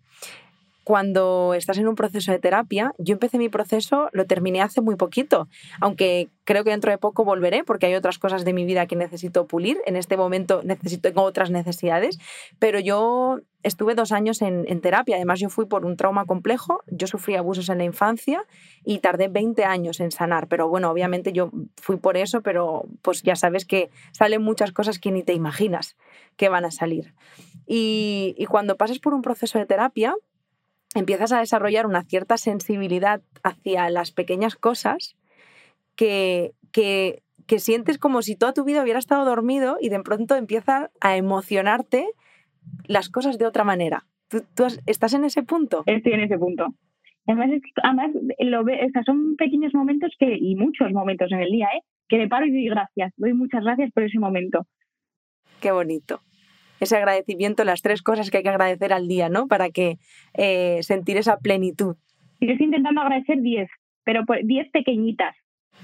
cuando 0.86 1.54
estás 1.54 1.78
en 1.78 1.88
un 1.88 1.96
proceso 1.96 2.30
de 2.30 2.38
terapia, 2.38 2.94
yo 2.98 3.14
empecé 3.14 3.38
mi 3.38 3.48
proceso, 3.48 4.08
lo 4.12 4.24
terminé 4.26 4.62
hace 4.62 4.80
muy 4.80 4.94
poquito, 4.94 5.48
aunque 5.80 6.28
creo 6.44 6.62
que 6.62 6.70
dentro 6.70 6.92
de 6.92 6.96
poco 6.96 7.24
volveré 7.24 7.64
porque 7.64 7.86
hay 7.86 7.96
otras 7.96 8.20
cosas 8.20 8.44
de 8.44 8.52
mi 8.52 8.64
vida 8.64 8.86
que 8.86 8.94
necesito 8.94 9.48
pulir. 9.48 9.78
En 9.84 9.96
este 9.96 10.16
momento 10.16 10.60
necesito, 10.62 11.08
tengo 11.08 11.22
otras 11.22 11.50
necesidades, 11.50 12.20
pero 12.60 12.78
yo 12.78 13.40
estuve 13.64 13.96
dos 13.96 14.12
años 14.12 14.40
en, 14.42 14.64
en, 14.68 14.80
terapia. 14.80 15.16
Además, 15.16 15.40
yo 15.40 15.48
fui 15.48 15.66
por 15.66 15.84
un 15.84 15.96
trauma 15.96 16.24
complejo, 16.24 16.84
yo 16.86 17.08
sufrí 17.08 17.34
abusos 17.34 17.68
en 17.68 17.78
la 17.78 17.84
infancia 17.84 18.44
y 18.84 19.00
tardé 19.00 19.26
20 19.26 19.64
años 19.64 19.98
en 19.98 20.12
sanar. 20.12 20.46
Pero 20.46 20.68
bueno, 20.68 20.88
obviamente 20.88 21.32
yo 21.32 21.50
fui 21.74 21.96
por 21.96 22.16
eso, 22.16 22.42
pero 22.42 22.84
pues 23.02 23.24
ya 23.24 23.34
sabes 23.34 23.64
que 23.64 23.90
salen 24.12 24.40
muchas 24.40 24.70
cosas 24.70 25.00
que 25.00 25.10
ni 25.10 25.24
te 25.24 25.32
imaginas 25.32 25.96
que 26.36 26.48
van 26.48 26.64
a 26.64 26.70
salir. 26.70 27.12
Y, 27.66 28.36
y 28.38 28.46
cuando 28.46 28.76
pasas 28.76 29.00
por 29.00 29.14
un 29.14 29.22
proceso 29.22 29.58
de 29.58 29.66
terapia, 29.66 30.14
empiezas 30.96 31.32
a 31.32 31.40
desarrollar 31.40 31.86
una 31.86 32.02
cierta 32.02 32.36
sensibilidad 32.36 33.20
hacia 33.42 33.88
las 33.90 34.12
pequeñas 34.12 34.56
cosas 34.56 35.16
que, 35.94 36.52
que, 36.72 37.22
sientes 37.58 37.98
como 37.98 38.22
si 38.22 38.36
toda 38.36 38.52
tu 38.52 38.64
vida 38.64 38.82
hubiera 38.82 38.98
estado 38.98 39.24
dormido 39.24 39.78
y 39.80 39.88
de 39.88 40.02
pronto 40.02 40.36
empiezan 40.36 40.88
a 41.00 41.16
emocionarte 41.16 42.06
las 42.86 43.08
cosas 43.08 43.38
de 43.38 43.46
otra 43.46 43.64
manera. 43.64 44.04
¿Tú, 44.28 44.42
estás 44.86 45.14
en 45.14 45.24
ese 45.24 45.42
punto? 45.42 45.82
Estoy 45.86 46.12
en 46.12 46.20
ese 46.20 46.38
punto. 46.38 46.66
Además, 47.26 47.50
además 47.82 48.10
lo 48.38 48.64
son 49.04 49.36
pequeños 49.36 49.74
momentos 49.74 50.12
que, 50.18 50.36
y 50.36 50.54
muchos 50.56 50.92
momentos 50.92 51.30
en 51.32 51.40
el 51.40 51.50
día, 51.50 51.66
¿eh? 51.76 51.82
que 52.08 52.18
me 52.18 52.28
paro 52.28 52.46
y 52.46 52.52
doy 52.52 52.66
gracias. 52.66 53.12
Doy 53.16 53.32
muchas 53.32 53.64
gracias 53.64 53.90
por 53.92 54.04
ese 54.04 54.18
momento. 54.18 54.66
Qué 55.60 55.72
bonito 55.72 56.20
ese 56.80 56.96
agradecimiento, 56.96 57.64
las 57.64 57.82
tres 57.82 58.02
cosas 58.02 58.30
que 58.30 58.38
hay 58.38 58.42
que 58.42 58.48
agradecer 58.48 58.92
al 58.92 59.08
día, 59.08 59.28
¿no? 59.28 59.46
Para 59.46 59.70
que 59.70 59.98
eh, 60.34 60.78
sentir 60.82 61.16
esa 61.16 61.38
plenitud. 61.38 61.96
Yo 62.40 62.50
estoy 62.50 62.66
intentando 62.66 63.00
agradecer 63.00 63.40
diez, 63.40 63.68
pero 64.04 64.22
diez 64.42 64.70
pequeñitas. 64.70 65.34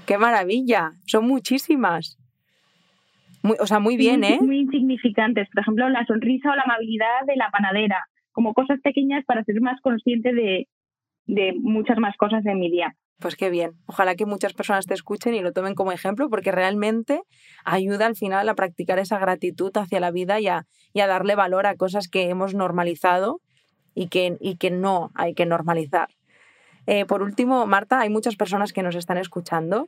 ¡Qué 0.05 0.17
maravilla! 0.17 0.93
Son 1.05 1.27
muchísimas. 1.27 2.17
Muy, 3.41 3.57
o 3.59 3.67
sea, 3.67 3.79
muy 3.79 3.97
bien, 3.97 4.23
¿eh? 4.23 4.39
Muy 4.41 4.59
insignificantes. 4.59 5.49
Por 5.49 5.61
ejemplo, 5.61 5.89
la 5.89 6.05
sonrisa 6.05 6.51
o 6.51 6.55
la 6.55 6.63
amabilidad 6.63 7.25
de 7.27 7.35
la 7.35 7.49
panadera. 7.51 8.05
Como 8.31 8.53
cosas 8.53 8.79
pequeñas 8.81 9.25
para 9.25 9.43
ser 9.43 9.59
más 9.61 9.79
consciente 9.81 10.33
de, 10.33 10.67
de 11.25 11.53
muchas 11.59 11.97
más 11.97 12.15
cosas 12.17 12.45
en 12.45 12.59
mi 12.59 12.69
día. 12.69 12.95
Pues 13.19 13.35
qué 13.35 13.49
bien. 13.49 13.73
Ojalá 13.85 14.15
que 14.15 14.25
muchas 14.25 14.53
personas 14.53 14.85
te 14.85 14.93
escuchen 14.93 15.33
y 15.33 15.39
lo 15.39 15.53
tomen 15.53 15.75
como 15.75 15.91
ejemplo 15.91 16.29
porque 16.29 16.51
realmente 16.51 17.21
ayuda 17.63 18.05
al 18.05 18.15
final 18.15 18.49
a 18.49 18.55
practicar 18.55 18.99
esa 18.99 19.17
gratitud 19.17 19.71
hacia 19.75 19.99
la 19.99 20.11
vida 20.11 20.39
y 20.39 20.47
a, 20.47 20.65
darle 20.93 21.35
valor 21.35 21.65
a 21.65 21.75
cosas 21.75 22.09
que 22.09 22.29
hemos 22.29 22.53
normalizado 22.53 23.39
y 23.95 24.07
que, 24.07 24.37
y 24.41 24.57
no 24.71 25.11
hay 25.15 25.35
que 25.35 25.45
normalizar. 25.45 26.09
Eh, 26.85 27.05
por 27.05 27.21
último, 27.21 27.65
Marta, 27.65 28.01
hay 28.01 28.09
muchas 28.09 28.35
personas 28.35 28.73
que 28.73 28.83
nos 28.83 28.95
están 28.95 29.17
escuchando 29.17 29.87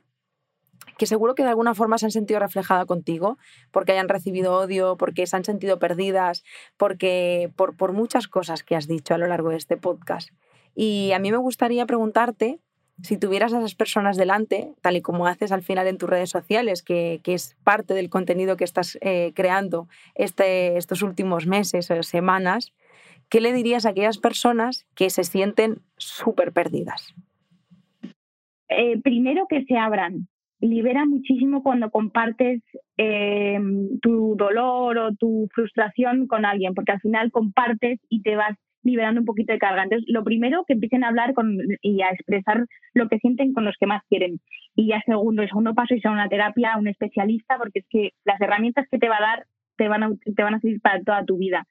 que 0.98 1.06
seguro 1.06 1.34
que 1.34 1.42
de 1.42 1.50
alguna 1.50 1.74
forma 1.74 1.98
se 1.98 2.06
han 2.06 2.12
sentido 2.12 2.40
reflejadas 2.40 2.86
contigo, 2.86 3.38
porque 3.70 3.92
hayan 3.92 4.08
recibido 4.08 4.54
odio, 4.54 4.96
porque 4.96 5.26
se 5.26 5.36
han 5.36 5.44
sentido 5.44 5.78
perdidas, 5.78 6.42
porque 6.76 7.50
por, 7.56 7.76
por 7.76 7.92
muchas 7.92 8.28
cosas 8.28 8.62
que 8.62 8.76
has 8.76 8.86
dicho 8.86 9.14
a 9.14 9.18
lo 9.18 9.26
largo 9.26 9.50
de 9.50 9.56
este 9.56 9.76
podcast. 9.76 10.30
Y 10.76 11.10
a 11.12 11.18
mí 11.18 11.32
me 11.32 11.38
gustaría 11.38 11.86
preguntarte 11.86 12.60
si 13.02 13.18
tuvieras 13.18 13.52
a 13.52 13.58
esas 13.58 13.74
personas 13.74 14.16
delante, 14.16 14.72
tal 14.82 14.96
y 14.96 15.02
como 15.02 15.26
haces 15.26 15.52
al 15.52 15.62
final 15.62 15.86
en 15.86 15.98
tus 15.98 16.08
redes 16.08 16.30
sociales, 16.30 16.82
que, 16.82 17.20
es 17.24 17.56
parte 17.64 17.94
del 17.94 18.10
contenido 18.10 18.56
que 18.56 18.64
estás 18.64 18.98
eh, 19.00 19.32
creando 19.34 19.88
este, 20.14 20.76
estos 20.76 21.02
últimos 21.02 21.46
meses 21.46 21.90
o 21.90 22.02
semanas, 22.02 22.72
¿qué 23.28 23.40
le 23.40 23.52
dirías 23.52 23.84
a 23.84 23.90
aquellas 23.90 24.18
personas 24.18 24.86
que 24.94 25.10
se 25.10 25.24
sienten 25.24 25.80
súper 25.96 26.52
perdidas? 26.52 27.14
Eh, 28.68 29.00
primero 29.02 29.46
que 29.48 29.64
se 29.64 29.76
abran. 29.76 30.28
Libera 30.60 31.04
muchísimo 31.04 31.62
cuando 31.62 31.90
compartes 31.90 32.62
eh, 32.96 33.58
tu 34.00 34.36
dolor 34.36 34.96
o 34.96 35.14
tu 35.14 35.48
frustración 35.54 36.26
con 36.26 36.46
alguien, 36.46 36.74
porque 36.74 36.92
al 36.92 37.00
final 37.00 37.30
compartes 37.30 38.00
y 38.08 38.22
te 38.22 38.36
vas 38.36 38.56
liberando 38.86 39.20
un 39.20 39.26
poquito 39.26 39.52
de 39.52 39.58
carga. 39.58 39.82
Entonces, 39.82 40.06
lo 40.08 40.24
primero, 40.24 40.64
que 40.66 40.74
empiecen 40.74 41.04
a 41.04 41.08
hablar 41.08 41.34
con, 41.34 41.58
y 41.82 42.00
a 42.02 42.10
expresar 42.10 42.64
lo 42.94 43.08
que 43.08 43.18
sienten 43.18 43.52
con 43.52 43.64
los 43.64 43.76
que 43.78 43.86
más 43.86 44.02
quieren. 44.08 44.40
Y 44.74 44.88
ya 44.88 45.02
segundo, 45.04 45.42
el 45.42 45.48
segundo 45.48 45.74
paso, 45.74 45.94
es 45.94 46.04
a 46.06 46.10
una 46.10 46.28
terapia, 46.28 46.76
un 46.78 46.88
especialista, 46.88 47.58
porque 47.58 47.80
es 47.80 47.86
que 47.90 48.10
las 48.24 48.40
herramientas 48.40 48.86
que 48.90 48.98
te 48.98 49.08
va 49.08 49.16
a 49.18 49.20
dar 49.20 49.46
te 49.76 49.88
van 49.88 50.02
a, 50.02 50.10
te 50.34 50.42
van 50.42 50.54
a 50.54 50.60
servir 50.60 50.80
para 50.80 51.02
toda 51.02 51.24
tu 51.24 51.36
vida. 51.36 51.66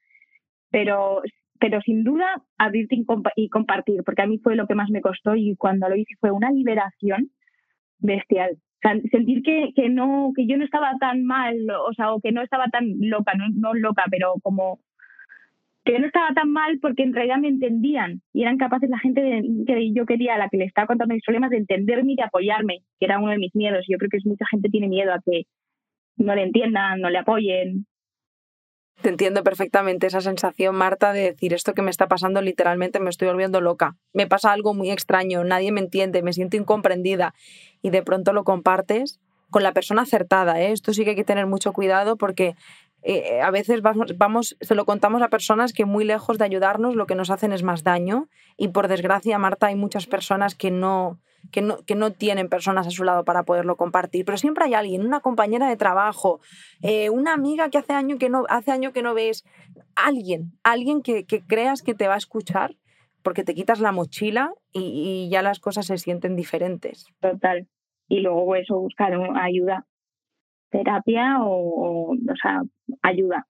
Pero, 0.70 1.22
pero 1.58 1.80
sin 1.80 2.04
duda, 2.04 2.26
abrirte 2.58 2.96
y, 2.96 3.48
compartir, 3.48 4.02
porque 4.04 4.22
a 4.22 4.26
mí 4.26 4.38
fue 4.38 4.56
lo 4.56 4.66
que 4.66 4.74
más 4.74 4.90
me 4.90 5.00
costó 5.00 5.34
y 5.34 5.56
cuando 5.56 5.88
lo 5.88 5.96
hice 5.96 6.14
fue 6.20 6.30
una 6.30 6.50
liberación 6.50 7.30
bestial. 7.98 8.58
Sentir 9.10 9.42
que, 9.42 9.72
que, 9.74 9.88
no, 9.88 10.32
que 10.36 10.46
yo 10.46 10.56
no 10.56 10.64
estaba 10.64 10.92
tan 11.00 11.24
mal, 11.24 11.56
o 11.88 11.92
sea, 11.94 12.12
o 12.12 12.20
que 12.20 12.30
no 12.30 12.42
estaba 12.42 12.66
tan 12.66 12.84
loca, 13.00 13.32
no, 13.34 13.46
no 13.52 13.74
loca, 13.74 14.04
pero 14.10 14.34
como 14.42 14.78
que 15.86 16.00
no 16.00 16.06
estaba 16.06 16.34
tan 16.34 16.50
mal 16.50 16.78
porque 16.82 17.04
en 17.04 17.14
realidad 17.14 17.38
me 17.38 17.48
entendían 17.48 18.20
y 18.32 18.42
eran 18.42 18.58
capaces 18.58 18.90
la 18.90 18.98
gente 18.98 19.20
de, 19.20 19.42
que 19.66 19.92
yo 19.94 20.04
quería, 20.04 20.36
la 20.36 20.48
que 20.48 20.56
le 20.56 20.64
estaba 20.64 20.88
contando 20.88 21.14
mis 21.14 21.24
problemas, 21.24 21.50
de 21.50 21.58
entenderme 21.58 22.12
y 22.12 22.16
de 22.16 22.24
apoyarme, 22.24 22.80
que 22.98 23.06
era 23.06 23.20
uno 23.20 23.30
de 23.30 23.38
mis 23.38 23.54
miedos. 23.54 23.86
Yo 23.88 23.96
creo 23.96 24.10
que 24.10 24.18
mucha 24.24 24.44
gente 24.50 24.68
tiene 24.68 24.88
miedo 24.88 25.12
a 25.12 25.20
que 25.24 25.44
no 26.16 26.34
le 26.34 26.42
entiendan, 26.42 27.00
no 27.00 27.08
le 27.08 27.18
apoyen. 27.18 27.86
Te 29.00 29.10
entiendo 29.10 29.44
perfectamente 29.44 30.08
esa 30.08 30.20
sensación, 30.20 30.74
Marta, 30.74 31.12
de 31.12 31.20
decir 31.32 31.52
esto 31.52 31.72
que 31.72 31.82
me 31.82 31.90
está 31.90 32.08
pasando 32.08 32.42
literalmente 32.42 32.98
me 32.98 33.10
estoy 33.10 33.28
volviendo 33.28 33.60
loca. 33.60 33.94
Me 34.12 34.26
pasa 34.26 34.52
algo 34.52 34.74
muy 34.74 34.90
extraño, 34.90 35.44
nadie 35.44 35.70
me 35.70 35.80
entiende, 35.80 36.22
me 36.22 36.32
siento 36.32 36.56
incomprendida 36.56 37.32
y 37.80 37.90
de 37.90 38.02
pronto 38.02 38.32
lo 38.32 38.42
compartes 38.42 39.20
con 39.50 39.62
la 39.62 39.72
persona 39.72 40.02
acertada. 40.02 40.60
¿eh? 40.60 40.72
Esto 40.72 40.92
sí 40.92 41.04
que 41.04 41.10
hay 41.10 41.16
que 41.16 41.24
tener 41.24 41.46
mucho 41.46 41.72
cuidado 41.72 42.16
porque 42.16 42.56
eh, 43.08 43.40
a 43.40 43.52
veces 43.52 43.82
vamos, 43.82 44.18
vamos, 44.18 44.56
se 44.60 44.74
lo 44.74 44.84
contamos 44.84 45.22
a 45.22 45.28
personas 45.28 45.72
que 45.72 45.84
muy 45.84 46.04
lejos 46.04 46.38
de 46.38 46.44
ayudarnos 46.44 46.96
lo 46.96 47.06
que 47.06 47.14
nos 47.14 47.30
hacen 47.30 47.52
es 47.52 47.62
más 47.62 47.84
daño 47.84 48.28
y 48.56 48.68
por 48.68 48.88
desgracia, 48.88 49.38
Marta, 49.38 49.68
hay 49.68 49.76
muchas 49.76 50.06
personas 50.08 50.56
que 50.56 50.72
no, 50.72 51.20
que 51.52 51.62
no, 51.62 51.78
que 51.86 51.94
no 51.94 52.10
tienen 52.10 52.48
personas 52.48 52.84
a 52.88 52.90
su 52.90 53.04
lado 53.04 53.24
para 53.24 53.44
poderlo 53.44 53.76
compartir, 53.76 54.24
pero 54.24 54.38
siempre 54.38 54.64
hay 54.64 54.74
alguien, 54.74 55.06
una 55.06 55.20
compañera 55.20 55.68
de 55.68 55.76
trabajo, 55.76 56.40
eh, 56.82 57.08
una 57.08 57.32
amiga 57.32 57.70
que 57.70 57.78
hace 57.78 57.92
año 57.92 58.18
que 58.18 58.28
no, 58.28 58.42
hace 58.48 58.72
año 58.72 58.92
que 58.92 59.02
no 59.02 59.14
ves, 59.14 59.44
alguien, 59.94 60.58
alguien 60.64 61.00
que, 61.00 61.26
que 61.26 61.44
creas 61.46 61.82
que 61.82 61.94
te 61.94 62.08
va 62.08 62.14
a 62.14 62.18
escuchar 62.18 62.74
porque 63.22 63.44
te 63.44 63.54
quitas 63.54 63.78
la 63.78 63.92
mochila 63.92 64.50
y, 64.72 64.80
y, 64.80 65.30
ya 65.30 65.42
las 65.42 65.60
cosas 65.60 65.86
se 65.86 65.98
sienten 65.98 66.34
diferentes. 66.34 67.06
Total. 67.20 67.68
Y 68.08 68.18
luego 68.18 68.56
eso, 68.56 68.80
buscar 68.80 69.12
ayuda 69.36 69.86
terapia 70.70 71.38
o, 71.40 72.12
o, 72.12 72.16
sea, 72.40 72.62
ayuda. 73.02 73.46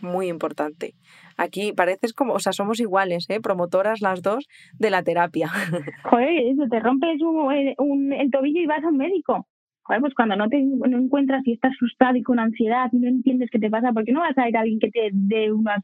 Muy 0.00 0.28
importante. 0.28 0.94
Aquí 1.36 1.72
pareces 1.72 2.12
como, 2.12 2.34
o 2.34 2.38
sea, 2.38 2.52
somos 2.52 2.80
iguales, 2.80 3.26
¿eh? 3.30 3.40
promotoras 3.40 4.00
las 4.00 4.22
dos 4.22 4.46
de 4.78 4.90
la 4.90 5.02
terapia. 5.02 5.48
Joder, 6.04 6.36
eso, 6.46 6.64
te 6.70 6.80
rompes 6.80 7.20
un, 7.22 8.12
el 8.12 8.30
tobillo 8.30 8.60
y 8.60 8.66
vas 8.66 8.84
a 8.84 8.88
un 8.88 8.98
médico. 8.98 9.46
Joder, 9.82 10.00
pues 10.00 10.14
cuando 10.14 10.36
no 10.36 10.48
te 10.48 10.60
no 10.62 10.98
encuentras 10.98 11.46
y 11.46 11.52
estás 11.52 11.76
frustrado 11.78 12.16
y 12.16 12.22
con 12.22 12.40
ansiedad 12.40 12.88
y 12.92 12.98
no 12.98 13.08
entiendes 13.08 13.50
qué 13.50 13.58
te 13.58 13.70
pasa, 13.70 13.92
¿por 13.92 14.04
qué 14.04 14.12
no 14.12 14.20
vas 14.20 14.36
a 14.36 14.48
ir 14.48 14.56
a 14.56 14.60
alguien 14.60 14.80
que 14.80 14.90
te 14.90 15.10
dé 15.12 15.52
unas 15.52 15.82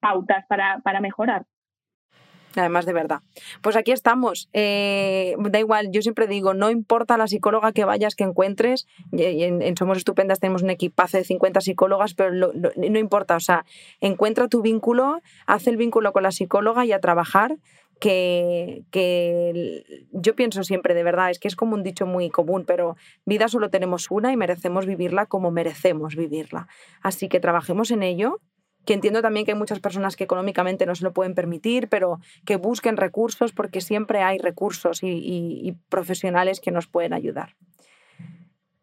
pautas 0.00 0.44
para, 0.48 0.78
para 0.80 1.00
mejorar? 1.00 1.44
Además 2.56 2.86
de 2.86 2.92
verdad. 2.92 3.20
Pues 3.60 3.76
aquí 3.76 3.92
estamos. 3.92 4.48
Eh, 4.52 5.36
da 5.38 5.58
igual, 5.58 5.90
yo 5.90 6.02
siempre 6.02 6.26
digo, 6.26 6.54
no 6.54 6.70
importa 6.70 7.16
la 7.16 7.26
psicóloga 7.26 7.72
que 7.72 7.84
vayas, 7.84 8.14
que 8.14 8.24
encuentres, 8.24 8.86
en, 9.12 9.76
Somos 9.76 9.98
Estupendas 9.98 10.40
tenemos 10.40 10.62
un 10.62 10.70
equipazo 10.70 11.18
de 11.18 11.24
50 11.24 11.60
psicólogas, 11.60 12.14
pero 12.14 12.32
no 12.32 12.98
importa, 12.98 13.36
o 13.36 13.40
sea, 13.40 13.64
encuentra 14.00 14.48
tu 14.48 14.62
vínculo, 14.62 15.20
haz 15.46 15.66
el 15.66 15.76
vínculo 15.76 16.12
con 16.12 16.22
la 16.22 16.32
psicóloga 16.32 16.84
y 16.84 16.92
a 16.92 17.00
trabajar. 17.00 17.56
Que, 17.98 18.84
que 18.90 19.84
yo 20.10 20.34
pienso 20.34 20.64
siempre, 20.64 20.94
de 20.94 21.02
verdad, 21.02 21.30
es 21.30 21.38
que 21.38 21.48
es 21.48 21.54
como 21.54 21.74
un 21.74 21.82
dicho 21.82 22.06
muy 22.06 22.30
común, 22.30 22.64
pero 22.66 22.96
vida 23.26 23.46
solo 23.48 23.68
tenemos 23.68 24.10
una 24.10 24.32
y 24.32 24.38
merecemos 24.38 24.86
vivirla 24.86 25.26
como 25.26 25.50
merecemos 25.50 26.16
vivirla. 26.16 26.66
Así 27.02 27.28
que 27.28 27.40
trabajemos 27.40 27.90
en 27.90 28.02
ello, 28.02 28.40
que 28.84 28.94
entiendo 28.94 29.22
también 29.22 29.44
que 29.44 29.52
hay 29.52 29.58
muchas 29.58 29.80
personas 29.80 30.16
que 30.16 30.24
económicamente 30.24 30.86
no 30.86 30.94
se 30.94 31.04
lo 31.04 31.12
pueden 31.12 31.34
permitir, 31.34 31.88
pero 31.88 32.18
que 32.44 32.56
busquen 32.56 32.96
recursos 32.96 33.52
porque 33.52 33.80
siempre 33.80 34.22
hay 34.22 34.38
recursos 34.38 35.00
y, 35.02 35.76
profesionales 35.88 36.60
que 36.60 36.70
nos 36.70 36.86
pueden 36.86 37.12
ayudar. 37.12 37.54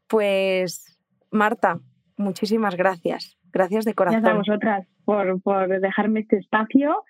Pues, 0.08 0.98
Marta, 1.32 1.80
muchísimas 2.16 2.76
gracias. 2.76 3.38
Gracias 3.52 3.86
de 3.86 3.94
corazón. 3.94 4.22
Gracias 4.22 4.36
a 4.36 4.38
vosotras 4.38 4.88
por, 5.06 5.42
por 5.42 5.80
dejarme 5.80 6.22
este 6.22 6.38
espacio 6.38 7.04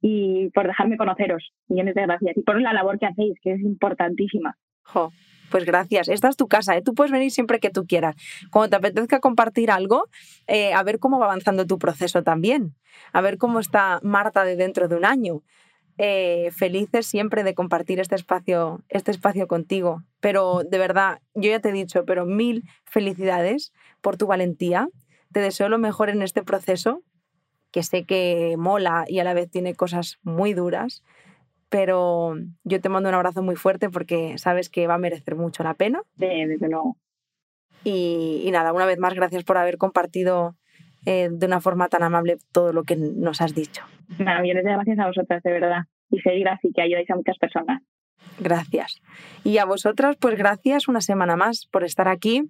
y 0.00 0.50
por 0.50 0.66
dejarme 0.66 0.96
conoceros. 0.96 1.52
Millones 1.68 1.94
de 1.94 2.02
gracias. 2.02 2.36
Y 2.36 2.42
por 2.42 2.60
la 2.60 2.72
labor 2.72 2.98
que 2.98 3.06
hacéis, 3.06 3.38
que 3.40 3.52
es 3.52 3.60
importantísima. 3.60 4.56
Jo, 4.82 5.12
pues 5.50 5.64
gracias. 5.64 6.08
Esta 6.08 6.28
es 6.28 6.36
tu 6.36 6.48
casa, 6.48 6.76
¿eh? 6.76 6.82
tú 6.82 6.94
puedes 6.94 7.12
venir 7.12 7.30
siempre 7.30 7.60
que 7.60 7.70
tú 7.70 7.86
quieras. 7.86 8.16
Cuando 8.50 8.70
te 8.70 8.76
apetezca 8.76 9.20
compartir 9.20 9.70
algo, 9.70 10.08
eh, 10.46 10.72
a 10.74 10.82
ver 10.82 10.98
cómo 10.98 11.18
va 11.18 11.26
avanzando 11.26 11.66
tu 11.66 11.78
proceso 11.78 12.22
también, 12.22 12.74
a 13.12 13.20
ver 13.20 13.38
cómo 13.38 13.60
está 13.60 14.00
Marta 14.02 14.44
de 14.44 14.56
dentro 14.56 14.88
de 14.88 14.96
un 14.96 15.04
año. 15.04 15.42
Eh, 15.96 16.50
felices 16.50 17.06
siempre 17.06 17.44
de 17.44 17.54
compartir 17.54 18.00
este 18.00 18.16
espacio, 18.16 18.82
este 18.88 19.12
espacio 19.12 19.46
contigo. 19.46 20.02
Pero 20.20 20.62
de 20.68 20.78
verdad, 20.78 21.20
yo 21.34 21.50
ya 21.50 21.60
te 21.60 21.68
he 21.68 21.72
dicho, 21.72 22.04
pero 22.04 22.26
mil 22.26 22.64
felicidades 22.84 23.72
por 24.00 24.16
tu 24.16 24.26
valentía. 24.26 24.88
Te 25.32 25.40
deseo 25.40 25.68
lo 25.68 25.78
mejor 25.78 26.10
en 26.10 26.22
este 26.22 26.42
proceso, 26.42 27.02
que 27.70 27.82
sé 27.82 28.04
que 28.04 28.56
mola 28.58 29.04
y 29.08 29.20
a 29.20 29.24
la 29.24 29.34
vez 29.34 29.50
tiene 29.50 29.74
cosas 29.74 30.18
muy 30.22 30.52
duras 30.54 31.02
pero 31.74 32.36
yo 32.62 32.80
te 32.80 32.88
mando 32.88 33.08
un 33.08 33.16
abrazo 33.16 33.42
muy 33.42 33.56
fuerte 33.56 33.90
porque 33.90 34.38
sabes 34.38 34.70
que 34.70 34.86
va 34.86 34.94
a 34.94 34.98
merecer 34.98 35.34
mucho 35.34 35.64
la 35.64 35.74
pena. 35.74 36.02
Sí, 36.16 36.44
desde 36.46 36.68
luego. 36.68 36.96
Y, 37.82 38.48
nada, 38.52 38.72
una 38.72 38.86
vez 38.86 39.00
más, 39.00 39.12
gracias 39.12 39.42
por 39.42 39.58
haber 39.58 39.76
compartido 39.76 40.54
eh, 41.04 41.30
de 41.32 41.46
una 41.46 41.60
forma 41.60 41.88
tan 41.88 42.04
amable 42.04 42.36
todo 42.52 42.72
lo 42.72 42.84
que 42.84 42.94
nos 42.94 43.40
has 43.40 43.56
dicho. 43.56 43.82
Nada, 44.20 44.40
millones 44.40 44.62
de 44.62 44.70
gracias 44.70 45.00
a 45.00 45.06
vosotras, 45.08 45.42
de 45.42 45.50
verdad. 45.50 45.82
Y 46.10 46.20
seguir 46.20 46.46
así, 46.46 46.70
que 46.72 46.80
ayudáis 46.80 47.10
a 47.10 47.16
muchas 47.16 47.38
personas. 47.38 47.82
Gracias. 48.38 49.02
Y 49.42 49.58
a 49.58 49.64
vosotras, 49.64 50.14
pues 50.20 50.38
gracias 50.38 50.86
una 50.86 51.00
semana 51.00 51.34
más 51.34 51.66
por 51.72 51.82
estar 51.82 52.06
aquí. 52.06 52.44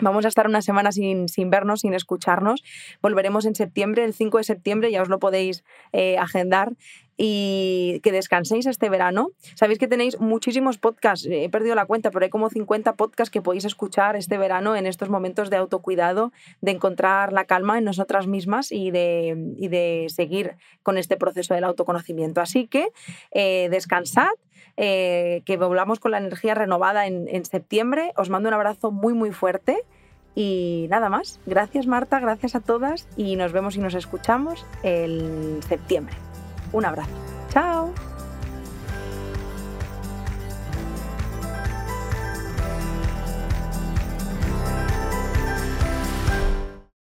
Vamos 0.00 0.24
a 0.24 0.28
estar 0.28 0.46
una 0.46 0.62
semana 0.62 0.92
sin, 0.92 1.28
sin, 1.28 1.50
vernos, 1.50 1.80
sin 1.80 1.94
escucharnos. 1.94 2.62
Volveremos 3.02 3.46
en 3.46 3.54
septiembre, 3.54 4.04
el 4.04 4.14
5 4.14 4.38
de 4.38 4.44
septiembre, 4.44 4.90
ya 4.90 5.02
os 5.02 5.08
lo 5.08 5.18
podéis 5.18 5.64
eh, 5.92 6.18
agendar 6.18 6.72
y 7.16 8.00
que 8.02 8.12
descanséis 8.12 8.66
este 8.66 8.90
verano. 8.90 9.30
Sabéis 9.54 9.78
que 9.78 9.88
tenéis 9.88 10.20
muchísimos 10.20 10.78
podcasts, 10.78 11.26
he 11.30 11.48
perdido 11.48 11.74
la 11.74 11.86
cuenta, 11.86 12.10
pero 12.10 12.24
hay 12.24 12.30
como 12.30 12.50
50 12.50 12.94
podcasts 12.96 13.30
que 13.30 13.40
podéis 13.40 13.64
escuchar 13.64 14.16
este 14.16 14.38
verano 14.38 14.76
en 14.76 14.86
estos 14.86 15.08
momentos 15.08 15.50
de 15.50 15.56
autocuidado, 15.56 16.32
de 16.60 16.72
encontrar 16.72 17.32
la 17.32 17.44
calma 17.44 17.78
en 17.78 17.84
nosotras 17.84 18.26
mismas 18.26 18.70
y 18.70 18.90
de, 18.90 19.34
de 19.56 20.06
seguir 20.08 20.56
con 20.82 20.98
este 20.98 21.16
proceso 21.16 21.54
del 21.54 21.64
autoconocimiento. 21.64 22.40
Así 22.40 22.66
que 22.66 22.88
eh, 23.30 23.68
descansad, 23.70 24.28
eh, 24.76 25.42
que 25.44 25.56
volvamos 25.56 26.00
con 26.00 26.10
la 26.10 26.18
energía 26.18 26.54
renovada 26.54 27.06
en, 27.06 27.28
en 27.28 27.44
septiembre. 27.44 28.12
Os 28.16 28.30
mando 28.30 28.48
un 28.48 28.54
abrazo 28.54 28.90
muy, 28.90 29.14
muy 29.14 29.32
fuerte. 29.32 29.78
Y 30.34 30.86
nada 30.90 31.08
más. 31.08 31.40
Gracias 31.46 31.86
Marta, 31.86 32.20
gracias 32.20 32.54
a 32.54 32.60
todas 32.60 33.08
y 33.16 33.36
nos 33.36 33.52
vemos 33.52 33.74
y 33.76 33.80
nos 33.80 33.94
escuchamos 33.94 34.66
en 34.82 35.62
septiembre. 35.62 36.14
Un 36.72 36.84
abrazo. 36.84 37.10
Chao. 37.48 38.15